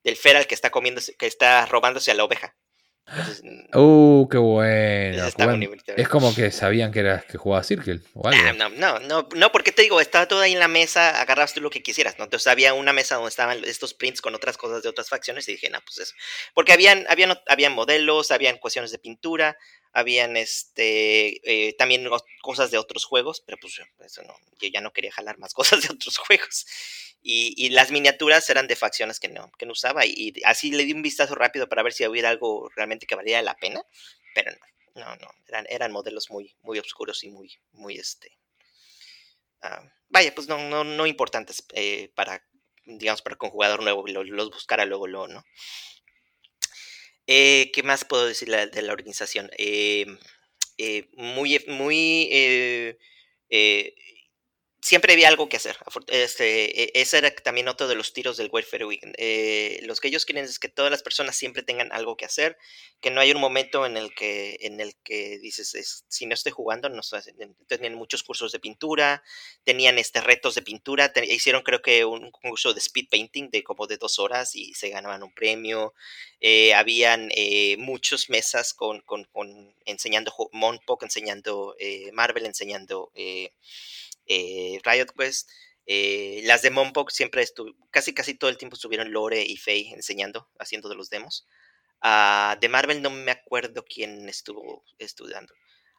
del 0.04 0.16
Feral 0.16 0.48
que 0.48 0.56
está 0.56 0.70
comiendo, 0.70 1.02
que 1.18 1.28
está 1.28 1.66
robándose 1.66 2.12
a 2.12 2.14
la 2.14 2.24
oveja. 2.24 2.56
Uh, 3.74 4.28
qué 4.30 4.38
bueno. 4.38 5.28
es 5.96 6.08
como 6.08 6.34
que 6.34 6.52
sabían 6.52 6.92
que 6.92 7.00
eras 7.00 7.26
que 7.26 7.38
jugaba 7.38 7.64
Circle 7.64 8.02
o 8.14 8.28
algo. 8.28 8.54
no, 8.54 8.70
no, 8.70 9.00
no, 9.00 9.28
no, 9.36 9.52
porque 9.52 9.72
te 9.72 9.82
digo, 9.82 10.02
estaba 10.02 10.28
todo 10.28 10.42
ahí 10.42 10.54
en 10.54 10.60
la 10.60 10.68
mesa, 10.68 11.22
agarrabas 11.22 11.54
tú 11.54 11.62
lo 11.62 11.70
que 11.70 11.82
quisieras, 11.84 12.18
¿no? 12.18 12.26
Entonces 12.26 12.48
había 12.48 12.74
una 12.74 12.94
mesa 12.94 13.16
donde 13.16 13.30
estaban 13.30 13.64
estos 13.66 13.94
prints 13.94 14.22
con 14.22 14.36
otras 14.36 14.58
cosas 14.58 14.84
de 14.84 14.90
otras 14.90 15.10
facciones 15.10 15.48
y 15.48 15.54
dije, 15.54 15.70
no, 15.70 15.80
pues 15.82 16.00
eso. 16.00 16.16
Porque 16.54 16.74
habían, 16.74 17.06
habían, 17.10 17.38
habían 17.48 17.74
modelos, 17.74 18.32
habían 18.32 18.58
cuestiones 18.58 18.92
de 18.92 19.00
pintura, 19.00 19.58
habían 19.92 20.38
este 20.38 21.42
eh, 21.44 21.74
también 21.74 22.08
cosas 22.42 22.72
de 22.72 22.78
otros 22.78 23.06
juegos, 23.06 23.42
pero 23.46 23.58
pues 23.60 23.80
eso 24.00 24.24
no, 24.24 24.36
yo 24.60 24.70
ya 24.70 24.82
no 24.82 24.94
quería 24.94 25.12
jalar 25.12 25.38
más 25.40 25.54
cosas 25.56 25.82
de 25.82 25.94
otros 25.94 26.18
juegos. 26.18 26.66
Y, 27.22 27.70
las 27.72 27.92
miniaturas 27.92 28.50
eran 28.50 28.68
de 28.68 28.78
facciones 28.78 29.20
que 29.20 29.28
no, 29.28 29.52
que 29.58 29.66
no 29.66 29.74
usaba. 29.74 30.06
Y, 30.06 30.34
así 30.46 30.72
le 30.72 30.86
di 30.86 30.94
un 30.94 31.02
vistazo 31.02 31.36
rápido 31.36 31.68
para 31.68 31.84
ver 31.84 31.92
si 31.92 32.08
hubiera 32.08 32.30
algo 32.30 32.70
realmente 32.76 33.08
que 33.08 33.16
valiera 33.16 33.42
la 33.42 33.58
pena. 33.58 33.84
Pero 34.34 34.52
no, 34.96 35.04
no, 35.04 35.16
no. 35.18 35.30
Eran, 35.68 35.92
modelos 35.92 36.30
muy, 36.30 36.56
muy 36.62 36.80
oscuros 36.80 37.24
y 37.26 37.30
muy, 37.30 37.52
muy 37.74 37.98
este. 37.98 38.38
Ah, 39.62 39.84
vaya, 40.08 40.34
pues 40.34 40.48
no, 40.48 40.58
no, 40.58 40.86
no 40.86 41.06
importantes 41.06 41.66
eh, 41.74 42.10
para, 42.16 42.42
digamos, 42.86 43.22
para 43.22 43.36
que 43.36 43.46
un 43.46 43.52
jugador 43.52 43.84
nuevo 43.84 44.08
los 44.08 44.50
buscara 44.50 44.86
luego, 44.86 45.08
luego, 45.08 45.28
¿no? 45.28 45.44
Eh, 47.32 47.70
¿Qué 47.76 47.84
más 47.84 48.06
puedo 48.06 48.26
decir 48.26 48.50
de 48.50 48.82
la 48.82 48.92
organización? 48.92 49.52
Eh, 49.60 50.08
muy, 51.14 51.64
muy 51.68 52.28
siempre 54.90 55.14
había 55.14 55.28
algo 55.28 55.50
que 55.50 55.58
hacer. 55.58 55.78
Este, 56.08 56.82
e, 56.82 56.92
ese 56.96 57.20
era 57.20 57.30
también 57.30 57.68
otro 57.68 57.88
de 57.88 57.94
los 57.94 58.12
tiros 58.12 58.38
del 58.38 58.50
Welfare 58.52 58.86
Weekend. 58.86 59.14
Eh, 59.20 59.82
los 59.84 60.00
que 60.00 60.08
ellos 60.08 60.26
quieren 60.26 60.46
es 60.46 60.58
que 60.58 60.68
todas 60.68 60.90
las 60.90 61.04
personas 61.04 61.36
siempre 61.36 61.62
tengan 61.62 61.92
algo 61.92 62.18
que 62.18 62.26
hacer, 62.26 62.58
que 63.00 63.12
no 63.12 63.22
hay 63.22 63.32
un 63.32 63.40
momento 63.40 63.86
en 63.86 63.98
el 63.98 64.16
que, 64.16 64.58
en 64.62 64.80
el 64.80 64.96
que 65.04 65.38
dices, 65.38 66.04
si 66.08 66.26
no 66.26 66.34
estoy 66.34 66.54
jugando, 66.54 66.90
no 66.90 67.02
tenían 67.68 67.94
muchos 67.94 68.24
cursos 68.24 68.52
de 68.52 68.60
pintura, 68.60 69.22
tenían 69.64 70.00
este, 70.00 70.22
retos 70.22 70.56
de 70.56 70.64
pintura, 70.64 71.14
hicieron 71.24 71.62
creo 71.62 71.84
que 71.84 72.04
un 72.04 72.32
curso 72.32 72.74
de 72.74 72.80
speed 72.80 73.10
painting 73.12 73.52
de 73.52 73.64
como 73.64 73.86
de 73.86 73.98
dos 73.98 74.18
horas 74.18 74.56
y 74.56 74.74
se 74.74 74.90
ganaban 74.90 75.22
un 75.22 75.32
premio. 75.32 75.94
Eh, 76.40 76.74
habían 76.74 77.30
eh, 77.36 77.78
muchas 77.78 78.32
mesas 78.32 78.74
con, 78.74 79.02
con, 79.02 79.26
con 79.26 79.76
enseñando 79.86 80.34
Monpok, 80.52 81.04
enseñando 81.04 81.76
Marvel, 82.12 82.48
enseñando 82.48 83.12
eh, 84.30 84.80
Riot 84.86 85.08
Quest. 85.18 85.50
Eh, 85.92 86.42
las 86.44 86.62
de 86.62 86.70
Monpok 86.70 87.10
siempre 87.10 87.44
casi 87.90 88.14
casi 88.14 88.36
todo 88.36 88.52
el 88.52 88.60
tiempo 88.60 88.76
estuvieron 88.76 89.12
Lore 89.12 89.42
y 89.42 89.58
Faye 89.58 89.92
enseñando, 89.92 90.48
haciendo 90.60 90.88
de 90.88 90.94
los 90.94 91.10
demos. 91.10 91.48
Ah, 92.00 92.58
de 92.62 92.70
Marvel 92.70 93.02
no 93.02 93.10
me 93.10 93.32
acuerdo 93.32 93.84
quién 93.84 94.30
estuvo 94.30 94.86
estudiando. 95.00 95.52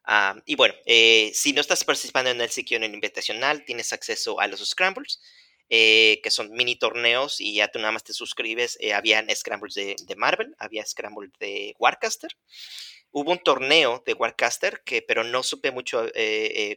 Ah, 0.04 0.36
y 0.46 0.54
bueno, 0.54 0.74
eh, 0.86 1.32
si 1.34 1.52
no 1.52 1.60
estás 1.60 1.82
participando 1.82 2.30
en 2.30 2.40
el 2.40 2.50
sitio 2.50 2.76
en 2.76 2.84
el 2.84 2.94
invitacional, 2.94 3.64
tienes 3.64 3.92
acceso 3.92 4.38
a 4.38 4.46
los 4.46 4.64
Scrambles, 4.64 5.20
que 5.68 6.30
son 6.30 6.52
mini 6.52 6.76
torneos 6.76 7.40
y 7.40 7.54
ya 7.54 7.68
tú 7.68 7.80
nada 7.80 7.90
más 7.90 8.04
te 8.04 8.12
suscribes. 8.12 8.78
habían 8.94 9.28
Scrambles 9.34 9.74
de, 9.74 9.96
de, 10.06 10.16
Marvel, 10.16 10.54
había 10.60 10.86
Scramble 10.86 11.30
de 11.40 11.74
Warcaster. 11.80 12.30
Hubo 13.10 13.32
un 13.32 13.40
torneo 13.40 14.04
de 14.06 14.14
Warcaster, 14.14 14.82
que, 14.84 15.02
pero 15.02 15.24
no 15.24 15.42
supe 15.42 15.72
mucho 15.72 16.06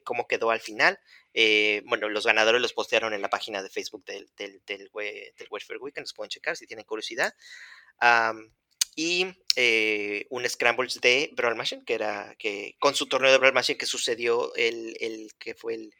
cómo 0.03 0.27
quedó 0.27 0.49
al 0.49 0.61
final. 0.61 0.99
Eh, 1.34 1.82
bueno, 1.86 2.10
los 2.10 2.26
ganadores 2.26 2.62
los 2.62 2.74
postearon 2.74 3.13
en 3.13 3.22
la 3.22 3.30
página 3.30 3.63
de 3.63 3.69
Facebook 3.69 4.06
del, 4.06 4.30
del, 4.38 4.62
del, 4.65 4.89
del 4.91 5.48
Welfare 5.50 5.80
Weekend, 5.80 6.06
los 6.06 6.13
pueden 6.13 6.30
checar 6.30 6.56
si 6.56 6.67
tienen 6.67 6.86
curiosidad. 6.86 7.34
y 8.96 9.26
eh, 9.56 10.28
un 10.30 10.48
Scrambles 10.48 11.02
de 11.02 11.32
Brawl 11.34 11.56
Machine, 11.56 11.84
que 11.86 11.96
era 11.96 12.36
que 12.38 12.76
con 12.80 12.93
su 12.96 13.08
torneo 13.08 13.32
de 13.32 13.38
Brawl 13.39 13.54
Machine 13.54 13.78
que 13.78 13.86
sucedió 13.86 14.54
el, 14.56 14.96
el 15.00 15.32
que 15.39 15.56
fue 15.56 15.76
el, 15.76 15.96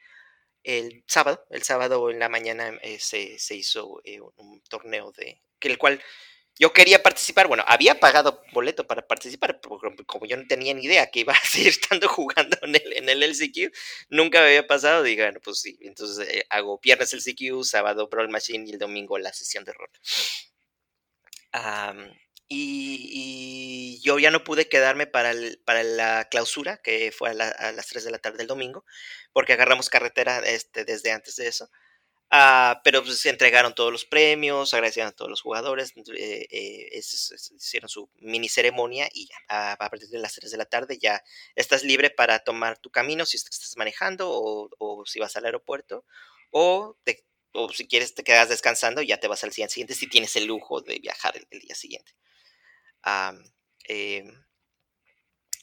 el, 0.64 1.04
sábado, 1.08 1.46
el 1.50 1.64
sábado 1.64 2.10
en 2.12 2.20
la 2.20 2.30
mañana 2.30 2.78
eh, 2.84 3.00
se, 3.00 3.40
se, 3.40 3.56
hizo 3.56 4.02
un 4.38 4.62
torneo 4.70 5.12
de 5.12 5.42
que 5.60 5.70
el 5.70 5.78
cual 5.78 6.02
yo 6.60 6.72
quería 6.72 7.02
participar, 7.02 7.48
bueno, 7.48 7.64
había 7.68 8.00
pagado 8.00 8.44
boleto 8.52 8.86
para 8.86 9.06
participar, 9.08 9.60
pero 9.60 9.80
como 10.06 10.26
yo 10.26 10.38
no 10.38 10.46
tenía 10.48 10.74
ni 10.74 10.84
idea 10.86 11.10
que 11.10 11.22
iba 11.22 11.34
a 11.44 11.46
seguir 11.46 11.70
estando 11.70 12.08
jugando 12.08 12.58
en 12.62 12.76
el, 12.76 12.94
en 12.94 13.10
el 13.10 13.24
LCQ, 13.24 13.74
nunca 14.10 14.40
me 14.40 14.48
había 14.48 14.68
pasado, 14.68 15.04
digo, 15.04 15.24
bueno, 15.24 15.40
pues 15.44 15.60
sí, 15.60 15.78
entonces 15.82 16.28
eh, 16.28 16.46
hago 16.50 16.80
viernes 16.80 17.14
LCQ, 17.14 17.64
sábado 17.64 18.08
Brawl 18.08 18.30
Machine 18.30 18.70
y 18.70 18.74
el 18.74 18.80
domingo 18.80 19.18
la 19.18 19.34
sesión 19.34 19.64
de 19.64 19.74
rol. 19.74 19.90
y, 22.48 24.00
yo 24.04 24.20
ya 24.20 24.32
no 24.32 24.44
pude 24.44 24.68
quedarme 24.68 25.08
para, 25.08 25.34
para 25.66 25.82
la 25.84 26.28
clausura, 26.30 26.78
que 26.78 27.12
fue 27.12 27.30
a, 27.30 27.34
las 27.34 27.88
3 27.88 28.04
de 28.04 28.12
la 28.12 28.20
tarde 28.20 28.38
del 28.38 28.48
domingo, 28.48 28.86
porque 29.32 29.54
agarramos 29.54 29.90
carretera 29.90 30.40
este, 30.40 30.84
desde 30.86 31.12
antes 31.12 31.38
de 31.38 31.48
eso. 31.48 31.70
Ah, 32.36 32.82
pero 32.84 33.04
pues, 33.04 33.20
se 33.20 33.30
entregaron 33.30 33.76
todos 33.76 33.92
los 33.92 34.06
premios, 34.06 34.74
agradecieron 34.74 35.12
a 35.12 35.16
todos 35.16 35.30
los 35.30 35.42
jugadores, 35.42 35.94
eh, 36.18 36.48
eh, 36.50 37.00
hicieron 37.00 37.90
su 37.90 38.10
mini 38.22 38.50
ceremonia 38.50 39.08
y 39.14 39.28
ya, 39.28 39.74
a, 39.74 39.78
partir 39.78 40.10
de 40.10 40.18
las 40.18 40.34
3 40.34 40.50
de 40.50 40.58
la 40.58 40.66
tarde 40.66 40.98
ya 41.00 41.24
estás 41.54 41.84
libre 41.84 42.10
para 42.10 42.40
tomar 42.40 42.80
tu 42.80 42.90
camino 42.90 43.28
si 43.28 43.38
estás 43.38 43.78
manejando 43.78 44.30
o, 44.32 45.06
si 45.06 45.20
vas 45.20 45.36
al 45.38 45.46
aeropuerto 45.46 46.06
o, 46.50 46.98
o, 47.52 47.70
si 47.70 47.88
quieres 47.88 48.16
te 48.16 48.24
quedas 48.24 48.50
descansando 48.50 49.04
ya 49.04 49.20
te 49.20 49.28
vas 49.28 49.44
al 49.44 49.52
día 49.52 49.70
siguiente 49.70 49.94
si 49.94 50.08
tienes 50.08 50.36
el 50.36 50.46
lujo 50.46 50.82
de 50.82 50.98
viajar 50.98 51.36
el, 51.52 51.60
día 51.60 51.76
siguiente. 51.76 52.14
Em, 53.88 54.44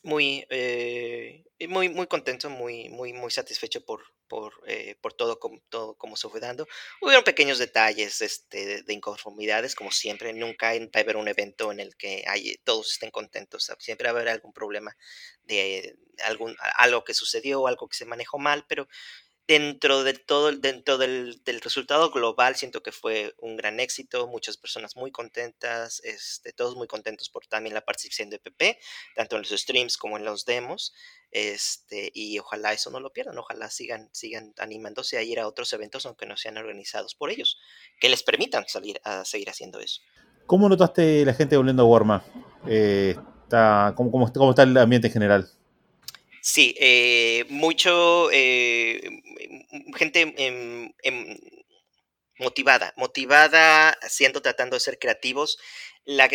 muy, 0.04 0.46
eh, 0.50 1.44
muy, 1.68 1.88
muy 1.88 2.06
contento, 2.06 2.48
muy, 2.48 2.88
muy, 2.90 3.12
muy 3.12 3.32
satisfecho 3.32 3.84
por, 3.84 4.04
por, 4.30 4.62
eh, 4.68 4.94
por 5.00 5.12
todo, 5.12 5.40
como, 5.40 5.60
todo 5.68 5.94
como 5.96 6.16
se 6.16 6.28
fue 6.28 6.38
dando. 6.38 6.68
Hubieron 7.02 7.24
pequeños 7.24 7.58
detalles 7.58 8.22
este, 8.22 8.84
de 8.84 8.92
inconformidades, 8.94 9.74
como 9.74 9.90
siempre. 9.90 10.32
Nunca 10.32 10.72
va 10.72 10.88
a 10.94 10.98
haber 11.00 11.16
un 11.16 11.26
evento 11.26 11.72
en 11.72 11.80
el 11.80 11.96
que 11.96 12.24
todos 12.62 12.92
estén 12.92 13.10
contentos. 13.10 13.70
Siempre 13.80 14.06
va 14.06 14.18
a 14.18 14.20
haber 14.20 14.32
algún 14.32 14.52
problema 14.52 14.96
de 15.42 15.96
algún, 16.24 16.56
algo 16.76 17.02
que 17.02 17.12
sucedió, 17.12 17.66
algo 17.66 17.88
que 17.88 17.96
se 17.96 18.04
manejó 18.04 18.38
mal, 18.38 18.64
pero 18.68 18.86
dentro 19.50 20.04
de 20.04 20.14
todo, 20.14 20.52
dentro 20.52 20.96
del, 20.96 21.40
resultado 21.60 22.12
global, 22.12 22.54
siento 22.54 22.84
que 22.84 22.92
fue 22.92 23.34
un 23.38 23.56
gran 23.56 23.80
éxito, 23.80 24.28
muchas 24.28 24.56
personas 24.56 24.94
muy 24.94 25.10
contentas, 25.10 26.00
este, 26.04 26.52
todos 26.52 26.76
muy 26.76 26.86
contentos 26.86 27.30
por 27.30 27.48
también 27.48 27.74
la 27.74 27.80
participación 27.80 28.30
de 28.30 28.38
PP, 28.38 28.78
tanto 29.16 29.34
en 29.34 29.42
los 29.42 29.50
streams 29.50 29.96
como 29.96 30.18
en 30.18 30.24
los 30.24 30.44
demos, 30.44 30.94
este, 31.32 32.12
y 32.14 32.38
ojalá 32.38 32.72
eso 32.72 32.90
no 32.90 33.00
lo 33.00 33.12
pierdan, 33.12 33.36
ojalá 33.38 33.68
sigan, 33.70 34.08
sigan 34.12 34.54
animándose 34.56 35.18
a 35.18 35.22
ir 35.24 35.40
a 35.40 35.48
otros 35.48 35.72
eventos 35.72 36.06
aunque 36.06 36.26
no 36.26 36.36
sean 36.36 36.56
organizados 36.56 37.16
por 37.16 37.32
ellos, 37.32 37.58
que 37.98 38.08
les 38.08 38.22
permitan 38.22 38.68
salir 38.68 39.00
a 39.02 39.24
seguir 39.24 39.50
haciendo 39.50 39.80
eso. 39.80 40.00
¿Cómo 40.46 40.68
notaste 40.68 41.24
la 41.24 41.34
gente 41.34 41.56
volviendo 41.56 41.82
a 41.82 41.86
Warma? 41.86 42.24
Eh, 42.68 43.16
está, 43.42 43.94
¿cómo, 43.96 44.12
cómo 44.12 44.50
está 44.50 44.62
el 44.62 44.76
ambiente 44.76 45.08
en 45.08 45.12
general? 45.12 45.50
Sí, 46.42 46.74
eh, 46.78 47.44
mucho 47.50 48.30
eh, 48.32 49.02
gente 49.94 50.20
em, 50.38 50.92
em, 51.02 51.38
motivada, 52.38 52.94
motivada, 52.96 53.90
haciendo, 54.02 54.40
tratando 54.40 54.76
de 54.76 54.80
ser 54.80 54.98
creativos. 54.98 55.58
La, 56.04 56.28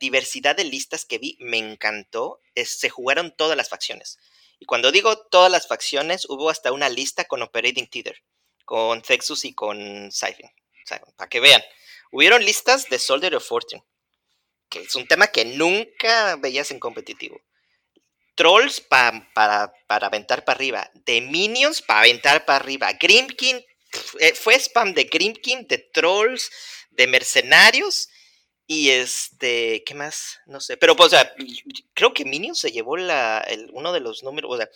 diversidad 0.00 0.56
de 0.56 0.64
listas 0.64 1.04
que 1.04 1.18
vi 1.18 1.36
me 1.40 1.58
encantó. 1.58 2.40
se 2.64 2.90
jugaron 2.90 3.34
todas 3.36 3.56
las 3.56 3.68
facciones. 3.68 4.18
Y 4.58 4.66
cuando 4.66 4.92
digo 4.92 5.16
todas 5.28 5.50
las 5.50 5.68
facciones, 5.68 6.26
hubo 6.28 6.50
hasta 6.50 6.72
una 6.72 6.88
lista 6.88 7.24
con 7.24 7.42
Operating 7.42 7.88
Tether, 7.88 8.22
con 8.64 9.02
Texus 9.02 9.44
y 9.44 9.54
con 9.54 10.10
Siphon. 10.12 10.50
para 11.16 11.28
que 11.28 11.40
vean. 11.40 11.62
Hubieron 12.12 12.44
listas 12.44 12.88
de 12.88 12.98
Soldier 12.98 13.36
of 13.36 13.46
Fortune, 13.46 13.84
que 14.68 14.80
es 14.82 14.94
un 14.96 15.06
tema 15.06 15.28
que 15.28 15.44
nunca 15.44 16.36
veías 16.36 16.70
en 16.72 16.80
competitivo 16.80 17.40
Trolls 18.34 18.80
para, 18.80 19.28
para 19.34 20.06
aventar 20.06 20.44
para 20.44 20.56
arriba. 20.56 20.90
De 20.94 21.20
Minions 21.20 21.82
para 21.82 22.00
aventar 22.00 22.44
para 22.44 22.56
arriba. 22.56 22.92
Grimkin, 22.92 23.64
eh, 24.20 24.34
fue 24.34 24.54
spam 24.54 24.94
de 24.94 25.04
Grimkin, 25.04 25.66
de 25.66 25.78
Trolls, 25.78 26.50
de 26.90 27.06
Mercenarios. 27.06 28.08
Y 28.66 28.90
este, 28.90 29.82
¿qué 29.84 29.94
más? 29.94 30.38
No 30.46 30.60
sé. 30.60 30.76
Pero, 30.76 30.94
pues, 30.94 31.12
creo 31.92 32.14
que 32.14 32.24
Minions 32.24 32.60
se 32.60 32.70
llevó 32.70 32.96
la, 32.96 33.44
uno 33.72 33.92
de 33.92 34.00
los 34.00 34.22
números. 34.22 34.52
O 34.54 34.56
sea, 34.56 34.70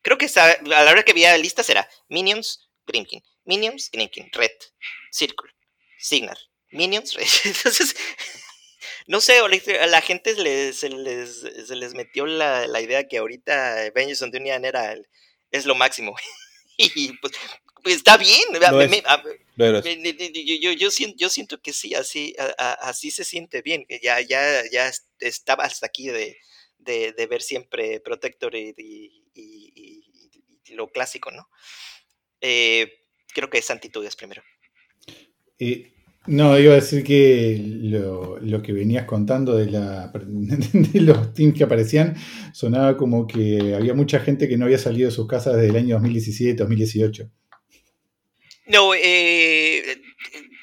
creo 0.00 0.16
que 0.16 0.26
a 0.36 0.62
la 0.62 0.90
hora 0.90 1.02
que 1.02 1.12
vi 1.12 1.22
la 1.22 1.36
lista 1.36 1.62
será 1.62 1.86
Minions, 2.08 2.70
Grimkin, 2.86 3.22
Minions, 3.44 3.90
Grimkin, 3.90 4.30
Red, 4.32 4.52
Circle, 5.10 5.50
Signar, 5.98 6.38
Minions, 6.70 7.12
Red. 7.12 7.26
Entonces, 7.44 7.94
no 9.06 9.20
sé, 9.20 9.38
a 9.38 9.86
la 9.86 10.00
gente 10.00 10.34
se, 10.72 10.88
les, 10.88 11.94
metió 11.94 12.26
la, 12.26 12.80
idea 12.80 13.06
que 13.06 13.18
ahorita 13.18 13.86
Avengers 13.86 14.22
on 14.22 14.34
Union 14.34 14.64
era 14.64 14.96
es 15.50 15.64
lo 15.64 15.74
máximo. 15.74 16.16
y 16.76 17.12
pues, 17.18 17.32
pues, 17.82 17.96
está 17.96 18.16
bien. 18.16 18.42
yo, 20.76 20.90
siento, 20.90 21.62
que 21.62 21.72
sí, 21.72 21.94
así, 21.94 22.34
así 22.58 23.10
se 23.10 23.24
siente 23.24 23.62
bien. 23.62 23.86
Ya, 24.02 24.20
ya, 24.20 24.62
ya 24.70 24.90
estaba 25.20 25.64
hasta 25.64 25.86
aquí 25.86 26.08
de, 26.08 26.36
ver 27.28 27.42
siempre 27.42 28.00
Protector 28.00 28.54
y, 28.56 29.22
lo 30.70 30.88
clásico, 30.88 31.30
¿no? 31.30 31.48
Eh, 32.40 33.06
creo 33.32 33.48
que 33.48 33.58
es 33.58 33.70
Antitudes 33.70 34.14
primero. 34.16 34.42
Eh, 35.58 35.95
no, 36.26 36.58
iba 36.58 36.72
a 36.72 36.76
decir 36.76 37.04
que 37.04 37.60
lo, 37.60 38.62
que 38.62 38.72
venías 38.72 39.04
contando 39.04 39.56
de, 39.56 41.00
los 41.00 41.34
teams 41.34 41.56
que 41.56 41.64
aparecían 41.64 42.16
sonaba 42.52 42.96
como 42.96 43.26
que 43.26 43.74
había 43.74 43.94
mucha 43.94 44.20
gente 44.20 44.48
que 44.48 44.56
no 44.56 44.64
había 44.64 44.78
salido 44.78 45.08
de 45.08 45.14
sus 45.14 45.26
casas 45.26 45.56
desde 45.56 45.68
el 45.68 45.76
año 45.76 45.94
2017, 45.96 46.54
2018. 46.54 47.30
No, 48.66 48.94
eh, 48.94 50.02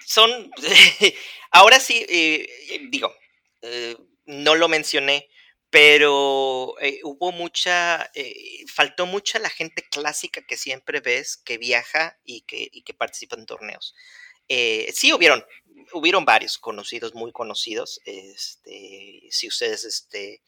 son. 0.05 0.51
ahora 1.51 1.80
sí, 1.80 2.05
eh, 2.09 2.47
digo, 2.89 3.14
eh, 3.61 3.95
no 4.26 4.55
lo 4.55 4.68
mencioné, 4.68 5.30
pero 5.70 6.76
hubo 7.03 7.32
mucha. 7.32 8.11
faltó 8.74 9.05
mucha 9.05 9.39
la 9.39 9.49
gente 9.49 9.84
clásica 9.89 10.45
que 10.45 10.57
siempre 10.57 10.99
ves 10.99 11.38
que 11.38 11.57
viaja 11.57 12.20
y 12.26 12.41
que, 12.41 12.68
y 12.72 12.84
que 12.84 12.93
participa 12.93 13.38
en 13.38 13.45
torneos. 13.45 13.95
Eh, 14.55 14.91
sí, 14.93 15.11
hubieron, 15.11 15.43
hubieron 15.93 16.25
varios 16.25 16.59
conocidos, 16.59 17.15
muy 17.15 17.31
conocidos. 17.31 17.99
Este, 18.05 19.27
si 19.31 19.47
ustedes 19.47 19.83
este, 19.83 20.43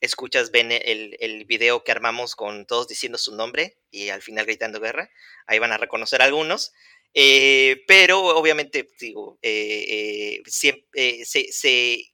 escuchas, 0.00 0.50
ven 0.50 0.72
el, 0.72 1.44
video 1.44 1.84
que 1.84 1.92
armamos 1.92 2.34
con 2.34 2.66
todos 2.66 2.88
diciendo 2.88 3.16
su 3.16 3.36
nombre 3.36 3.78
y 3.92 4.08
al 4.08 4.22
final 4.22 4.44
gritando 4.44 4.80
guerra, 4.80 5.08
ahí 5.46 5.60
van 5.60 5.70
a 5.70 5.78
reconocer 5.78 6.20
algunos. 6.20 6.72
Eh, 7.14 7.84
pero 7.86 8.20
obviamente, 8.36 8.90
digo, 8.98 9.38
eh, 9.40 10.42
siempre, 10.46 11.24
se, 11.24 12.12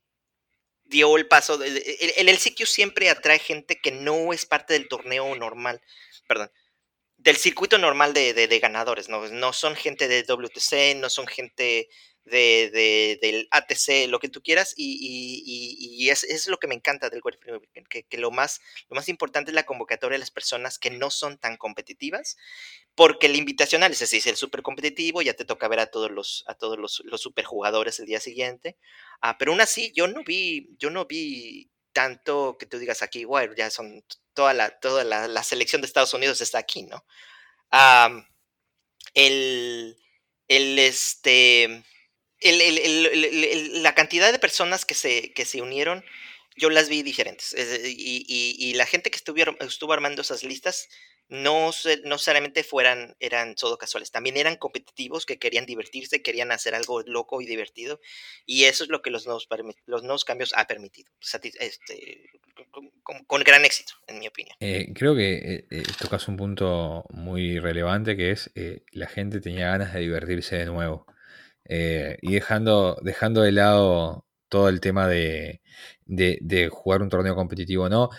dio 0.84 1.16
el 1.16 1.26
paso. 1.26 1.62
El, 1.62 1.82
el, 2.18 2.28
el 2.28 2.38
siempre 2.38 3.09
atrae 3.09 3.38
gente 3.38 3.80
que 3.80 3.93
no 3.93 4.34
es 4.34 4.45
parte 4.45 4.74
del 4.74 4.88
torneo 4.88 5.34
normal. 5.36 5.80
Perdón, 6.28 6.53
del 7.23 7.37
circuito 7.37 7.77
normal 7.77 8.14
de, 8.14 8.33
de, 8.33 8.59
ganadores, 8.59 9.09
¿no? 9.09 9.29
No 9.29 9.53
son 9.53 9.77
gente 9.77 10.09
de 10.09 10.23
WTC, 10.23 10.97
no 10.97 11.11
son 11.11 11.27
gente 11.27 11.89
de, 12.25 13.18
del 13.21 13.49
ATC, 13.51 14.09
lo 14.09 14.21
que 14.21 14.29
tú 14.29 14.43
quieras, 14.43 14.73
y, 14.77 16.09
es, 16.09 16.25
es, 16.25 16.49
lo 16.49 16.59
que 16.59 16.66
me 16.66 16.75
encanta 16.75 17.11
del 17.11 17.21
World 17.23 17.39
Weekend, 17.47 17.89
que, 17.89 18.05
que, 18.05 18.16
lo, 18.16 18.31
más, 18.31 18.61
lo 18.89 18.97
más 18.97 19.09
importante 19.09 19.51
es 19.51 19.55
la 19.55 19.64
convocatoria 19.64 20.14
de 20.14 20.21
las 20.21 20.31
personas 20.31 20.79
que 20.79 20.91
no 20.91 21.11
son 21.11 21.37
tan 21.39 21.57
competitivas, 21.57 22.37
porque 22.95 23.27
el 23.27 23.37
invitacional 23.37 23.93
es 23.93 24.01
es 24.01 24.27
el 24.27 24.37
súper 24.37 24.62
competitivo, 24.62 25.21
ya 25.21 25.35
te 25.35 25.45
toca 25.45 25.68
ver 25.68 25.81
a 25.81 25.91
todos 25.91 26.11
los, 26.11 26.45
a 26.47 26.55
todos 26.55 26.79
los, 26.79 27.03
los 27.05 27.21
super 27.21 27.45
jugadores 27.45 28.01
el 28.01 28.07
día 28.07 28.21
siguiente, 28.21 28.79
ah, 29.21 29.37
pero 29.39 29.53
aún 29.53 29.61
así 29.61 29.93
yo 29.95 30.09
no 30.09 30.25
vi, 30.25 30.71
yo 30.79 30.91
no 30.91 31.05
vi 31.05 31.71
tanto 31.93 32.57
que 32.59 32.66
tú 32.66 32.79
digas 32.79 33.03
aquí, 33.03 33.25
bueno, 33.25 33.55
ya 33.55 33.71
son 33.71 34.03
toda 34.35 34.55
la, 34.55 34.78
toda 34.81 35.05
la, 35.05 35.43
selección 35.43 35.81
de 35.81 35.87
Estados 35.87 36.14
Unidos 36.14 36.41
está 36.41 36.59
aquí, 36.59 36.83
¿no? 36.83 37.05
el, 39.14 39.97
el, 40.49 40.78
este, 40.78 41.85
la 42.43 43.95
cantidad 43.95 44.33
de 44.33 44.39
personas 44.39 44.85
que 44.85 44.95
se, 44.95 45.33
que 45.33 45.45
se 45.45 45.62
unieron, 45.62 46.05
yo 46.57 46.70
las 46.70 46.89
vi 46.89 47.03
diferentes. 47.03 47.55
Y, 47.85 48.24
y, 48.59 48.74
la 48.74 48.87
gente 48.87 49.11
que 49.11 49.16
estuvieron, 49.16 49.57
estuvo 49.61 49.93
armando 49.93 50.22
esas 50.22 50.43
listas 50.43 50.89
no, 51.31 51.70
no 52.05 52.11
necesariamente 52.16 52.64
fueran, 52.64 53.16
eran 53.20 53.57
solo 53.57 53.78
casuales, 53.78 54.11
también 54.11 54.37
eran 54.37 54.57
competitivos 54.57 55.24
que 55.24 55.39
querían 55.39 55.64
divertirse, 55.64 56.22
querían 56.22 56.51
hacer 56.51 56.74
algo 56.74 57.03
loco 57.03 57.41
y 57.41 57.47
divertido, 57.47 58.01
y 58.45 58.64
eso 58.64 58.83
es 58.85 58.91
lo 58.91 59.01
que 59.01 59.11
los 59.11 59.26
nuevos, 59.26 59.49
los 59.87 60.03
nuevos 60.03 60.24
cambios 60.24 60.53
ha 60.57 60.66
permitido, 60.66 61.11
este, 61.61 62.31
con, 63.26 63.43
gran 63.45 63.64
éxito, 63.64 63.95
en 64.09 64.18
mi 64.18 64.26
opinión. 64.26 64.57
Eh, 64.59 64.93
creo 64.93 65.14
que 65.14 65.35
eh, 65.35 65.66
eh, 65.70 65.83
tocas 66.01 66.26
un 66.26 66.37
punto 66.37 67.05
muy 67.11 67.61
relevante 67.61 68.16
que 68.16 68.33
es 68.33 68.51
la 68.91 69.07
gente 69.07 69.41
tenía 69.41 69.68
ganas 69.68 69.95
de 69.95 70.01
divertirse 70.01 70.57
de 70.57 70.66
nuevo, 70.66 71.07
y 71.64 72.33
dejando, 72.33 72.99
dejando 73.03 73.43
de 73.43 73.53
lado 73.53 74.26
todo 74.49 74.68
el 74.68 74.81
tema 74.81 75.07
de, 75.07 75.61
de, 76.07 76.39
de 76.41 76.68
jugar 76.68 77.03
un 77.03 77.09
torneo 77.09 77.37
competitivo 77.37 77.85
o 77.85 77.89
no, 77.89 78.11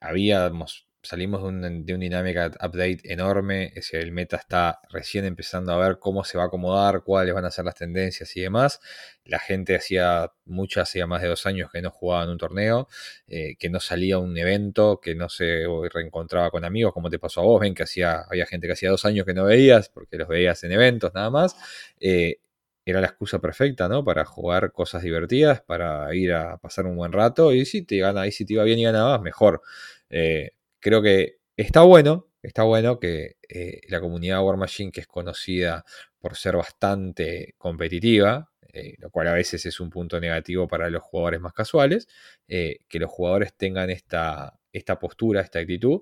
habíamos 0.00 0.87
salimos 1.02 1.42
de 1.42 1.48
un, 1.48 1.84
de 1.84 1.96
Dynamic 1.96 2.36
Update 2.62 3.00
enorme, 3.04 3.72
el 3.92 4.12
meta 4.12 4.36
está 4.36 4.80
recién 4.90 5.24
empezando 5.24 5.72
a 5.72 5.78
ver 5.78 5.98
cómo 5.98 6.24
se 6.24 6.38
va 6.38 6.44
a 6.44 6.46
acomodar, 6.48 7.02
cuáles 7.02 7.34
van 7.34 7.44
a 7.44 7.50
ser 7.50 7.64
las 7.64 7.74
tendencias 7.74 8.36
y 8.36 8.40
demás. 8.40 8.80
La 9.24 9.38
gente 9.38 9.76
hacía 9.76 10.32
mucho, 10.44 10.80
hacía 10.80 11.06
más 11.06 11.22
de 11.22 11.28
dos 11.28 11.46
años 11.46 11.70
que 11.72 11.82
no 11.82 11.90
jugaba 11.90 12.24
en 12.24 12.30
un 12.30 12.38
torneo, 12.38 12.88
eh, 13.26 13.56
que 13.58 13.70
no 13.70 13.80
salía 13.80 14.16
a 14.16 14.18
un 14.18 14.36
evento, 14.36 15.00
que 15.00 15.14
no 15.14 15.28
se 15.28 15.64
reencontraba 15.92 16.50
con 16.50 16.64
amigos, 16.64 16.92
como 16.92 17.10
te 17.10 17.18
pasó 17.18 17.40
a 17.40 17.44
vos, 17.44 17.60
ven 17.60 17.74
que 17.74 17.84
hacía, 17.84 18.22
había 18.28 18.46
gente 18.46 18.66
que 18.66 18.72
hacía 18.74 18.90
dos 18.90 19.04
años 19.04 19.24
que 19.26 19.34
no 19.34 19.44
veías, 19.44 19.88
porque 19.88 20.16
los 20.16 20.28
veías 20.28 20.62
en 20.64 20.72
eventos 20.72 21.12
nada 21.14 21.30
más. 21.30 21.56
Eh, 22.00 22.40
era 22.84 23.00
la 23.02 23.08
excusa 23.08 23.38
perfecta, 23.38 23.88
¿no? 23.88 24.02
Para 24.02 24.24
jugar 24.24 24.72
cosas 24.72 25.02
divertidas, 25.02 25.60
para 25.60 26.14
ir 26.14 26.32
a 26.32 26.56
pasar 26.58 26.86
un 26.86 26.96
buen 26.96 27.12
rato. 27.12 27.52
Y 27.52 27.66
si 27.66 27.82
te 27.82 27.98
gana, 27.98 28.26
y 28.26 28.32
si 28.32 28.46
te 28.46 28.54
iba 28.54 28.64
bien 28.64 28.78
y 28.78 28.84
ganabas, 28.84 29.20
mejor. 29.20 29.60
Eh, 30.08 30.52
creo 30.80 31.02
que 31.02 31.38
está 31.56 31.82
bueno, 31.82 32.28
está 32.42 32.62
bueno 32.62 32.98
que 32.98 33.36
eh, 33.48 33.80
la 33.88 34.00
comunidad 34.00 34.42
War 34.44 34.56
Machine, 34.56 34.92
que 34.92 35.00
es 35.00 35.06
conocida 35.06 35.84
por 36.18 36.36
ser 36.36 36.56
bastante 36.56 37.54
competitiva, 37.58 38.50
eh, 38.72 38.94
lo 38.98 39.10
cual 39.10 39.28
a 39.28 39.32
veces 39.32 39.64
es 39.66 39.80
un 39.80 39.90
punto 39.90 40.20
negativo 40.20 40.68
para 40.68 40.90
los 40.90 41.02
jugadores 41.02 41.40
más 41.40 41.52
casuales, 41.52 42.06
eh, 42.46 42.80
que 42.88 42.98
los 42.98 43.10
jugadores 43.10 43.54
tengan 43.56 43.90
esta, 43.90 44.58
esta 44.72 44.98
postura, 44.98 45.40
esta 45.40 45.58
actitud, 45.58 46.00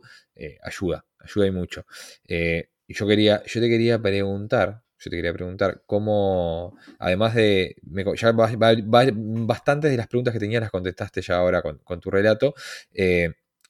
ayuda, 0.63 1.05
ayuda 1.19 1.47
y 1.47 1.51
mucho. 1.51 1.87
y 2.29 2.95
yo, 2.95 3.07
quería, 3.07 3.43
yo 3.45 3.61
te 3.61 3.69
quería 3.69 4.01
preguntar, 4.01 4.83
yo 4.99 5.11
te 5.11 5.17
quería 5.17 5.33
preguntar 5.33 5.83
cómo, 5.87 6.77
además 6.99 7.35
de, 7.35 7.77
ya 8.17 8.33
bastantes 8.33 9.91
de 9.91 9.97
las 9.97 10.09
preguntas 10.09 10.33
que 10.33 10.41
tenías 10.41 10.61
las 10.61 10.71
contestaste 10.71 11.23
ya 11.23 11.37
ahora 11.37 11.63
con, 11.63 11.79
con 11.79 12.01
tu 12.01 12.11
relato, 12.11 12.55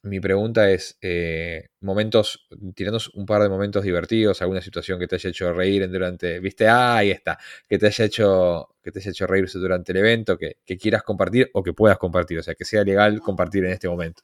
mi 0.07 0.20
pregunta 0.20 0.70
es, 0.70 0.96
eh, 1.00 1.68
momentos, 1.80 2.46
tiranos 2.74 3.09
un 3.14 3.26
par 3.26 3.42
de 3.42 3.48
momentos 3.48 3.82
divertidos, 3.82 4.40
alguna 4.40 4.62
situación 4.62 4.98
que 4.98 5.07
te 5.07 5.16
haya 5.16 5.30
hecho 5.30 5.52
reír 5.52 5.88
durante, 5.90 6.38
viste, 6.38 6.68
ah, 6.68 6.96
ahí 6.96 7.11
está, 7.11 7.38
que 7.68 7.78
te 7.78 7.86
haya 7.86 8.04
hecho, 8.04 8.76
que 8.82 8.92
te 8.92 9.00
haya 9.00 9.11
hecho 9.11 9.26
reírse 9.26 9.59
durante 9.59 9.92
el 9.92 9.98
evento, 9.98 10.38
que, 10.38 10.57
quieras 10.78 11.02
compartir 11.02 11.50
o 11.54 11.62
que 11.62 11.72
puedas 11.72 11.98
compartir, 11.98 12.38
o 12.38 12.42
sea, 12.42 12.54
que 12.54 12.64
sea 12.64 12.84
legal 12.84 13.20
compartir 13.20 13.64
en 13.64 13.72
este 13.72 13.88
momento. 13.88 14.22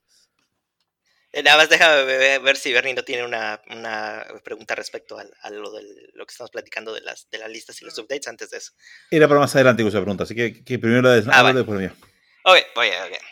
Eh, 1.32 1.42
nada 1.42 1.56
más 1.56 1.68
déjame 1.68 2.38
ver 2.38 2.56
si 2.56 2.72
Bernie 2.72 2.94
no 2.94 3.02
tiene 3.02 3.24
una, 3.24 3.60
pregunta 4.44 4.74
respecto 4.74 5.18
a, 5.18 5.50
lo, 5.50 5.72
de 5.72 5.82
lo 6.14 6.26
que 6.26 6.32
estamos 6.32 6.50
platicando 6.50 6.92
de 6.92 7.00
las, 7.00 7.28
de 7.30 7.38
las 7.38 7.50
listas 7.50 7.80
y 7.82 7.84
los 7.84 7.98
updates 7.98 8.28
antes 8.28 8.50
de 8.50 8.58
eso. 8.58 8.72
Era 9.10 9.26
para 9.26 9.40
más 9.40 9.54
adelante 9.54 9.82
esa 9.82 10.00
pregunta, 10.00 10.24
así 10.24 10.34
que, 10.34 10.78
primero 10.78 11.02
la 11.02 11.14
de 11.14 11.24
ah, 11.32 11.52
después 11.52 11.80
mía. 11.80 11.94
Ok, 12.44 12.58
voy 12.76 12.88
okay 12.88 13.31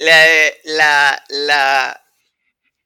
la, 0.00 1.22
la, 1.28 2.04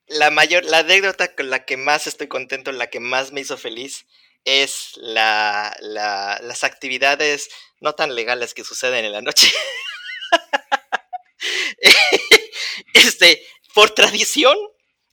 la, 0.07 0.31
mayor, 0.31 0.65
la 0.65 0.79
anécdota 0.79 1.35
con 1.35 1.49
la 1.49 1.65
que 1.65 1.77
más 1.77 2.07
estoy 2.07 2.29
contento, 2.29 2.73
la 2.73 2.89
que 2.89 3.01
más 3.01 3.33
me 3.33 3.41
hizo 3.41 3.57
feliz, 3.57 4.07
es 4.45 4.93
la, 4.97 5.75
las 5.81 6.65
actividades 6.65 7.49
no 7.81 7.95
tan 7.95 8.15
legales 8.15 8.53
que 8.53 8.65
suceden 8.65 9.05
en 9.05 9.13
la 9.13 9.23
noche. 9.23 9.51
este, 12.95 13.47
por 13.75 13.91
tradición, 13.91 14.57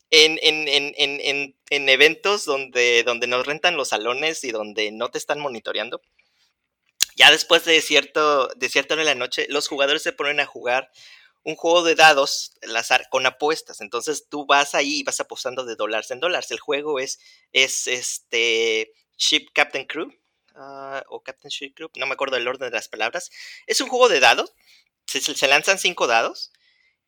en, 0.09 0.39
en, 0.41 1.89
eventos 1.89 2.43
donde, 2.43 3.03
donde 3.03 3.27
nos 3.27 3.45
rentan 3.45 3.77
los 3.77 3.89
salones 3.89 4.43
y 4.43 4.51
donde 4.51 4.91
no 4.91 5.09
te 5.09 5.17
están 5.17 5.39
monitoreando, 5.39 6.01
ya 7.15 7.31
después 7.31 7.63
de 7.63 7.79
cierto, 7.81 8.47
de 8.55 8.69
cierta 8.69 8.95
hora 8.95 9.03
de 9.03 9.09
la 9.09 9.15
noche, 9.15 9.45
los 9.49 9.67
jugadores 9.67 10.01
se 10.01 10.11
ponen 10.11 10.39
a 10.39 10.45
jugar 10.45 10.91
un 11.43 11.55
juego 11.55 11.83
de 11.83 11.95
dados 11.95 12.53
con 13.09 13.25
apuestas. 13.25 13.81
Entonces 13.81 14.27
tú 14.29 14.45
vas 14.45 14.75
ahí 14.75 14.99
y 14.99 15.03
vas 15.03 15.19
apostando 15.19 15.65
de 15.65 15.75
dólares 15.75 16.11
en 16.11 16.19
dólares. 16.19 16.51
El 16.51 16.59
juego 16.59 16.99
es, 16.99 17.19
es 17.51 17.87
este 17.87 18.93
Ship 19.17 19.47
Captain 19.53 19.85
Crew 19.85 20.11
ah, 20.55 21.03
o 21.09 21.21
Captain 21.21 21.49
Ship 21.49 21.73
Crew, 21.73 21.89
no 21.95 22.07
me 22.07 22.13
acuerdo 22.13 22.37
el 22.37 22.47
orden 22.47 22.69
de 22.69 22.75
las 22.75 22.87
palabras. 22.87 23.31
Es 23.67 23.81
un 23.81 23.89
juego 23.89 24.09
de 24.09 24.19
dados. 24.19 24.53
Se, 25.05 25.47
lanzan 25.47 25.77
cinco 25.77 26.07
dados 26.07 26.53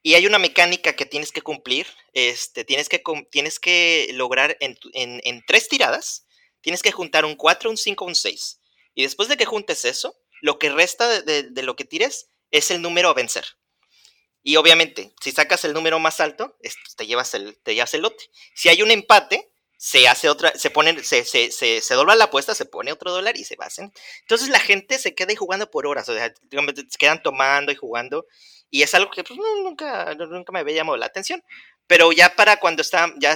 Y 0.01 0.15
hay 0.15 0.25
una 0.25 0.39
mecánica 0.39 0.93
que 0.93 1.05
tienes 1.05 1.31
que 1.31 1.41
cumplir, 1.41 1.87
este, 2.13 2.65
tienes, 2.65 2.89
que, 2.89 3.01
tienes 3.31 3.59
que 3.59 4.09
lograr 4.13 4.57
en, 4.59 4.77
en, 4.93 5.43
tres 5.47 5.69
tiradas, 5.69 6.25
tienes 6.59 6.81
que 6.81 6.91
juntar 6.91 7.23
un 7.23 7.35
4, 7.35 7.69
un 7.69 7.77
5, 7.77 8.03
un 8.03 8.15
6. 8.15 8.59
Y 8.95 9.03
después 9.03 9.29
de 9.29 9.37
que 9.37 9.45
juntes 9.45 9.85
eso, 9.85 10.17
lo 10.41 10.59
que 10.59 10.69
resta 10.69 11.21
de, 11.21 11.43
de, 11.43 11.63
lo 11.63 11.77
que 11.77 11.85
tires 11.85 12.27
es 12.51 12.71
el 12.71 12.81
número 12.81 13.09
a 13.09 13.13
vencer. 13.13 13.45
Y 14.43 14.57
obviamente, 14.57 15.13
si 15.21 15.31
sacas 15.31 15.63
el 15.63 15.73
número 15.73 15.99
más 15.99 16.19
alto, 16.19 16.57
te 16.97 17.07
llevas 17.07 17.33
el, 17.33 17.57
te 17.63 17.73
llevas 17.73 17.93
el 17.93 18.01
lote. 18.01 18.25
Si 18.53 18.67
hay 18.69 18.81
un 18.81 18.91
empate, 18.91 19.49
se 19.77 20.07
hace 20.07 20.29
otra, 20.29 20.51
se 20.57 20.69
pone, 20.69 21.03
se, 21.03 21.25
se, 21.25 21.51
se, 21.51 21.81
se, 21.81 21.93
dobla 21.93 22.15
la 22.15 22.25
apuesta, 22.25 22.53
se 22.53 22.65
pone 22.65 22.91
otro 22.91 23.11
dólar 23.11 23.37
y 23.37 23.45
se 23.45 23.55
va. 23.55 23.67
Entonces 24.21 24.49
la 24.49 24.59
gente 24.59 24.99
se 24.99 25.15
queda 25.15 25.29
ahí 25.31 25.35
jugando 25.35 25.69
por 25.71 25.87
horas, 25.87 26.07
o 26.09 26.13
sea, 26.13 26.33
se 26.33 26.97
quedan 26.97 27.21
tomando 27.21 27.71
y 27.71 27.75
jugando, 27.75 28.25
y 28.69 28.81
es 28.81 28.93
algo 28.93 29.11
que 29.11 29.23
pues, 29.23 29.37
nunca, 29.61 30.13
nunca 30.15 30.51
me 30.51 30.59
había 30.59 30.75
llamado 30.75 30.97
la 30.97 31.05
atención. 31.05 31.43
Pero 31.85 32.11
ya 32.13 32.35
para 32.35 32.57
cuando 32.61 32.81
está, 32.81 33.13
ya, 33.17 33.35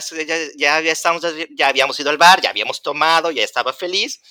ya, 0.55 0.79
ya, 0.81 0.91
estamos, 0.91 1.23
ya 1.55 1.67
habíamos 1.67 1.99
ido 1.99 2.09
al 2.09 2.17
bar, 2.17 2.41
ya 2.41 2.49
habíamos 2.49 2.81
tomado, 2.81 3.29
ya 3.31 3.43
estaba 3.43 3.73
feliz, 3.73 4.21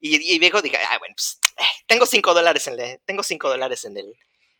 y, 0.00 0.34
y 0.34 0.38
viejo 0.38 0.62
dije, 0.62 0.76
ah, 0.76 0.98
bueno, 0.98 1.14
pues, 1.16 1.40
tengo 1.86 2.06
cinco 2.06 2.34
dólares 2.34 2.66
en 2.68 2.78
el, 2.78 3.00
tengo 3.04 3.22
cinco 3.22 3.48
dólares 3.48 3.84
en 3.84 3.96
el, 3.96 4.14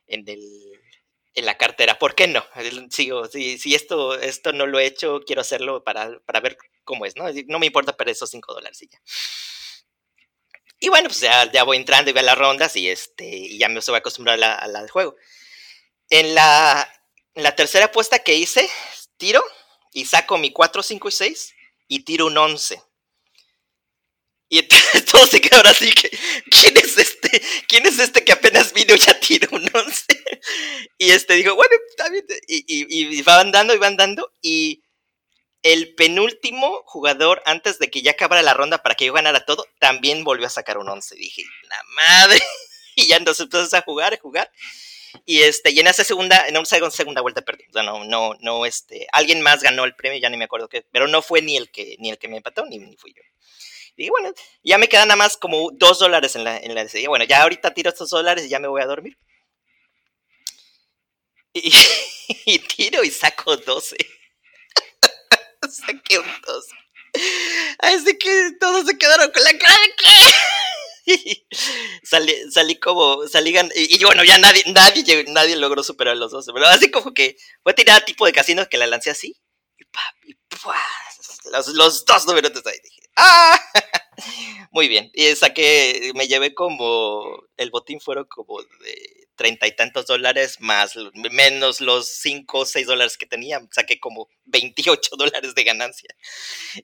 en 0.08 0.28
el, 0.28 0.77
en 1.38 1.46
la 1.46 1.56
cartera, 1.56 1.98
¿por 1.98 2.14
qué 2.14 2.26
no? 2.26 2.44
Sigo, 2.90 3.26
si, 3.26 3.58
si 3.58 3.74
esto, 3.74 4.18
esto 4.18 4.52
no 4.52 4.66
lo 4.66 4.78
he 4.78 4.86
hecho, 4.86 5.20
quiero 5.26 5.40
hacerlo 5.40 5.84
para, 5.84 6.18
para 6.20 6.40
ver 6.40 6.58
cómo 6.84 7.06
es, 7.06 7.16
¿no? 7.16 7.24
No 7.46 7.58
me 7.58 7.66
importa 7.66 7.96
perder 7.96 8.12
esos 8.12 8.30
5 8.30 8.52
dólares 8.52 8.82
y 8.82 8.88
ya. 8.88 9.00
Y 10.80 10.88
bueno, 10.88 11.08
pues 11.08 11.20
ya, 11.20 11.50
ya, 11.50 11.64
voy 11.64 11.76
entrando 11.76 12.10
y 12.10 12.14
veo 12.14 12.22
las 12.22 12.38
rondas 12.38 12.76
y, 12.76 12.88
este, 12.88 13.26
y 13.26 13.58
ya 13.58 13.68
me 13.68 13.80
estoy 13.80 13.96
acostumbrado 13.96 14.42
a 14.42 14.66
la, 14.66 14.80
del 14.80 14.90
juego. 14.90 15.16
En 16.08 16.34
la, 16.34 16.88
la 17.34 17.56
tercera 17.56 17.86
apuesta 17.86 18.20
que 18.20 18.34
hice, 18.34 18.68
tiro 19.16 19.42
y 19.92 20.06
saco 20.06 20.38
mi 20.38 20.52
4, 20.52 20.82
5 20.82 21.08
y 21.08 21.12
6 21.12 21.54
y 21.88 22.04
tiro 22.04 22.26
un 22.26 22.38
11. 22.38 22.80
Y 24.48 24.58
entonces 24.60 25.04
todo 25.04 25.26
se 25.26 25.40
así 25.66 25.90
que, 25.92 26.10
¿quién 26.50 26.76
es 26.76 26.96
este? 27.32 27.42
¿Quién 27.68 27.86
es 27.86 27.98
este 27.98 28.24
que 28.24 28.32
apenas 28.32 28.72
vino 28.72 28.94
y 28.94 28.98
ya 28.98 29.18
tiró 29.18 29.48
un 29.56 29.68
11? 29.72 30.04
Y 30.98 31.10
este 31.10 31.34
dijo, 31.34 31.54
bueno, 31.54 31.74
está 31.90 32.08
bien. 32.08 32.24
Y, 32.46 32.64
y, 32.66 33.18
y 33.18 33.22
va 33.22 33.40
andando 33.40 33.74
y 33.74 33.78
va 33.78 33.86
andando 33.86 34.32
y 34.42 34.82
el 35.62 35.94
penúltimo 35.94 36.82
jugador, 36.86 37.42
antes 37.44 37.78
de 37.78 37.90
que 37.90 38.02
ya 38.02 38.12
acabara 38.12 38.42
la 38.42 38.54
ronda 38.54 38.82
para 38.82 38.94
que 38.94 39.06
yo 39.06 39.12
ganara 39.12 39.44
todo, 39.44 39.66
también 39.78 40.24
volvió 40.24 40.46
a 40.46 40.50
sacar 40.50 40.78
un 40.78 40.88
11. 40.88 41.16
Dije, 41.16 41.42
la 41.68 41.82
madre. 41.96 42.40
Y 42.94 43.06
ya 43.06 43.16
entonces 43.16 43.44
empezamos 43.44 43.74
a 43.74 43.82
jugar, 43.82 44.12
a 44.12 44.16
jugar. 44.18 44.50
Y 45.24 45.42
este, 45.42 45.70
y 45.70 45.78
en 45.78 45.86
esa 45.86 46.02
segunda, 46.02 46.48
en 46.48 46.56
una 46.56 46.90
segunda 46.90 47.20
vuelta 47.20 47.42
perdí. 47.42 47.62
O 47.68 47.72
sea, 47.72 47.84
no, 47.84 48.04
no, 48.04 48.34
no, 48.40 48.66
este, 48.66 49.06
alguien 49.12 49.40
más 49.40 49.62
ganó 49.62 49.84
el 49.84 49.94
premio, 49.94 50.18
ya 50.18 50.28
ni 50.28 50.36
me 50.36 50.46
acuerdo 50.46 50.68
qué, 50.68 50.84
pero 50.90 51.06
no 51.06 51.22
fue 51.22 51.40
ni 51.40 51.56
el 51.56 51.70
que, 51.70 51.94
ni 52.00 52.10
el 52.10 52.18
que 52.18 52.26
me 52.26 52.38
empató, 52.38 52.66
ni, 52.66 52.96
fui 52.96 53.14
yo. 53.14 53.22
Y 53.98 54.10
bueno, 54.10 54.32
ya 54.62 54.78
me 54.78 54.88
quedan 54.88 55.08
nada 55.08 55.16
más 55.16 55.36
como 55.36 55.70
dos 55.72 55.98
dólares 55.98 56.36
en 56.36 56.44
la, 56.44 56.56
en 56.56 56.72
la 56.72 56.86
Bueno, 57.08 57.24
ya 57.24 57.42
ahorita 57.42 57.74
tiro 57.74 57.90
estos 57.90 58.10
dólares 58.10 58.46
y 58.46 58.48
ya 58.48 58.60
me 58.60 58.68
voy 58.68 58.80
a 58.80 58.86
dormir. 58.86 59.18
Y, 61.52 61.72
y 62.46 62.58
tiro 62.60 63.02
y 63.02 63.10
saco 63.10 63.56
12. 63.56 63.96
saqué 65.68 66.18
un 66.20 66.26
2. 66.46 66.64
Así 67.80 68.16
que 68.18 68.52
todos 68.60 68.86
se 68.86 68.96
quedaron 68.96 69.32
con 69.32 69.42
la 69.42 69.58
cara 69.58 69.74
de 69.74 69.94
que. 69.96 71.46
salí, 72.04 72.34
salí 72.52 72.78
como, 72.78 73.26
salí 73.26 73.54
y, 73.74 74.04
bueno, 74.04 74.22
ya 74.24 74.38
nadie, 74.38 74.62
nadie, 74.66 75.24
nadie 75.28 75.56
logró 75.56 75.82
superar 75.82 76.16
los 76.16 76.30
dos, 76.30 76.46
pero 76.52 76.66
así 76.66 76.90
como 76.90 77.14
que 77.14 77.36
fue 77.62 77.74
tirada 77.74 78.04
tipo 78.04 78.26
de 78.26 78.32
casino 78.32 78.68
que 78.68 78.76
la 78.76 78.86
lancé 78.86 79.10
así, 79.10 79.34
los, 81.52 81.68
los, 81.68 82.04
dos 82.04 82.26
números 82.26 82.52
ahí, 82.66 82.78
dije, 82.82 83.02
¡ah! 83.16 83.60
Muy 84.72 84.88
bien, 84.88 85.10
y 85.14 85.34
saqué, 85.36 86.12
me 86.14 86.26
llevé 86.26 86.54
como, 86.54 87.44
el 87.56 87.70
botín 87.70 88.00
fueron 88.00 88.24
como 88.24 88.60
de 88.62 89.28
treinta 89.38 89.66
y 89.68 89.74
tantos 89.74 90.06
dólares 90.06 90.56
más 90.58 90.94
menos 91.14 91.80
los 91.80 92.08
cinco 92.08 92.58
o 92.58 92.66
seis 92.66 92.86
dólares 92.86 93.16
que 93.16 93.24
tenía, 93.24 93.60
saqué 93.70 93.98
como 94.00 94.28
28 94.46 95.12
dólares 95.16 95.54
de 95.54 95.64
ganancia. 95.64 96.14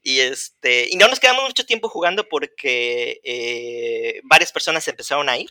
Y 0.03 0.21
este, 0.21 0.89
y 0.89 0.97
no 0.97 1.09
nos 1.09 1.21
quedamos 1.21 1.45
mucho 1.45 1.67
tiempo 1.67 1.89
jugando 1.89 2.27
porque 2.29 3.21
eh, 3.25 4.21
varias 4.25 4.53
personas 4.53 4.87
empezaron 4.89 5.29
a 5.29 5.37
ir. 5.37 5.51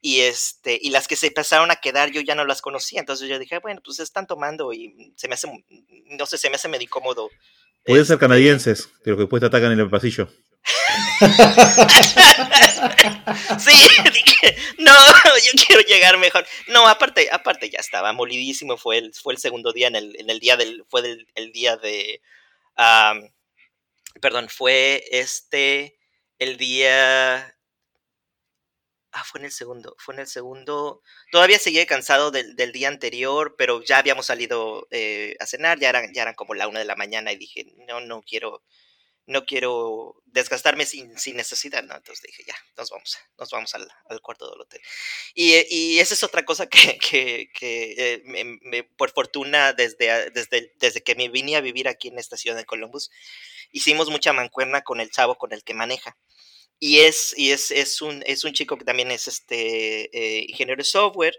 Y 0.00 0.20
este, 0.20 0.78
y 0.80 0.90
las 0.90 1.08
que 1.08 1.16
se 1.16 1.28
empezaron 1.28 1.70
a 1.70 1.76
quedar, 1.76 2.10
yo 2.10 2.20
ya 2.20 2.34
no 2.34 2.44
las 2.44 2.62
conocía. 2.62 3.00
Entonces 3.00 3.28
yo 3.28 3.38
dije, 3.38 3.58
bueno, 3.58 3.80
pues 3.84 3.98
están 3.98 4.26
tomando 4.26 4.72
y 4.72 5.12
se 5.16 5.28
me 5.28 5.34
hace, 5.34 5.48
no 6.06 6.26
sé, 6.26 6.38
se 6.38 6.50
me 6.50 6.56
hace 6.56 6.68
medio 6.68 6.84
incómodo. 6.84 7.30
Pueden 7.84 8.04
ser 8.04 8.14
este 8.14 8.26
canadienses, 8.26 8.88
pero 9.02 9.16
que 9.16 9.22
después 9.22 9.40
te 9.40 9.46
atacan 9.46 9.72
en 9.72 9.80
el 9.80 9.90
pasillo. 9.90 10.28
sí, 13.58 13.70
dije, 14.12 14.56
no, 14.78 14.92
yo 14.92 15.64
quiero 15.66 15.82
llegar 15.82 16.18
mejor. 16.18 16.46
No, 16.68 16.86
aparte, 16.86 17.28
aparte 17.32 17.70
ya 17.70 17.78
estaba 17.78 18.12
molidísimo, 18.12 18.76
fue 18.76 18.98
el, 18.98 19.14
fue 19.14 19.32
el 19.32 19.38
segundo 19.38 19.72
día, 19.72 19.88
en 19.88 19.96
el, 19.96 20.14
en 20.20 20.30
el 20.30 20.38
día 20.38 20.56
del, 20.56 20.84
fue 20.88 21.02
del, 21.02 21.26
el 21.34 21.52
día 21.52 21.76
de, 21.76 22.20
perdón, 24.20 24.48
fue 24.48 25.04
este, 25.10 25.98
el 26.38 26.56
día, 26.56 27.56
ah, 29.12 29.24
fue 29.24 29.40
en 29.40 29.46
el 29.46 29.52
segundo, 29.52 29.94
fue 29.98 30.14
en 30.14 30.20
el 30.20 30.26
segundo, 30.26 31.02
todavía 31.32 31.58
seguía 31.58 31.86
cansado 31.86 32.30
del, 32.30 32.56
del 32.56 32.72
día 32.72 32.88
anterior, 32.88 33.54
pero 33.58 33.82
ya 33.82 33.98
habíamos 33.98 34.26
salido 34.26 34.86
eh, 34.90 35.36
a 35.40 35.46
cenar, 35.46 35.78
ya 35.78 35.90
eran, 35.90 36.12
ya 36.14 36.22
eran 36.22 36.34
como 36.34 36.54
la 36.54 36.68
una 36.68 36.80
de 36.80 36.84
la 36.84 36.96
mañana 36.96 37.32
y 37.32 37.36
dije, 37.36 37.66
no, 37.86 38.00
no 38.00 38.22
quiero 38.22 38.62
no 39.28 39.44
quiero 39.44 40.22
desgastarme 40.24 40.86
sin, 40.86 41.16
sin, 41.18 41.36
necesidad, 41.36 41.82
¿no? 41.84 41.94
Entonces 41.94 42.22
dije, 42.26 42.44
ya, 42.46 42.56
nos 42.78 42.88
vamos, 42.90 43.18
nos 43.38 43.50
vamos 43.50 43.74
al, 43.74 43.86
al 44.08 44.22
cuarto 44.22 44.50
del 44.50 44.62
hotel. 44.62 44.80
Y, 45.34 45.52
eh, 45.52 45.66
y, 45.68 45.98
esa 45.98 46.14
es 46.14 46.24
otra 46.24 46.46
cosa 46.46 46.66
que, 46.70 46.98
que, 46.98 47.50
que 47.52 48.14
eh, 48.14 48.22
me, 48.24 48.84
por 48.84 49.10
fortuna, 49.10 49.74
desde, 49.74 50.30
desde, 50.30 50.72
desde 50.76 51.02
que 51.02 51.14
me 51.14 51.28
vine 51.28 51.56
a 51.56 51.60
vivir 51.60 51.88
aquí 51.88 52.08
en 52.08 52.18
esta 52.18 52.38
ciudad 52.38 52.56
de 52.56 52.64
Columbus, 52.64 53.10
hicimos 53.70 54.08
mucha 54.08 54.32
mancuerna 54.32 54.80
con 54.80 54.98
el 54.98 55.10
chavo 55.10 55.36
con 55.36 55.52
el 55.52 55.62
que 55.62 55.74
maneja. 55.74 56.16
Y 56.80 57.00
es, 57.00 57.34
y 57.36 57.50
es, 57.50 57.70
es, 57.70 58.00
un, 58.02 58.22
es 58.26 58.44
un 58.44 58.52
chico 58.52 58.76
que 58.76 58.84
también 58.84 59.10
es 59.10 59.26
este, 59.28 60.10
eh, 60.16 60.46
ingeniero 60.48 60.78
de 60.78 60.84
software 60.84 61.34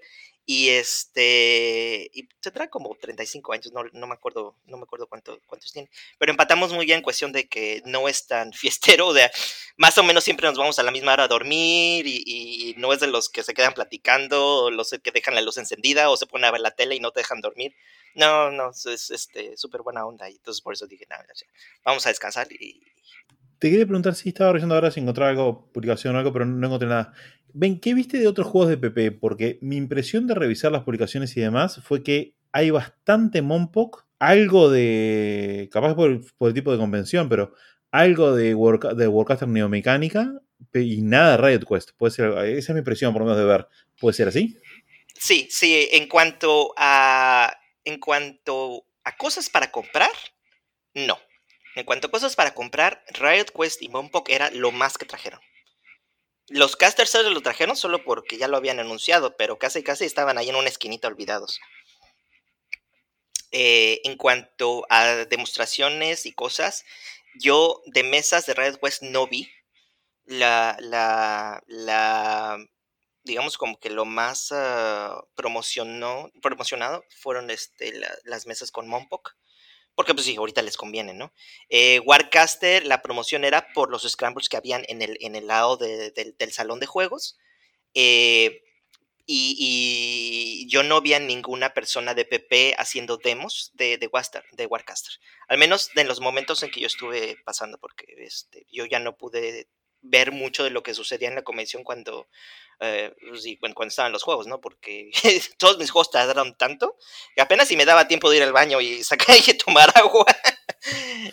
y 0.52 0.70
este, 0.70 2.10
y 2.12 2.28
tendrá 2.42 2.72
como 2.72 2.96
35 3.00 3.54
años, 3.54 3.72
no, 3.72 3.84
no 3.94 4.08
me 4.08 4.16
acuerdo, 4.16 4.56
no 4.66 4.78
me 4.78 4.84
acuerdo 4.84 5.06
cuánto, 5.06 5.40
cuántos 5.46 5.72
tiene. 5.72 5.92
Pero 6.18 6.32
empatamos 6.32 6.74
muy 6.74 6.88
bien 6.88 6.98
en 6.98 7.04
cuestión 7.04 7.32
de 7.32 7.48
que 7.48 7.84
no 7.86 8.08
es 8.10 8.26
tan 8.26 8.52
fiestero, 8.54 9.10
o 9.10 9.14
sea, 9.14 9.30
más 9.78 9.96
o 10.00 10.04
menos 10.04 10.24
siempre 10.24 10.48
nos 10.48 10.58
vamos 10.58 10.80
a 10.80 10.84
la 10.84 10.90
misma 10.90 11.14
hora 11.14 11.26
a 11.26 11.28
dormir 11.28 12.08
y, 12.08 12.74
no 12.78 12.94
es 12.94 13.00
de 13.00 13.06
los 13.06 13.30
que 13.30 13.44
se 13.44 13.54
quedan 13.54 13.76
platicando, 13.76 14.64
o 14.64 14.72
los 14.72 14.90
que 14.90 15.12
dejan 15.12 15.36
la 15.36 15.42
luz 15.42 15.58
encendida 15.58 16.10
o 16.10 16.18
se 16.18 16.26
ponen 16.26 16.46
a 16.46 16.52
ver 16.52 16.62
la 16.62 16.72
tele 16.72 16.96
y 16.96 17.00
no 17.00 17.12
te 17.12 17.20
dejan 17.20 17.42
dormir. 17.42 17.76
No, 18.16 18.50
no, 18.50 18.72
es 18.72 19.12
este 19.12 19.56
súper 19.56 19.84
buena 19.84 20.04
onda 20.04 20.32
y 20.32 20.38
entonces 20.38 20.62
por 20.62 20.74
eso 20.74 20.88
dije, 20.88 21.06
nada, 21.08 21.28
vamos 21.84 22.08
a 22.08 22.10
descansar 22.10 22.52
y, 22.52 22.82
te 23.60 23.70
quería 23.70 23.86
preguntar 23.86 24.16
si 24.16 24.30
estaba 24.30 24.52
revisando 24.52 24.76
ahora 24.76 24.90
si 24.90 25.02
encontrar 25.02 25.30
algo, 25.30 25.70
publicación 25.74 26.16
o 26.16 26.20
algo, 26.20 26.32
pero 26.32 26.46
no 26.46 26.66
encontré 26.66 26.88
nada. 26.88 27.14
Ven, 27.54 27.80
¿qué 27.80 27.94
viste 27.94 28.18
de 28.18 28.28
otros 28.28 28.48
juegos 28.48 28.70
de 28.70 28.78
PP? 28.78 29.12
Porque 29.12 29.60
mi 29.62 29.76
impresión 29.76 30.28
de 30.28 30.36
revisar 30.36 30.72
las 30.72 30.84
publicaciones 30.84 31.36
y 31.36 31.42
demás 31.42 31.82
fue 31.84 32.04
que 32.04 32.36
hay 32.52 32.72
bastante 32.72 33.42
Monpok, 33.42 34.06
algo 34.18 34.70
de. 34.70 35.70
capaz 35.72 35.96
por, 35.96 36.10
el 36.12 36.54
tipo 36.54 36.72
de 36.72 36.78
convención, 36.78 37.28
pero 37.28 37.54
algo 37.92 38.36
de, 38.36 38.56
Work, 38.56 38.94
de 38.96 39.08
Warcaster 39.08 39.48
Neomecánica 39.48 40.42
y 40.74 41.02
nada 41.02 41.32
de 41.32 41.38
Riot 41.38 41.66
Quest. 41.68 41.92
Puede 41.98 42.12
ser, 42.12 42.32
esa 42.46 42.72
es 42.72 42.74
mi 42.74 42.80
impresión, 42.80 43.14
por 43.14 43.24
lo 43.24 43.28
menos, 43.28 43.40
de 43.40 43.46
ver. 43.46 43.68
¿Puede 44.00 44.14
ser 44.14 44.30
así? 44.30 44.58
Sí, 45.16 45.48
sí. 45.52 45.90
En 45.92 46.08
cuanto 46.08 46.74
a. 46.78 47.54
En 47.84 48.00
cuanto 48.00 48.86
a 49.04 49.18
cosas 49.18 49.50
para 49.50 49.72
comprar, 49.72 50.12
no. 50.94 51.18
En 51.76 51.86
cuanto 51.86 52.08
a 52.08 52.12
cosas 52.12 52.36
para 52.36 52.54
comprar, 52.54 53.04
Riot 53.10 53.48
Quest 53.56 53.82
y 53.82 53.90
Monpok 53.90 54.30
era 54.30 54.50
lo 54.52 54.72
más 54.72 54.98
que 54.98 55.06
trajeron. 55.06 55.40
Los 56.48 56.76
casters 56.76 57.12
se 57.12 57.24
lo 57.24 57.42
trajeron 57.42 57.76
solo 57.76 58.04
porque 58.04 58.38
ya 58.38 58.48
lo 58.48 58.58
habían 58.58 58.80
anunciado, 58.80 59.38
pero 59.38 59.60
casi 59.60 59.84
casi 59.84 60.06
estaban 60.06 60.38
ahí 60.38 60.50
en 60.50 60.56
una 60.56 60.70
esquinita 60.70 61.08
olvidados. 61.08 61.60
Eh, 63.52 64.02
en 64.04 64.18
cuanto 64.18 64.86
a 64.90 65.06
demostraciones 65.26 66.26
y 66.26 66.34
cosas, 66.34 66.86
yo 67.36 67.82
de 67.86 68.04
mesas 68.04 68.46
de 68.46 68.56
Red 68.56 68.78
West 68.82 69.04
no 69.04 69.28
vi. 69.28 69.52
La, 70.26 70.78
la, 70.80 71.64
la 71.68 72.58
digamos 73.24 73.58
como 73.58 73.80
que 73.80 73.90
lo 73.90 74.06
más 74.06 74.52
uh, 74.52 75.24
promocionó, 75.36 76.32
promocionado 76.42 77.04
fueron 77.22 77.50
este, 77.50 77.94
las 78.24 78.48
mesas 78.48 78.72
con 78.72 78.88
Monpok. 78.88 79.36
Porque 80.00 80.14
pues 80.14 80.28
sí, 80.28 80.38
ahorita 80.38 80.62
les 80.62 80.78
conviene, 80.78 81.14
¿no? 81.14 81.34
Eh, 81.68 82.00
Warcaster, 82.06 82.86
la 82.86 83.02
promoción 83.02 83.44
era 83.44 83.68
por 83.74 83.92
los 83.92 84.10
scrambles 84.10 84.48
que 84.48 84.56
habían 84.56 84.86
en 84.88 85.02
el, 85.02 85.18
en 85.20 85.36
el 85.36 85.48
lado 85.48 85.76
del 85.76 86.54
salón 86.54 86.80
de 86.80 86.86
juegos. 86.86 87.38
Eh, 87.94 88.62
y, 89.26 90.66
yo 90.70 90.84
no 90.84 91.02
vi 91.02 91.16
a 91.16 91.20
ninguna 91.20 91.74
persona 91.74 92.14
de 92.14 92.24
PP 92.24 92.76
haciendo 92.78 93.18
demos 93.18 93.72
de, 93.74 93.98
de, 93.98 94.08
Warcaster. 94.08 95.12
Al 95.50 95.58
menos 95.58 95.90
en 95.94 96.08
los 96.08 96.22
momentos 96.22 96.64
en 96.64 96.72
que 96.72 96.80
yo 96.80 96.88
estuve 96.88 97.36
pasando, 97.44 97.78
porque 97.78 98.06
este, 98.20 98.66
yo 98.72 98.86
ya 98.86 99.00
no 99.00 99.18
pude 99.18 99.68
ver 100.02 100.32
mucho 100.32 100.64
de 100.64 100.70
lo 100.70 100.84
que 100.84 100.94
sucedía 100.94 101.28
en 101.28 101.36
la 101.36 101.44
convención 101.44 101.84
cuando, 101.84 102.28
eh, 102.80 103.14
pues 103.30 103.46
cuando, 103.60 103.90
estaban 103.90 104.12
los 104.12 104.24
juegos, 104.24 104.48
¿no? 104.48 104.62
Porque 104.62 105.12
todos 105.58 105.78
mis 105.78 105.92
juegos 105.92 106.12
tardaron 106.12 106.56
tanto 106.58 106.98
que 107.36 107.42
apenas 107.42 107.68
si 107.68 107.76
me 107.76 107.86
daba 107.86 108.08
tiempo 108.08 108.30
de 108.30 108.38
ir 108.38 108.44
al 108.44 108.54
baño 108.54 108.82
y 108.82 109.04
sacar 109.04 109.36
y 109.48 109.58
tomar 109.58 109.92
agua. 109.96 110.26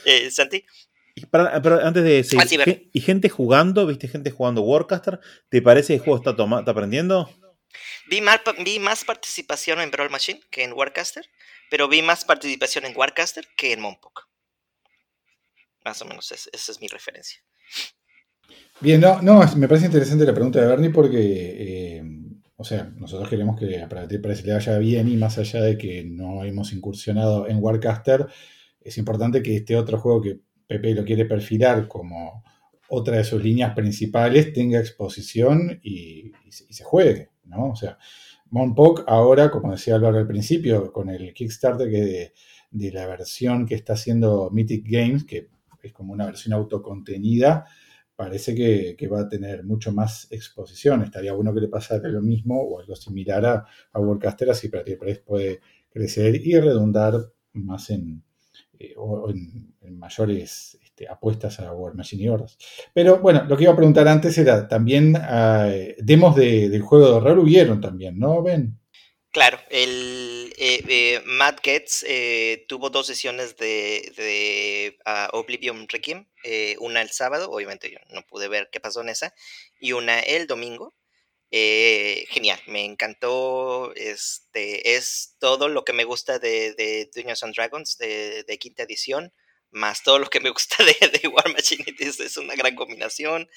eh, 0.04 0.30
Santi. 0.30 0.64
pero 1.30 1.80
antes 1.82 2.02
de 2.02 2.24
seguir, 2.24 2.62
ah, 2.62 2.72
¿y 2.92 3.00
gente 3.00 3.28
jugando? 3.28 3.86
¿Viste 3.86 4.08
gente 4.08 4.30
jugando 4.30 4.62
Warcaster? 4.62 5.20
¿Te 5.48 5.62
parece 5.62 5.88
que 5.88 5.94
el 5.94 6.00
juego 6.00 6.18
está, 6.18 6.30
está 6.30 6.70
aprendiendo? 6.70 7.30
Vi 8.08 8.20
más, 8.20 8.40
vi 8.58 8.78
más 8.78 9.04
participación 9.04 9.80
en 9.80 9.90
Brawl 9.90 10.10
Machine 10.10 10.40
que 10.50 10.62
en 10.62 10.72
Warcaster, 10.72 11.28
pero 11.70 11.88
vi 11.88 12.02
más 12.02 12.24
participación 12.24 12.84
en 12.84 12.96
Warcaster 12.96 13.46
que 13.56 13.72
en 13.72 13.80
Monpok. 13.80 14.28
Más 15.84 16.00
o 16.02 16.04
menos, 16.04 16.32
esa 16.32 16.72
es 16.72 16.80
mi 16.80 16.88
referencia. 16.88 17.40
Bien, 18.78 19.00
no, 19.00 19.22
no, 19.22 19.40
me 19.56 19.68
parece 19.68 19.86
interesante 19.86 20.26
la 20.26 20.34
pregunta 20.34 20.60
de 20.60 20.66
Bernie 20.66 20.90
porque, 20.90 21.96
eh, 21.98 22.04
o 22.56 22.62
sea, 22.62 22.84
nosotros 22.98 23.26
queremos 23.30 23.58
que 23.58 23.80
a 23.80 23.88
Pradetir 23.88 24.20
le 24.44 24.52
vaya 24.52 24.78
bien 24.78 25.08
y 25.08 25.16
más 25.16 25.38
allá 25.38 25.62
de 25.62 25.78
que 25.78 26.04
no 26.04 26.44
hemos 26.44 26.74
incursionado 26.74 27.48
en 27.48 27.62
Warcaster, 27.62 28.26
es 28.78 28.98
importante 28.98 29.42
que 29.42 29.56
este 29.56 29.76
otro 29.76 29.98
juego 29.98 30.20
que 30.20 30.40
Pepe 30.66 30.94
lo 30.94 31.06
quiere 31.06 31.24
perfilar 31.24 31.88
como 31.88 32.44
otra 32.88 33.16
de 33.16 33.24
sus 33.24 33.42
líneas 33.42 33.74
principales 33.74 34.52
tenga 34.52 34.78
exposición 34.78 35.80
y, 35.82 36.32
se 36.50 36.84
juegue, 36.84 37.30
¿no? 37.44 37.70
O 37.70 37.76
sea, 37.76 37.96
Monpok 38.50 39.04
ahora, 39.06 39.50
como 39.50 39.72
decía 39.72 39.94
Álvaro 39.94 40.18
al 40.18 40.26
principio, 40.26 40.92
con 40.92 41.08
el 41.08 41.32
Kickstarter 41.32 41.90
que 41.90 42.02
de, 42.02 42.32
de 42.70 42.92
la 42.92 43.06
versión 43.06 43.64
que 43.64 43.74
está 43.74 43.94
haciendo 43.94 44.50
Mythic 44.52 44.84
Games, 44.86 45.24
que 45.24 45.48
es 45.82 45.92
como 45.94 46.12
una 46.12 46.26
versión 46.26 46.52
autocontenida, 46.52 47.64
parece 48.16 48.54
que, 48.54 49.08
va 49.08 49.20
a 49.20 49.28
tener 49.28 49.62
mucho 49.64 49.92
más 49.92 50.26
exposición. 50.30 51.02
Estaría 51.02 51.32
bueno 51.34 51.54
que 51.54 51.60
le 51.60 51.68
pasara 51.68 52.08
lo 52.08 52.22
mismo 52.22 52.60
o 52.60 52.80
algo 52.80 52.96
similar 52.96 53.46
a, 53.46 53.66
a 53.92 54.00
Warcaster, 54.00 54.50
así 54.50 54.70
que 54.70 54.96
puede 55.24 55.60
crecer 55.90 56.34
y 56.34 56.58
redundar 56.58 57.14
más 57.52 57.90
en, 57.90 58.22
eh, 58.78 58.94
en, 59.80 59.98
mayores 59.98 60.78
este, 60.82 61.08
apuestas 61.08 61.60
a 61.60 61.72
War 61.72 61.94
Machine 61.94 62.24
y 62.24 62.28
Hordas. 62.28 62.58
Pero 62.92 63.18
bueno, 63.18 63.44
lo 63.44 63.56
que 63.56 63.64
iba 63.64 63.72
a 63.72 63.76
preguntar 63.76 64.06
antes 64.08 64.36
era 64.36 64.68
también 64.68 65.16
uh, 65.16 65.94
demos 65.98 66.36
del 66.36 66.82
juego 66.82 67.06
de 67.06 67.12
horror 67.12 67.38
hubieron 67.38 67.80
también, 67.80 68.18
¿no, 68.18 68.42
Ben? 68.42 68.78
Claro, 69.30 69.58
el 69.70 70.25
eh, 70.56 70.82
eh, 70.88 71.22
Matt 71.24 71.60
Getz 71.62 72.02
eh, 72.06 72.64
tuvo 72.68 72.90
dos 72.90 73.06
sesiones 73.06 73.56
de, 73.56 74.98
ah, 75.04 75.28
Oblivion 75.32 75.88
Requiem, 75.88 76.26
una 76.80 77.02
el 77.02 77.10
sábado, 77.10 77.50
obviamente 77.50 77.90
yo 77.90 77.98
no 78.10 78.22
pude 78.22 78.48
ver 78.48 78.68
qué 78.72 78.80
pasó 78.80 79.00
en 79.02 79.08
esa, 79.10 79.34
y 79.80 79.92
una 79.92 80.20
el 80.20 80.46
domingo. 80.46 80.94
genial, 81.50 82.60
me 82.66 82.84
encantó, 82.84 83.92
este, 83.94 84.96
es 84.96 85.36
todo 85.38 85.68
lo 85.68 85.84
que 85.84 85.92
me 85.92 86.04
gusta 86.04 86.38
de, 86.38 86.74
de 86.74 87.10
Dungeons 87.14 87.42
and 87.42 87.54
Dragons 87.54 87.98
de, 87.98 88.58
quinta 88.60 88.82
edición, 88.84 89.32
más 89.70 90.02
todo 90.02 90.18
lo 90.18 90.28
que 90.28 90.40
me 90.40 90.50
gusta 90.50 90.76
de, 90.84 90.94
de 91.08 91.28
War 91.28 91.52
Machine, 91.52 91.84
es 91.98 92.36
una 92.36 92.54
gran 92.54 92.74
combinación. 92.74 93.48